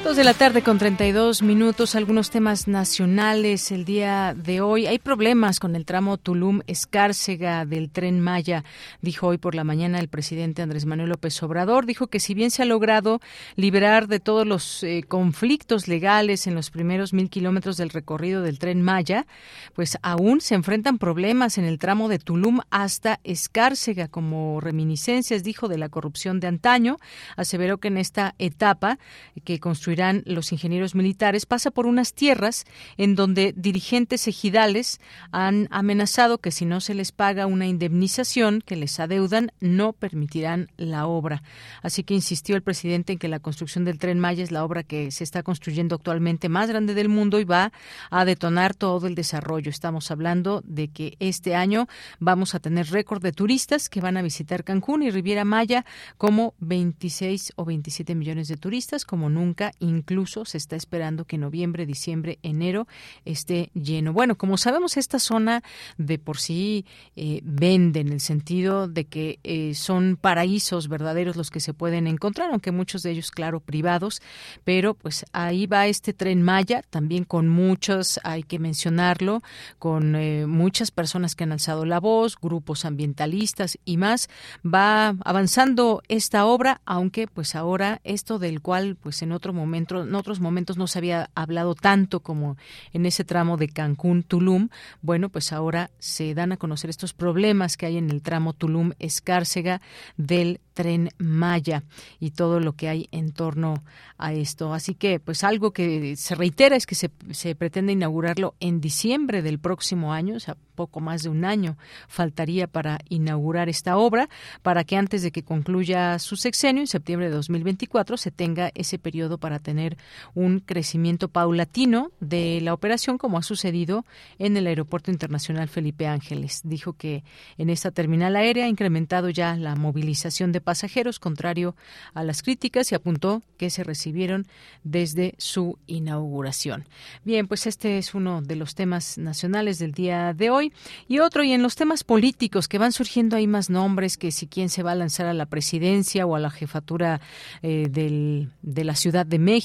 [0.06, 4.86] Dos de la tarde con 32 minutos, algunos temas nacionales el día de hoy.
[4.86, 8.62] Hay problemas con el tramo Tulum-Escárcega del tren Maya,
[9.02, 11.86] dijo hoy por la mañana el presidente Andrés Manuel López Obrador.
[11.86, 13.18] Dijo que si bien se ha logrado
[13.56, 18.60] liberar de todos los eh, conflictos legales en los primeros mil kilómetros del recorrido del
[18.60, 19.26] tren Maya,
[19.74, 25.66] pues aún se enfrentan problemas en el tramo de Tulum hasta Escárcega, como reminiscencias, dijo,
[25.66, 26.98] de la corrupción de antaño.
[27.34, 29.00] Aseveró que en esta etapa
[29.44, 29.58] que
[29.96, 32.64] construyó los ingenieros militares pasa por unas tierras
[32.96, 35.00] en donde dirigentes ejidales
[35.32, 40.68] han amenazado que si no se les paga una indemnización que les adeudan, no permitirán
[40.76, 41.42] la obra.
[41.82, 44.82] Así que insistió el presidente en que la construcción del tren Maya es la obra
[44.82, 47.72] que se está construyendo actualmente más grande del mundo y va
[48.10, 49.70] a detonar todo el desarrollo.
[49.70, 54.22] Estamos hablando de que este año vamos a tener récord de turistas que van a
[54.22, 55.84] visitar Cancún y Riviera Maya
[56.18, 61.86] como 26 o 27 millones de turistas como nunca Incluso se está esperando que noviembre,
[61.86, 62.88] diciembre, enero
[63.24, 64.12] esté lleno.
[64.12, 65.62] Bueno, como sabemos, esta zona
[65.96, 71.50] de por sí eh, vende en el sentido de que eh, son paraísos verdaderos los
[71.50, 74.20] que se pueden encontrar, aunque muchos de ellos, claro, privados,
[74.64, 79.42] pero pues ahí va este tren Maya, también con muchos, hay que mencionarlo,
[79.78, 84.28] con eh, muchas personas que han alzado la voz, grupos ambientalistas y más,
[84.64, 90.14] va avanzando esta obra, aunque pues ahora esto del cual pues en otro momento en
[90.14, 92.56] otros momentos no se había hablado tanto como
[92.92, 94.68] en ese tramo de Cancún-Tulum.
[95.02, 99.80] Bueno, pues ahora se dan a conocer estos problemas que hay en el tramo Tulum-Escárcega
[100.16, 101.82] del tren Maya
[102.20, 103.82] y todo lo que hay en torno
[104.18, 104.74] a esto.
[104.74, 109.42] Así que, pues algo que se reitera es que se, se pretende inaugurarlo en diciembre
[109.42, 111.76] del próximo año, o sea, poco más de un año
[112.06, 114.28] faltaría para inaugurar esta obra,
[114.62, 118.98] para que antes de que concluya su sexenio, en septiembre de 2024, se tenga ese
[118.98, 119.96] periodo para tener
[120.32, 124.04] un crecimiento paulatino de la operación, como ha sucedido
[124.38, 126.60] en el Aeropuerto Internacional Felipe Ángeles.
[126.62, 127.24] Dijo que
[127.58, 131.74] en esta terminal aérea ha incrementado ya la movilización de pasajeros, contrario
[132.14, 134.46] a las críticas, y apuntó que se recibieron
[134.84, 136.84] desde su inauguración.
[137.24, 140.72] Bien, pues este es uno de los temas nacionales del día de hoy.
[141.08, 144.46] Y otro, y en los temas políticos que van surgiendo hay más nombres que si
[144.46, 147.20] quién se va a lanzar a la presidencia o a la jefatura
[147.62, 149.55] eh, del, de la Ciudad de México.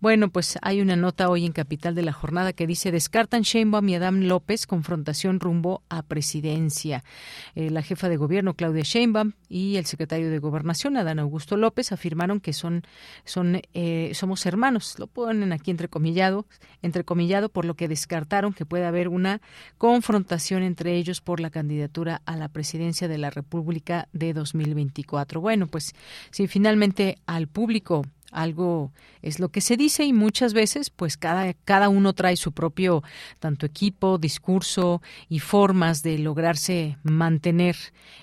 [0.00, 3.88] Bueno, pues hay una nota hoy en Capital de la Jornada que dice descartan Sheinbaum
[3.88, 7.04] y Adam López confrontación rumbo a presidencia.
[7.54, 11.92] Eh, la jefa de gobierno Claudia Sheinbaum y el secretario de Gobernación Adán Augusto López
[11.92, 12.82] afirmaron que son,
[13.24, 14.98] son eh, somos hermanos.
[14.98, 16.46] Lo ponen aquí entrecomillado,
[16.82, 19.40] entrecomillado por lo que descartaron que pueda haber una
[19.78, 25.40] confrontación entre ellos por la candidatura a la presidencia de la República de 2024.
[25.40, 25.94] Bueno, pues
[26.30, 31.52] si finalmente al público algo es lo que se dice y muchas veces pues cada,
[31.52, 33.02] cada uno trae su propio
[33.38, 37.76] tanto equipo, discurso y formas de lograrse mantener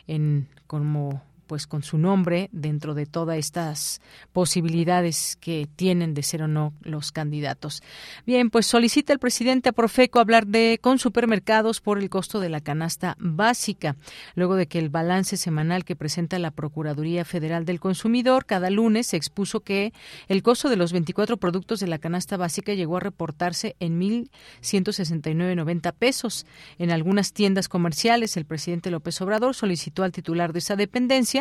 [0.07, 4.01] en como pues con su nombre dentro de todas estas
[4.33, 7.81] posibilidades que tienen de ser o no los candidatos.
[8.27, 12.49] Bien, pues solicita el presidente a Profeco hablar de con supermercados por el costo de
[12.49, 13.95] la canasta básica,
[14.35, 19.07] luego de que el balance semanal que presenta la Procuraduría Federal del Consumidor cada lunes
[19.07, 19.91] se expuso que
[20.27, 25.93] el costo de los 24 productos de la canasta básica llegó a reportarse en 1.169.90
[25.93, 26.45] pesos.
[26.77, 31.38] En algunas tiendas comerciales, el presidente López Obrador solicitó al titular de esa dependencia,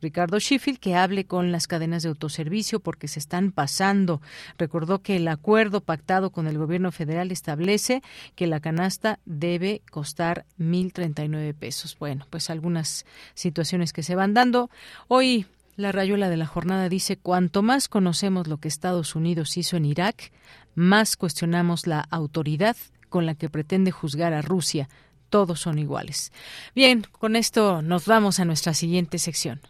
[0.00, 4.20] Ricardo Sheffield, que hable con las cadenas de autoservicio porque se están pasando.
[4.58, 8.02] Recordó que el acuerdo pactado con el gobierno federal establece
[8.34, 11.96] que la canasta debe costar 1.039 pesos.
[11.98, 14.70] Bueno, pues algunas situaciones que se van dando.
[15.08, 15.46] Hoy
[15.76, 19.84] la rayuela de la jornada dice, cuanto más conocemos lo que Estados Unidos hizo en
[19.84, 20.32] Irak,
[20.74, 22.76] más cuestionamos la autoridad
[23.08, 24.88] con la que pretende juzgar a Rusia.
[25.30, 26.32] Todos son iguales.
[26.74, 29.60] Bien, con esto nos vamos a nuestra siguiente sección.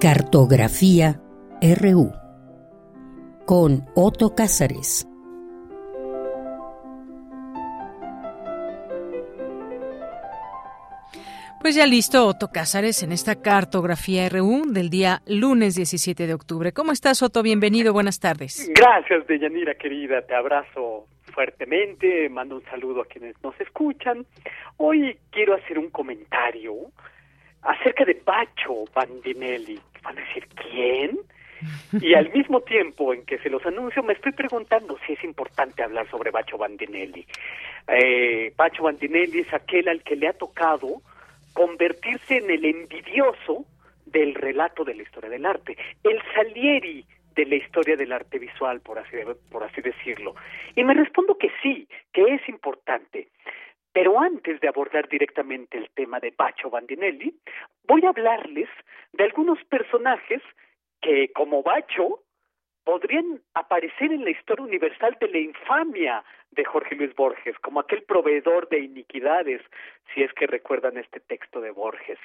[0.00, 1.20] Cartografía
[1.60, 2.12] RU
[3.46, 5.08] con Otto Cázares.
[11.60, 16.72] Pues ya listo, Otto Cázares, en esta cartografía RU del día lunes 17 de octubre.
[16.72, 17.42] ¿Cómo estás, Otto?
[17.42, 18.70] Bienvenido, buenas tardes.
[18.74, 20.22] Gracias, Deyanira, querida.
[20.22, 24.24] Te abrazo fuertemente, mando un saludo a quienes nos escuchan.
[24.76, 26.74] Hoy quiero hacer un comentario
[27.62, 29.80] acerca de Pacho Bandinelli.
[30.02, 31.18] ¿Van a decir quién?
[32.00, 35.82] Y al mismo tiempo en que se los anuncio, me estoy preguntando si es importante
[35.82, 37.26] hablar sobre Bacho Bandinelli.
[37.88, 41.00] Eh, Bacho Bandinelli es aquel al que le ha tocado
[41.56, 43.64] convertirse en el envidioso
[44.04, 45.74] del relato de la historia del arte,
[46.04, 47.02] el Salieri
[47.34, 49.16] de la historia del arte visual, por así,
[49.50, 50.34] por así decirlo.
[50.74, 53.30] Y me respondo que sí, que es importante.
[53.90, 57.34] Pero antes de abordar directamente el tema de Bacho Bandinelli,
[57.88, 58.68] voy a hablarles
[59.14, 60.42] de algunos personajes
[61.00, 62.20] que, como Bacho,
[62.84, 66.22] podrían aparecer en la historia universal de la infamia
[66.56, 69.62] de Jorge Luis Borges, como aquel proveedor de iniquidades,
[70.12, 72.18] si es que recuerdan este texto de Borges.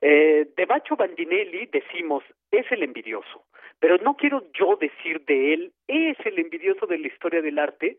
[0.00, 3.44] Eh, de Bacho Bandinelli decimos, es el envidioso,
[3.80, 7.98] pero no quiero yo decir de él, es el envidioso de la historia del arte,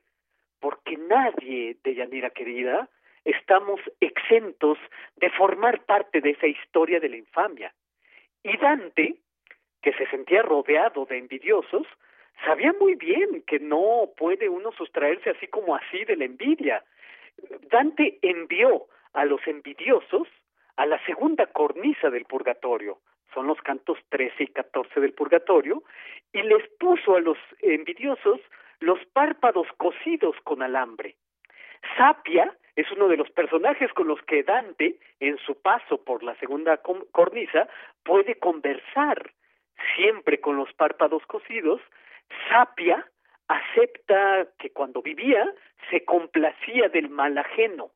[0.59, 2.87] porque nadie, de Yanira querida,
[3.25, 4.77] estamos exentos
[5.17, 7.73] de formar parte de esa historia de la infamia.
[8.43, 9.15] Y Dante,
[9.81, 11.87] que se sentía rodeado de envidiosos,
[12.43, 16.83] sabía muy bien que no puede uno sustraerse así como así de la envidia.
[17.69, 20.27] Dante envió a los envidiosos
[20.77, 22.99] a la segunda cornisa del purgatorio,
[23.33, 25.83] son los cantos 13 y 14 del purgatorio,
[26.33, 28.41] y les puso a los envidiosos
[28.79, 31.15] los párpados cosidos con alambre.
[31.97, 36.35] Sapia es uno de los personajes con los que Dante, en su paso por la
[36.35, 36.81] segunda
[37.11, 37.69] cornisa,
[38.03, 39.31] puede conversar
[39.95, 41.81] siempre con los párpados cosidos,
[42.49, 43.05] Sapia
[43.47, 45.51] acepta que cuando vivía
[45.89, 47.91] se complacía del mal ajeno.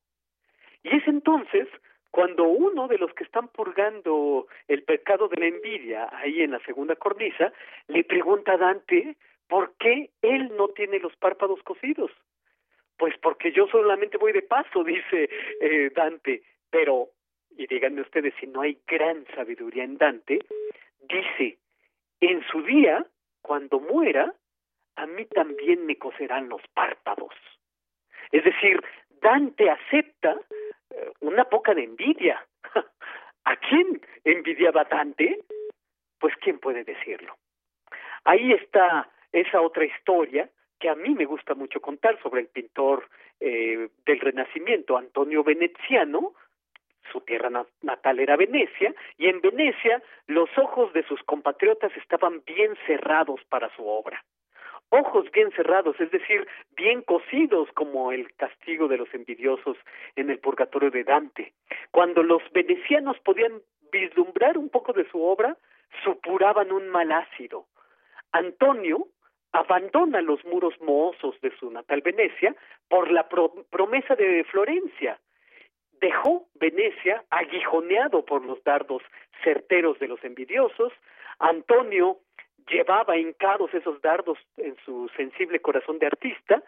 [0.83, 1.67] Y es entonces
[2.11, 6.59] cuando uno de los que están purgando el pecado de la envidia, ahí en la
[6.59, 7.53] segunda cornisa,
[7.87, 9.15] le pregunta a Dante
[9.47, 12.11] por qué él no tiene los párpados cosidos.
[12.97, 15.29] Pues porque yo solamente voy de paso, dice
[15.61, 17.09] eh, Dante, pero,
[17.55, 20.39] y díganme ustedes si no hay gran sabiduría en Dante,
[21.01, 21.57] dice,
[22.21, 23.05] en su día,
[23.41, 24.33] cuando muera,
[24.95, 27.33] a mí también me coserán los párpados.
[28.31, 28.81] Es decir,
[29.21, 30.39] Dante acepta
[30.89, 32.45] eh, una poca de envidia.
[33.45, 35.39] ¿A quién envidiaba Dante?
[36.19, 37.37] Pues quién puede decirlo.
[38.25, 40.49] Ahí está esa otra historia
[40.79, 43.09] que a mí me gusta mucho contar sobre el pintor
[43.39, 46.33] eh, del Renacimiento, Antonio Veneziano,
[47.11, 47.49] su tierra
[47.81, 53.73] natal era Venecia, y en Venecia los ojos de sus compatriotas estaban bien cerrados para
[53.75, 54.23] su obra.
[54.91, 59.77] Ojos bien cerrados, es decir, bien cosidos como el castigo de los envidiosos
[60.15, 61.53] en el purgatorio de Dante.
[61.91, 63.61] Cuando los venecianos podían
[63.91, 65.57] vislumbrar un poco de su obra,
[66.03, 67.65] supuraban un mal ácido.
[68.31, 69.07] Antonio
[69.51, 72.55] abandona los muros mohosos de su natal Venecia
[72.87, 75.19] por la promesa de Florencia,
[75.99, 79.01] dejó Venecia aguijoneado por los dardos
[79.43, 80.93] certeros de los envidiosos.
[81.39, 82.19] Antonio
[82.69, 86.63] llevaba hincados esos dardos en su sensible corazón de artista,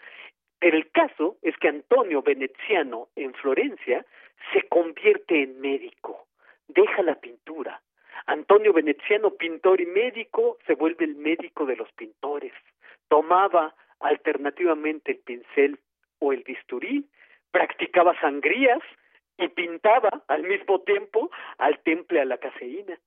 [0.59, 4.05] pero el caso es que Antonio Veneziano en Florencia
[4.53, 6.27] se convierte en médico,
[6.67, 7.81] deja la pintura,
[8.27, 12.53] Antonio Veneziano, pintor y médico, se vuelve el médico de los pintores.
[13.07, 15.79] Tomaba alternativamente el pincel
[16.19, 17.05] o el bisturí,
[17.51, 18.81] practicaba sangrías
[19.37, 22.99] y pintaba al mismo tiempo al temple a la caseína.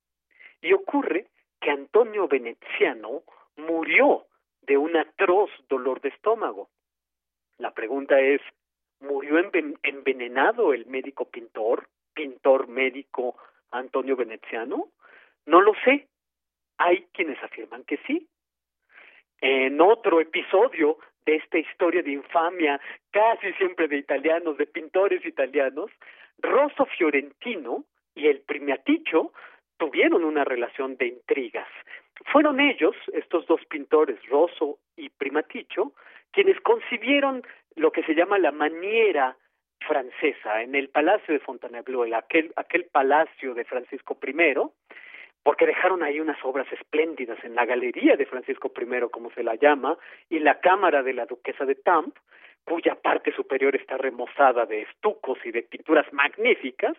[0.60, 1.26] Y ocurre
[1.60, 3.22] que Antonio Veneziano
[3.56, 4.26] murió
[4.62, 6.68] de un atroz dolor de estómago.
[7.58, 8.40] La pregunta es,
[9.00, 9.38] ¿murió
[9.82, 13.36] envenenado el médico pintor, pintor médico
[13.70, 14.88] Antonio Veneziano?
[15.46, 16.08] No lo sé.
[16.78, 18.28] Hay quienes afirman que sí.
[19.40, 22.80] En otro episodio de esta historia de infamia,
[23.10, 25.90] casi siempre de italianos, de pintores italianos,
[26.38, 27.84] Rosso Fiorentino
[28.14, 29.32] y el Primaticho
[29.78, 31.68] tuvieron una relación de intrigas.
[32.32, 35.92] Fueron ellos, estos dos pintores, Rosso y Primaticho,
[36.32, 37.42] quienes concibieron
[37.76, 39.36] lo que se llama la maniera
[39.80, 44.54] francesa en el Palacio de Fontainebleau, aquel, aquel palacio de Francisco I,
[45.44, 49.54] porque dejaron ahí unas obras espléndidas en la galería de Francisco I, como se la
[49.54, 49.96] llama,
[50.30, 52.16] y la cámara de la duquesa de Tamp,
[52.64, 56.96] cuya parte superior está remozada de estucos y de pinturas magníficas.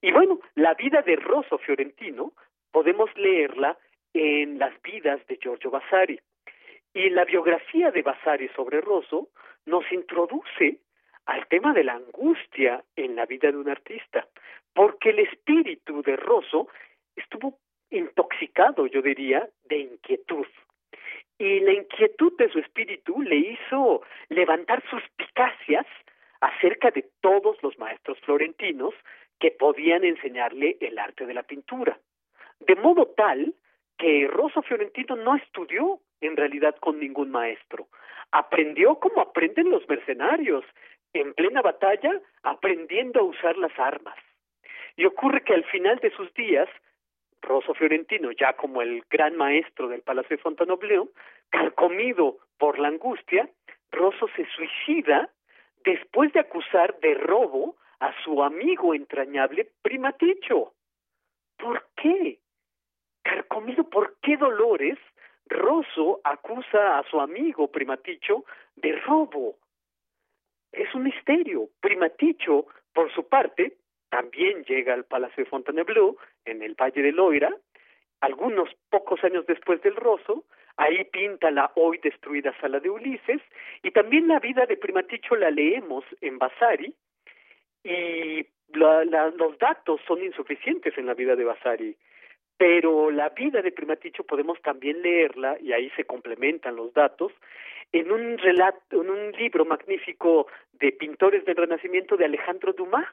[0.00, 2.32] Y bueno, la vida de Rosso Fiorentino
[2.72, 3.76] podemos leerla
[4.14, 6.18] en las vidas de Giorgio Vasari.
[6.94, 9.28] Y la biografía de Vasari sobre Rosso
[9.66, 10.78] nos introduce
[11.26, 14.26] al tema de la angustia en la vida de un artista,
[14.72, 16.68] porque el espíritu de Rosso
[17.16, 17.58] estuvo
[17.90, 20.46] intoxicado, yo diría, de inquietud.
[21.38, 25.86] Y la inquietud de su espíritu le hizo levantar suspicacias
[26.40, 28.94] acerca de todos los maestros florentinos
[29.38, 31.98] que podían enseñarle el arte de la pintura.
[32.60, 33.54] De modo tal
[33.98, 37.88] que Rosso Fiorentino no estudió en realidad con ningún maestro.
[38.30, 40.64] Aprendió como aprenden los mercenarios,
[41.12, 44.16] en plena batalla, aprendiendo a usar las armas.
[44.96, 46.68] Y ocurre que al final de sus días,
[47.46, 51.10] Rosso Fiorentino, ya como el gran maestro del Palacio de Fontainebleau,
[51.48, 53.48] carcomido por la angustia,
[53.92, 55.30] Rosso se suicida
[55.84, 60.72] después de acusar de robo a su amigo entrañable Primaticho.
[61.56, 62.40] ¿Por qué?
[63.22, 64.98] Carcomido por qué dolores,
[65.46, 68.44] Rosso acusa a su amigo Primaticho
[68.74, 69.56] de robo.
[70.72, 71.68] Es un misterio.
[71.80, 73.76] Primaticho, por su parte,
[74.08, 77.54] también llega al Palacio de Fontainebleau, en el Valle de Loira,
[78.20, 80.44] algunos pocos años después del Rosso,
[80.76, 83.40] ahí pinta la hoy destruida sala de Ulises,
[83.82, 86.94] y también la vida de Primaticho la leemos en Vasari,
[87.84, 91.96] y los datos son insuficientes en la vida de Vasari,
[92.56, 97.32] pero la vida de Primaticho podemos también leerla, y ahí se complementan los datos,
[97.92, 103.06] en un relato, en un libro magnífico de pintores del Renacimiento de Alejandro Dumas,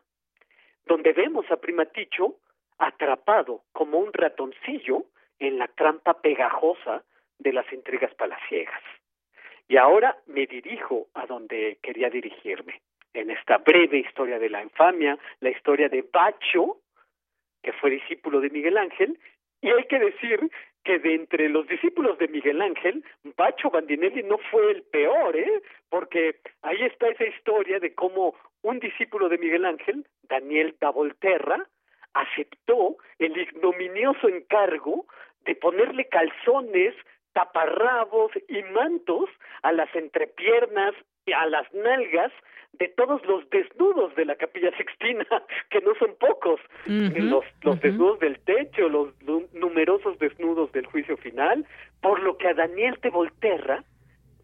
[0.85, 2.35] donde vemos a Primaticho
[2.77, 5.05] atrapado como un ratoncillo
[5.39, 7.03] en la trampa pegajosa
[7.39, 8.81] de las intrigas palaciegas.
[9.67, 12.81] Y ahora me dirijo a donde quería dirigirme,
[13.13, 16.77] en esta breve historia de la infamia, la historia de Bacho,
[17.61, 19.19] que fue discípulo de Miguel Ángel,
[19.61, 20.49] y hay que decir
[20.83, 23.03] que de entre los discípulos de Miguel Ángel,
[23.37, 25.61] Bacho Bandinelli no fue el peor, ¿eh?
[25.89, 31.67] Porque ahí está esa historia de cómo un discípulo de Miguel Ángel, Daniel da Volterra,
[32.13, 35.05] aceptó el ignominioso encargo
[35.45, 36.95] de ponerle calzones,
[37.33, 39.29] taparrabos y mantos
[39.63, 40.93] a las entrepiernas
[41.25, 42.31] y a las nalgas
[42.73, 45.25] de todos los desnudos de la capilla sixtina,
[45.69, 49.13] que no son pocos, los, los desnudos del techo, los
[49.53, 51.65] numerosos desnudos del juicio final,
[52.01, 53.83] por lo que a Daniel de Volterra,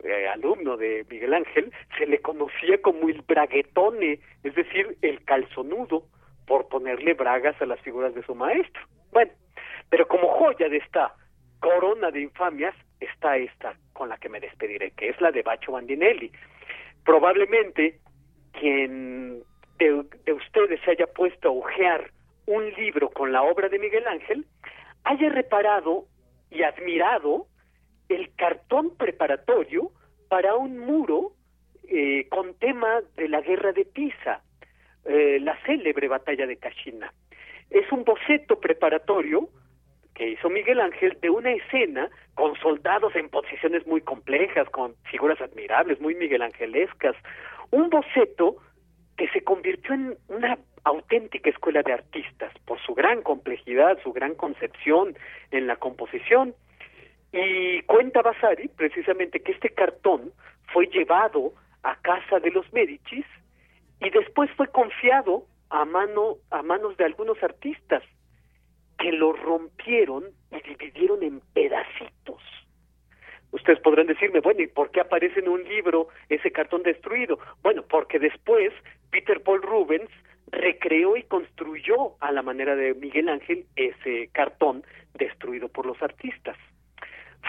[0.03, 6.03] eh, alumno de Miguel Ángel, se le conocía como el braguetone, es decir, el calzonudo,
[6.47, 8.81] por ponerle bragas a las figuras de su maestro.
[9.11, 9.31] Bueno,
[9.89, 11.13] pero como joya de esta
[11.59, 15.73] corona de infamias está esta con la que me despediré, que es la de Bacho
[15.73, 16.31] Bandinelli.
[17.05, 17.99] Probablemente
[18.53, 19.43] quien
[19.77, 22.11] de, de ustedes se haya puesto a hojear
[22.45, 24.45] un libro con la obra de Miguel Ángel
[25.03, 26.05] haya reparado
[26.49, 27.45] y admirado
[28.09, 29.91] el cartón preparatorio
[30.27, 31.33] para un muro
[31.87, 34.41] eh, con tema de la guerra de Pisa,
[35.05, 37.13] eh, la célebre batalla de Cachina.
[37.69, 39.49] Es un boceto preparatorio
[40.13, 45.39] que hizo Miguel Ángel de una escena con soldados en posiciones muy complejas, con figuras
[45.39, 47.15] admirables, muy miguelangelescas,
[47.71, 48.57] un boceto
[49.17, 54.35] que se convirtió en una auténtica escuela de artistas por su gran complejidad, su gran
[54.35, 55.15] concepción
[55.51, 56.53] en la composición.
[57.31, 60.31] Y cuenta Vasari precisamente que este cartón
[60.73, 61.53] fue llevado
[61.83, 63.25] a casa de los Medicis
[64.01, 68.03] y después fue confiado a mano a manos de algunos artistas
[68.97, 72.41] que lo rompieron y dividieron en pedacitos.
[73.51, 77.39] Ustedes podrán decirme, bueno, ¿y por qué aparece en un libro ese cartón destruido?
[77.63, 78.71] Bueno, porque después
[79.09, 80.09] Peter Paul Rubens
[80.51, 84.83] recreó y construyó a la manera de Miguel Ángel ese cartón
[85.15, 86.57] destruido por los artistas.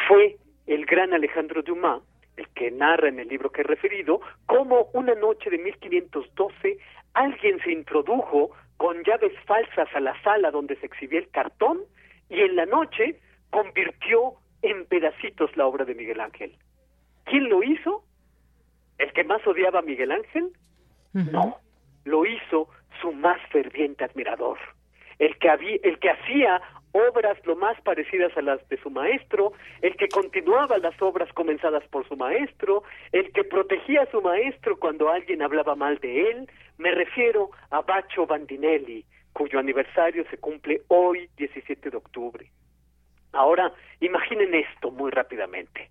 [0.09, 0.37] Fue
[0.67, 2.03] el gran Alejandro Dumas
[2.41, 6.79] el que narra en el libro que he referido, cómo una noche de 1512
[7.13, 11.81] alguien se introdujo con llaves falsas a la sala donde se exhibía el cartón
[12.31, 16.57] y en la noche convirtió en pedacitos la obra de Miguel Ángel.
[17.25, 18.05] ¿Quién lo hizo?
[18.99, 20.51] ¿El que más odiaba a Miguel Ángel?
[21.13, 21.59] No,
[22.05, 22.69] lo hizo
[23.01, 24.59] su más ferviente admirador,
[25.19, 26.63] el que, había, el que hacía
[26.93, 29.53] obras lo más parecidas a las de su maestro,
[29.83, 34.79] el que continuaba las obras comenzadas por su maestro, el que protegía a su maestro
[34.79, 40.83] cuando alguien hablaba mal de él, me refiero a Bacho Bandinelli, cuyo aniversario se cumple
[40.89, 42.51] hoy, 17 de octubre.
[43.33, 45.89] Ahora, imaginen esto muy rápidamente.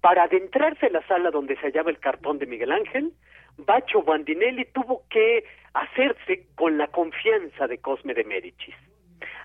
[0.00, 3.12] Para adentrarse en la sala donde se hallaba el cartón de Miguel Ángel,
[3.56, 5.44] Bacho Bandinelli tuvo que
[5.74, 8.74] hacerse con la confianza de Cosme de Médicis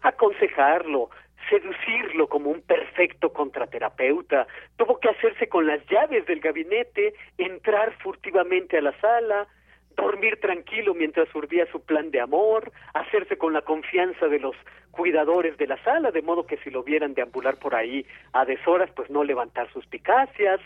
[0.01, 1.09] aconsejarlo,
[1.49, 4.47] seducirlo como un perfecto contraterapeuta,
[4.77, 9.47] tuvo que hacerse con las llaves del gabinete, entrar furtivamente a la sala,
[9.95, 14.55] dormir tranquilo mientras urdía su plan de amor, hacerse con la confianza de los
[14.91, 18.89] cuidadores de la sala, de modo que si lo vieran deambular por ahí a deshoras,
[18.95, 20.59] pues no levantar sus picacias,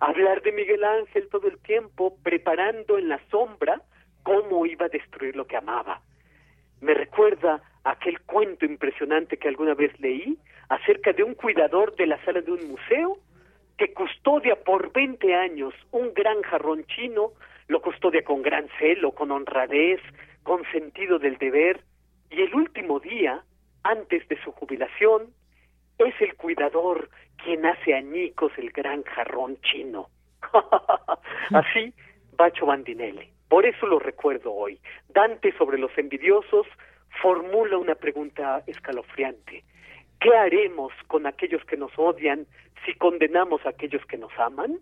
[0.00, 3.82] hablar de Miguel Ángel todo el tiempo, preparando en la sombra
[4.22, 6.00] cómo iba a destruir lo que amaba.
[6.80, 10.38] Me recuerda aquel cuento impresionante que alguna vez leí
[10.68, 13.18] acerca de un cuidador de la sala de un museo
[13.78, 17.32] que custodia por 20 años un gran jarrón chino,
[17.68, 20.00] lo custodia con gran celo, con honradez,
[20.42, 21.80] con sentido del deber,
[22.30, 23.42] y el último día,
[23.82, 25.32] antes de su jubilación,
[25.98, 27.08] es el cuidador
[27.42, 30.08] quien hace añicos el gran jarrón chino.
[31.50, 31.92] Así,
[32.36, 33.30] Bacho Bandinelli.
[33.48, 34.78] Por eso lo recuerdo hoy.
[35.08, 36.66] Dante sobre los envidiosos
[37.22, 39.64] formula una pregunta escalofriante.
[40.20, 42.46] ¿Qué haremos con aquellos que nos odian
[42.84, 44.78] si condenamos a aquellos que nos aman?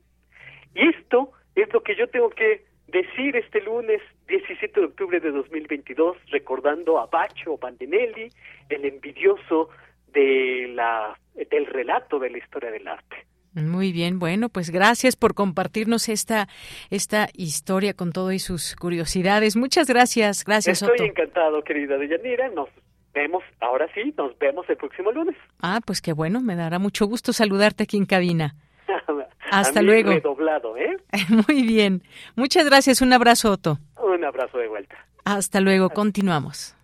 [0.75, 5.31] Y esto es lo que yo tengo que decir este lunes 17 de octubre de
[5.31, 8.31] 2022, recordando a Bacho Bandinelli,
[8.69, 9.69] el envidioso
[10.13, 13.27] de la, del relato de la historia del arte.
[13.66, 16.48] Muy bien, bueno, pues gracias por compartirnos esta,
[16.90, 19.56] esta historia con todo y sus curiosidades.
[19.56, 20.82] Muchas gracias, gracias.
[20.82, 22.48] Estoy encantado, querida Deyanira.
[22.51, 22.68] Nos
[23.14, 25.36] vemos, ahora sí, nos vemos el próximo lunes.
[25.60, 28.55] Ah, pues qué bueno, me dará mucho gusto saludarte aquí en cabina.
[29.51, 30.12] Hasta luego.
[30.12, 30.97] ¿eh?
[31.48, 32.02] Muy bien.
[32.36, 33.01] Muchas gracias.
[33.01, 33.78] Un abrazo, Otto.
[34.02, 34.97] Un abrazo de vuelta.
[35.24, 35.90] Hasta luego.
[35.90, 36.74] Continuamos.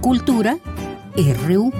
[0.00, 0.56] Cultura
[1.46, 1.72] RU.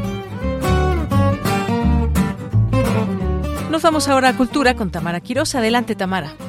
[3.78, 5.54] Nos vamos ahora a Cultura con Tamara Quiroz.
[5.54, 6.47] Adelante, Tamara.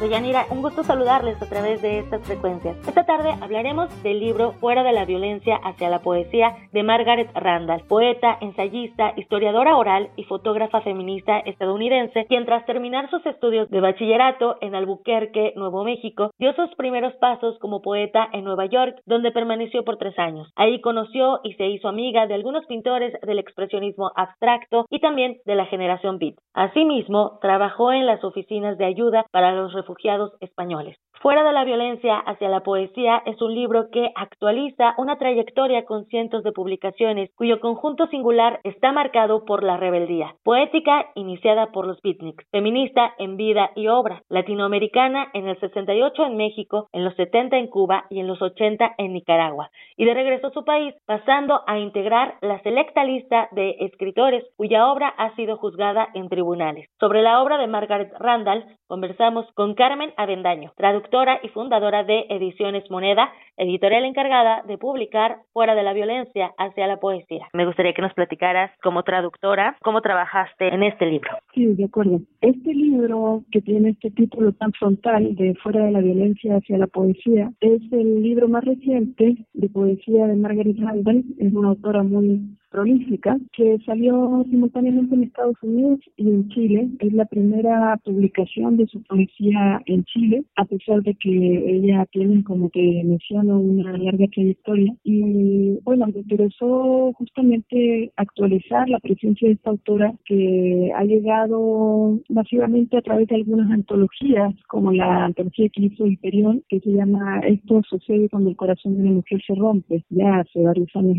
[0.00, 2.74] Deyanira, un gusto saludarles a través de estas frecuencias.
[2.88, 7.82] Esta tarde hablaremos del libro Fuera de la violencia hacia la poesía de Margaret Randall,
[7.86, 14.56] poeta, ensayista, historiadora oral y fotógrafa feminista estadounidense, quien tras terminar sus estudios de bachillerato
[14.62, 19.84] en Albuquerque, Nuevo México, dio sus primeros pasos como poeta en Nueva York, donde permaneció
[19.84, 20.50] por tres años.
[20.56, 25.56] Ahí conoció y se hizo amiga de algunos pintores del expresionismo abstracto y también de
[25.56, 26.36] la generación beat.
[26.54, 30.96] Asimismo, trabajó en las oficinas de ayuda para los refugiados refugiados españoles.
[31.20, 36.06] Fuera de la violencia hacia la poesía es un libro que actualiza una trayectoria con
[36.06, 42.00] cientos de publicaciones cuyo conjunto singular está marcado por la rebeldía, poética iniciada por los
[42.00, 47.58] beatniks, feminista en vida y obra, latinoamericana en el 68 en México, en los 70
[47.58, 51.60] en Cuba y en los 80 en Nicaragua, y de regreso a su país pasando
[51.66, 56.88] a integrar la selecta lista de escritores cuya obra ha sido juzgada en tribunales.
[56.98, 62.84] Sobre la obra de Margaret Randall conversamos con Carmen Avendaño, traductora y fundadora de Ediciones
[62.90, 67.48] Moneda, editorial encargada de publicar Fuera de la Violencia hacia la Poesía.
[67.54, 71.30] Me gustaría que nos platicaras como traductora cómo trabajaste en este libro.
[71.54, 72.20] Sí, de acuerdo.
[72.42, 76.86] Este libro que tiene este título tan frontal de Fuera de la Violencia hacia la
[76.86, 81.24] Poesía es el libro más reciente de poesía de Margaret Randall.
[81.38, 86.88] Es una autora muy prolífica que salió simultáneamente en Estados Unidos y en Chile.
[87.00, 92.42] Es la primera publicación de su poesía en Chile, a pesar de que ella tiene,
[92.44, 94.94] como te menciono, una larga trayectoria.
[95.04, 102.96] Y bueno, me interesó justamente actualizar la presencia de esta autora que ha llegado masivamente
[102.96, 107.82] a través de algunas antologías, como la antología que hizo Hiperión, que se llama Esto
[107.88, 111.16] sucede cuando el corazón de una mujer se rompe, ya hace varios años,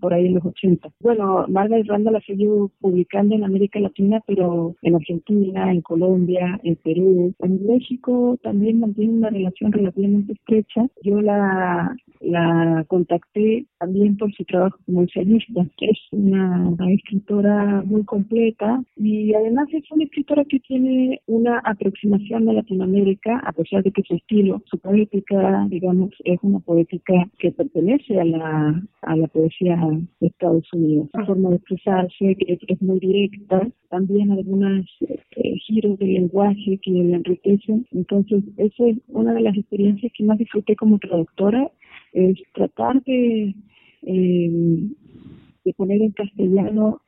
[0.00, 0.69] por ahí en los 80.
[1.00, 6.76] Bueno, Margaret Randall ha seguido publicando en América Latina, pero en Argentina, en Colombia, en
[6.76, 10.86] Perú, en México también mantiene una relación relativamente estrecha.
[11.02, 15.66] Yo la, la contacté también por su trabajo como ensayista.
[15.80, 22.52] Es una, escritora muy completa y además es una escritora que tiene una aproximación a
[22.52, 28.20] Latinoamérica, a pesar de que su estilo, su poética, digamos, es una poética que pertenece
[28.20, 29.78] a la, a la poesía
[30.20, 30.26] de
[30.60, 31.08] Estados Unidos.
[31.14, 36.90] Su forma de expresarse que es, muy directa, también algunos eh, giros de lenguaje que
[36.90, 37.86] le enriquecen.
[37.92, 41.70] Entonces, esa es una de las experiencias que más disfruté como traductora,
[42.12, 43.54] es tratar de,
[44.02, 44.50] eh,
[45.64, 47.00] de poner en castellano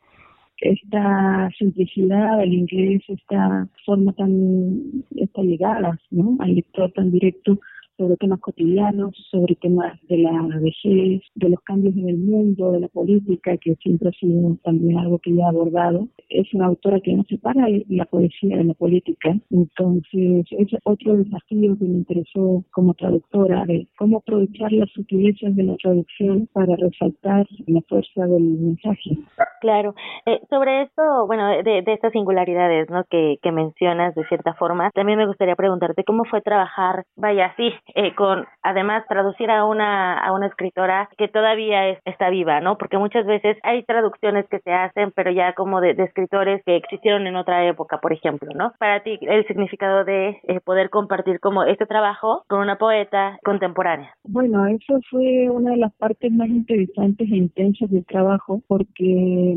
[0.63, 6.37] esta simplicidad del inglés, esta forma tan, esta llegada ¿no?
[6.39, 7.59] al lector tan directo
[7.97, 12.81] sobre temas cotidianos, sobre temas de la vejez, de los cambios en el mundo, de
[12.81, 16.09] la política, que siempre ha sido también algo que ya ha abordado.
[16.29, 21.77] Es una autora que no separa la poesía de la política, entonces es otro desafío
[21.79, 27.47] que me interesó como traductora, de cómo aprovechar las sutilezas de la traducción para resaltar
[27.67, 29.19] la fuerza del mensaje.
[29.61, 29.95] Claro.
[30.27, 33.05] Eh, sobre esto, bueno, de, de, estas singularidades ¿no?
[33.09, 37.71] que, que mencionas de cierta forma, también me gustaría preguntarte cómo fue trabajar, vaya, sí,
[37.95, 42.79] eh, con además traducir a una, a una escritora que todavía está viva, ¿no?
[42.79, 47.27] Porque muchas veces hay traducciones que se hacen, pero ya como de, escritores que existieron
[47.27, 48.73] en otra época, por ejemplo, ¿no?
[48.79, 54.15] Para ti, el significado de eh, poder compartir como este trabajo con una poeta contemporánea.
[54.25, 59.57] Bueno, eso fue una de las partes más interesantes e intensas del trabajo, porque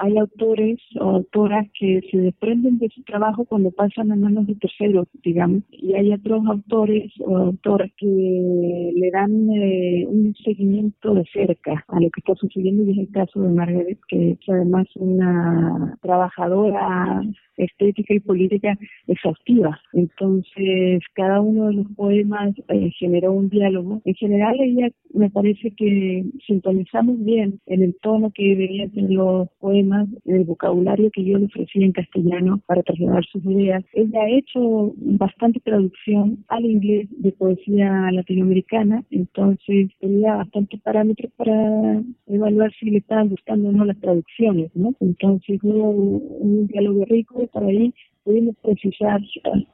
[0.00, 4.54] hay autores o autoras que se desprenden de su trabajo cuando pasan a manos de
[4.54, 11.24] terceros, digamos, y hay otros autores o autoras que le dan eh, un seguimiento de
[11.32, 14.86] cerca a lo que está sucediendo y es el caso de Margaret, que es además
[14.96, 17.22] una trabajadora
[17.56, 19.78] estética y política exhaustiva.
[19.92, 24.00] Entonces, cada uno de los poemas eh, generó un diálogo.
[24.04, 29.48] En general, ella me parece que sintonizamos bien en el tono que deberían tener los
[29.60, 29.89] poemas,
[30.24, 33.84] el vocabulario que yo le ofrecí en castellano para trasladar sus ideas.
[33.92, 42.02] Ella ha hecho bastante traducción al inglés de poesía latinoamericana, entonces tenía bastantes parámetros para
[42.26, 44.94] evaluar si le estaban gustando o no las traducciones, ¿no?
[45.00, 47.92] Entonces hubo un diálogo rico para ahí
[48.24, 49.20] pudimos precisar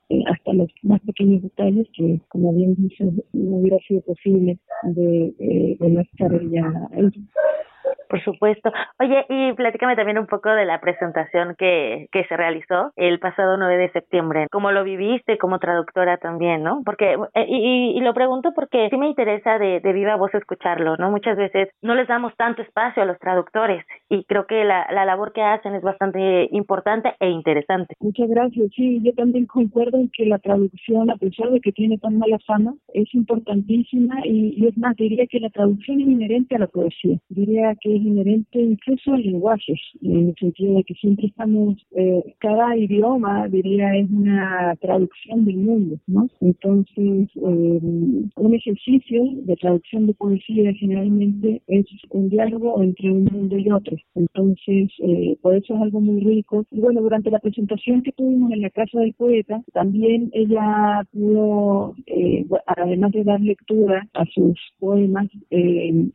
[0.08, 5.34] eh, hasta los más pequeños detalles que, como bien dices, no hubiera sido posible de,
[5.38, 6.72] de, de no estar ella.
[8.08, 8.72] Por supuesto.
[9.00, 13.56] Oye, y platícame también un poco de la presentación que, que se realizó el pasado
[13.56, 14.46] 9 de septiembre.
[14.50, 16.82] ¿Cómo lo viviste como traductora también, no?
[16.84, 20.96] Porque, eh, y, y, lo pregunto porque sí me interesa de, de, viva voz escucharlo,
[20.96, 21.10] ¿no?
[21.10, 25.04] Muchas veces no les damos tanto espacio a los traductores y creo que la, la
[25.04, 27.94] labor que hacen es bastante importante e interesante.
[28.00, 28.70] Muchas gracias.
[28.74, 32.38] Sí, yo también concuerdo en que la traducción, a pesar de que tiene tan mala
[32.46, 36.66] fama, es importantísima y, y es más, diría que la traducción es inherente a la
[36.66, 37.18] poesía.
[37.28, 42.34] Diría que es inherente incluso al lenguaje, en el sentido de que siempre estamos, eh,
[42.38, 46.28] cada idioma, diría, es una traducción del mundo, ¿no?
[46.40, 47.80] Entonces, eh,
[48.36, 53.96] un ejercicio de traducción de poesía generalmente es un diálogo entre un mundo y otro.
[54.14, 56.64] Entonces, eh, por eso es algo muy rico.
[56.70, 61.94] Y bueno, durante la presentación que tuvimos en la Casa del Poeta, también ella pudo,
[62.66, 65.28] además de dar lectura a sus poemas,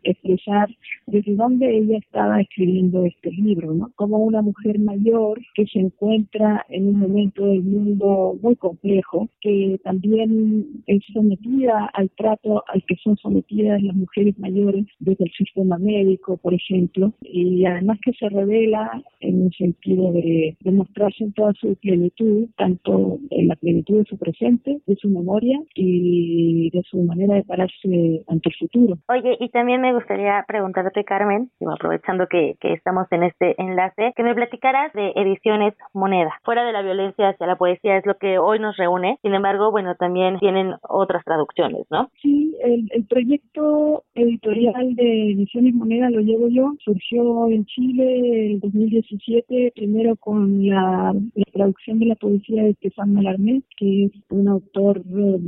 [0.04, 0.70] expresar
[1.08, 3.92] desde dónde ella estaba escribiendo este libro, ¿no?
[3.96, 9.80] Como una mujer mayor que se encuentra en un momento del mundo muy complejo, que
[9.84, 15.78] también es sometida al trato al que son sometidas las mujeres mayores desde el sistema
[15.78, 21.54] médico, por ejemplo, y además que se revela en un sentido de, demostrarse en toda
[21.54, 27.02] su plenitud, tanto en la plenitud de su presente, de su memoria y de su
[27.04, 28.98] manera de pararse ante el futuro.
[29.10, 34.14] Oye, y también me gustaría preguntarte, Carmen, rapidísimo, aprovechando que, que estamos en este enlace,
[34.16, 36.32] que me platicaras de Ediciones Moneda.
[36.44, 39.72] Fuera de la violencia hacia la poesía es lo que hoy nos reúne, sin embargo,
[39.72, 42.10] bueno, también tienen otras traducciones, ¿no?
[42.22, 48.60] Sí, el, el proyecto editorial de Ediciones Moneda lo llevo yo, surgió en Chile en
[48.60, 51.14] 2017, primero con la,
[51.54, 55.40] traducción de la poesía de Stefan Mallarmé, que es un autor eh,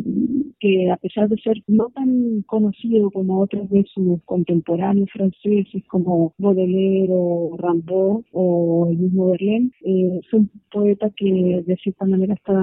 [0.60, 6.34] que a pesar de ser no tan conocido como otros de sus contemporáneos franceses como
[6.38, 12.34] Baudelaire o Rimbaud o el mismo Verlaine, eh, es un poeta que de cierta manera
[12.34, 12.54] está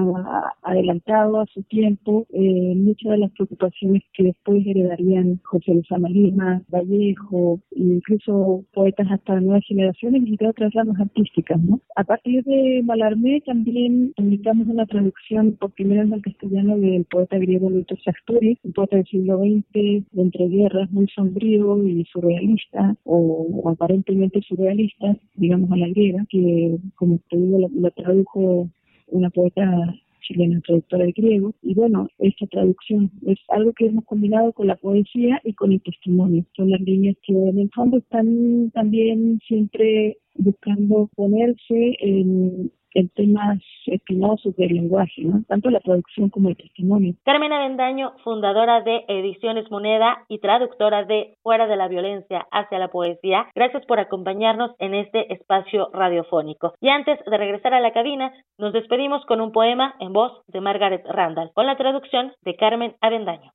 [0.63, 6.61] adelantado a su tiempo, eh, muchas de las preocupaciones que después heredarían José Luis Amalima,
[6.69, 11.61] Vallejo, incluso poetas hasta nuevas generaciones y de otras ramas artísticas.
[11.61, 11.79] ¿no?
[11.95, 17.37] A partir de Malarmé también publicamos una traducción por primera vez al castellano del poeta
[17.37, 23.69] griego Luis Sasturi, un poeta del siglo XX, de entreguerras, muy sombrío y surrealista, o,
[23.69, 28.69] aparentemente surrealista, digamos a la griega, que como te digo, la tradujo
[29.07, 31.53] una poeta chilena, traductora de griego.
[31.61, 35.81] Y bueno, esta traducción es algo que hemos combinado con la poesía y con el
[35.81, 36.45] testimonio.
[36.55, 43.59] Son las líneas que en el fondo están también siempre buscando ponerse en, en temas
[43.85, 45.43] espinosos del lenguaje, ¿no?
[45.47, 47.15] tanto la traducción como el testimonio.
[47.23, 52.89] Carmen Avendaño, fundadora de Ediciones Moneda y traductora de Fuera de la Violencia hacia la
[52.89, 56.73] Poesía, gracias por acompañarnos en este espacio radiofónico.
[56.81, 60.61] Y antes de regresar a la cabina, nos despedimos con un poema en voz de
[60.61, 63.51] Margaret Randall, con la traducción de Carmen Avendaño.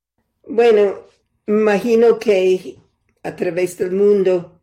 [0.47, 0.93] Bueno,
[1.47, 2.75] imagino que
[3.23, 4.56] a través del mundo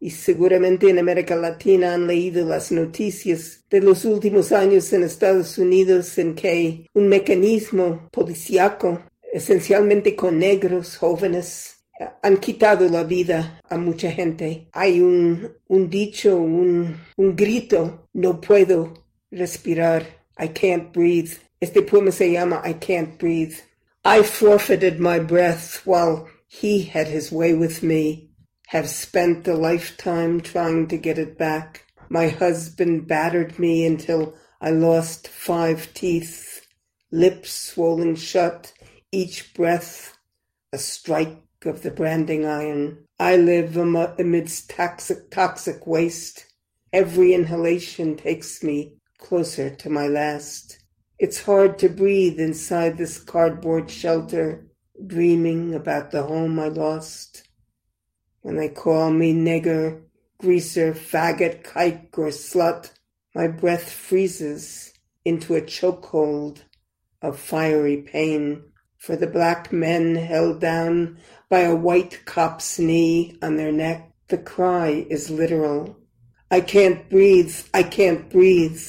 [0.00, 5.58] y seguramente en América Latina han leído las noticias de los últimos años en Estados
[5.58, 9.02] Unidos en que un mecanismo policíaco,
[9.32, 11.78] esencialmente con negros jóvenes,
[12.22, 14.68] han quitado la vida a mucha gente.
[14.72, 18.94] Hay un, un dicho, un, un grito, no puedo
[19.30, 20.06] respirar,
[20.38, 21.32] I can't breathe.
[21.60, 23.54] Este poema se llama I can't breathe.
[24.04, 28.27] I forfeited my breath while he had his way with me.
[28.68, 31.86] Have spent a lifetime trying to get it back.
[32.10, 36.66] My husband battered me until I lost five teeth,
[37.10, 38.74] lips swollen shut,
[39.10, 40.18] each breath
[40.70, 43.06] a strike of the branding iron.
[43.18, 46.44] I live amidst toxic, toxic waste.
[46.92, 50.78] Every inhalation takes me closer to my last.
[51.18, 54.66] It's hard to breathe inside this cardboard shelter,
[55.06, 57.47] dreaming about the home I lost.
[58.42, 60.02] When they call me nigger,
[60.38, 62.92] greaser, faggot, kike, or slut,
[63.34, 64.92] my breath freezes
[65.24, 66.62] into a chokehold
[67.20, 68.64] of fiery pain.
[68.98, 74.38] For the black men held down by a white cop's knee on their neck, the
[74.38, 75.96] cry is literal.
[76.50, 78.82] I can't breathe, I can't breathe,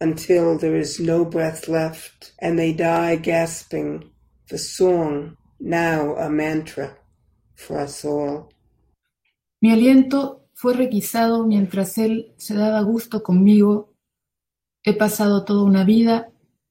[0.00, 4.10] until there is no breath left, and they die gasping,
[4.48, 6.96] the song now a mantra
[7.54, 8.52] for us all.
[9.66, 13.92] Mi aliento fue requisado mientras él se daba gusto conmigo.
[14.84, 16.28] He pasado toda una vida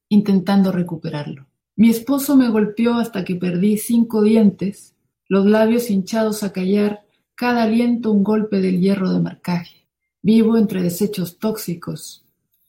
[0.08, 1.46] intentando recuperarlo.
[1.76, 4.96] Mi esposo me golpeó hasta que perdí cinco dientes,
[5.28, 7.04] los labios hinchados a callar,
[7.36, 9.90] cada aliento un golpe del hierro de marcaje.
[10.22, 12.26] Vivo entre desechos tóxicos.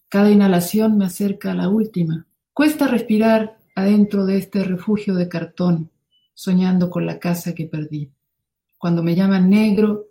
[0.08, 2.26] Cada inhalación me acerca a la última.
[2.52, 5.92] Cuesta respirar adentro de este refugio de cartón,
[6.34, 8.10] soñando con la casa que perdí.
[8.76, 10.06] Cuando me llaman negro,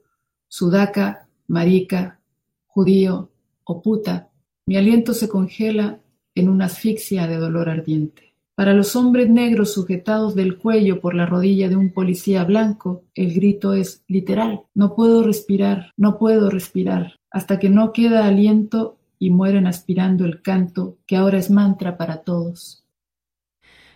[0.57, 2.21] sudaca, marica,
[2.65, 3.29] judío
[3.65, 4.29] o puta,
[4.65, 5.99] mi aliento se congela
[6.33, 8.33] en una asfixia de dolor ardiente.
[8.55, 13.33] Para los hombres negros sujetados del cuello por la rodilla de un policía blanco, el
[13.33, 14.61] grito es literal.
[14.73, 20.41] No puedo respirar, no puedo respirar, hasta que no queda aliento y mueren aspirando el
[20.41, 22.84] canto que ahora es mantra para todos.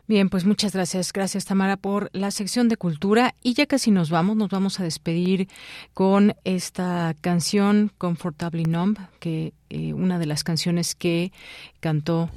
[0.10, 1.14] Bien, pues muchas gracias.
[1.14, 3.36] Gracias, Tamara, por la sección de cultura.
[3.44, 5.48] Y ya casi nos vamos, nos vamos a despedir
[5.94, 11.32] con esta canción, Comfortably Numb, que eh, una de las canciones que
[11.80, 12.32] cantó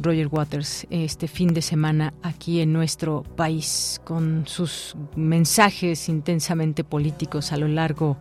[0.00, 7.52] Roger Waters este fin de semana aquí en nuestro país, con sus mensajes intensamente políticos
[7.52, 8.16] a lo largo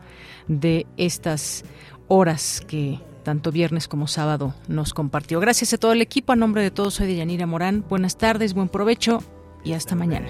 [0.49, 1.63] de estas
[2.09, 5.41] horas que tanto viernes como sábado nos compartió.
[5.41, 7.83] Gracias a todo el equipo, a nombre de todos soy Deyanira Morán.
[7.89, 9.21] Buenas tardes, buen provecho
[9.65, 10.29] y hasta mañana.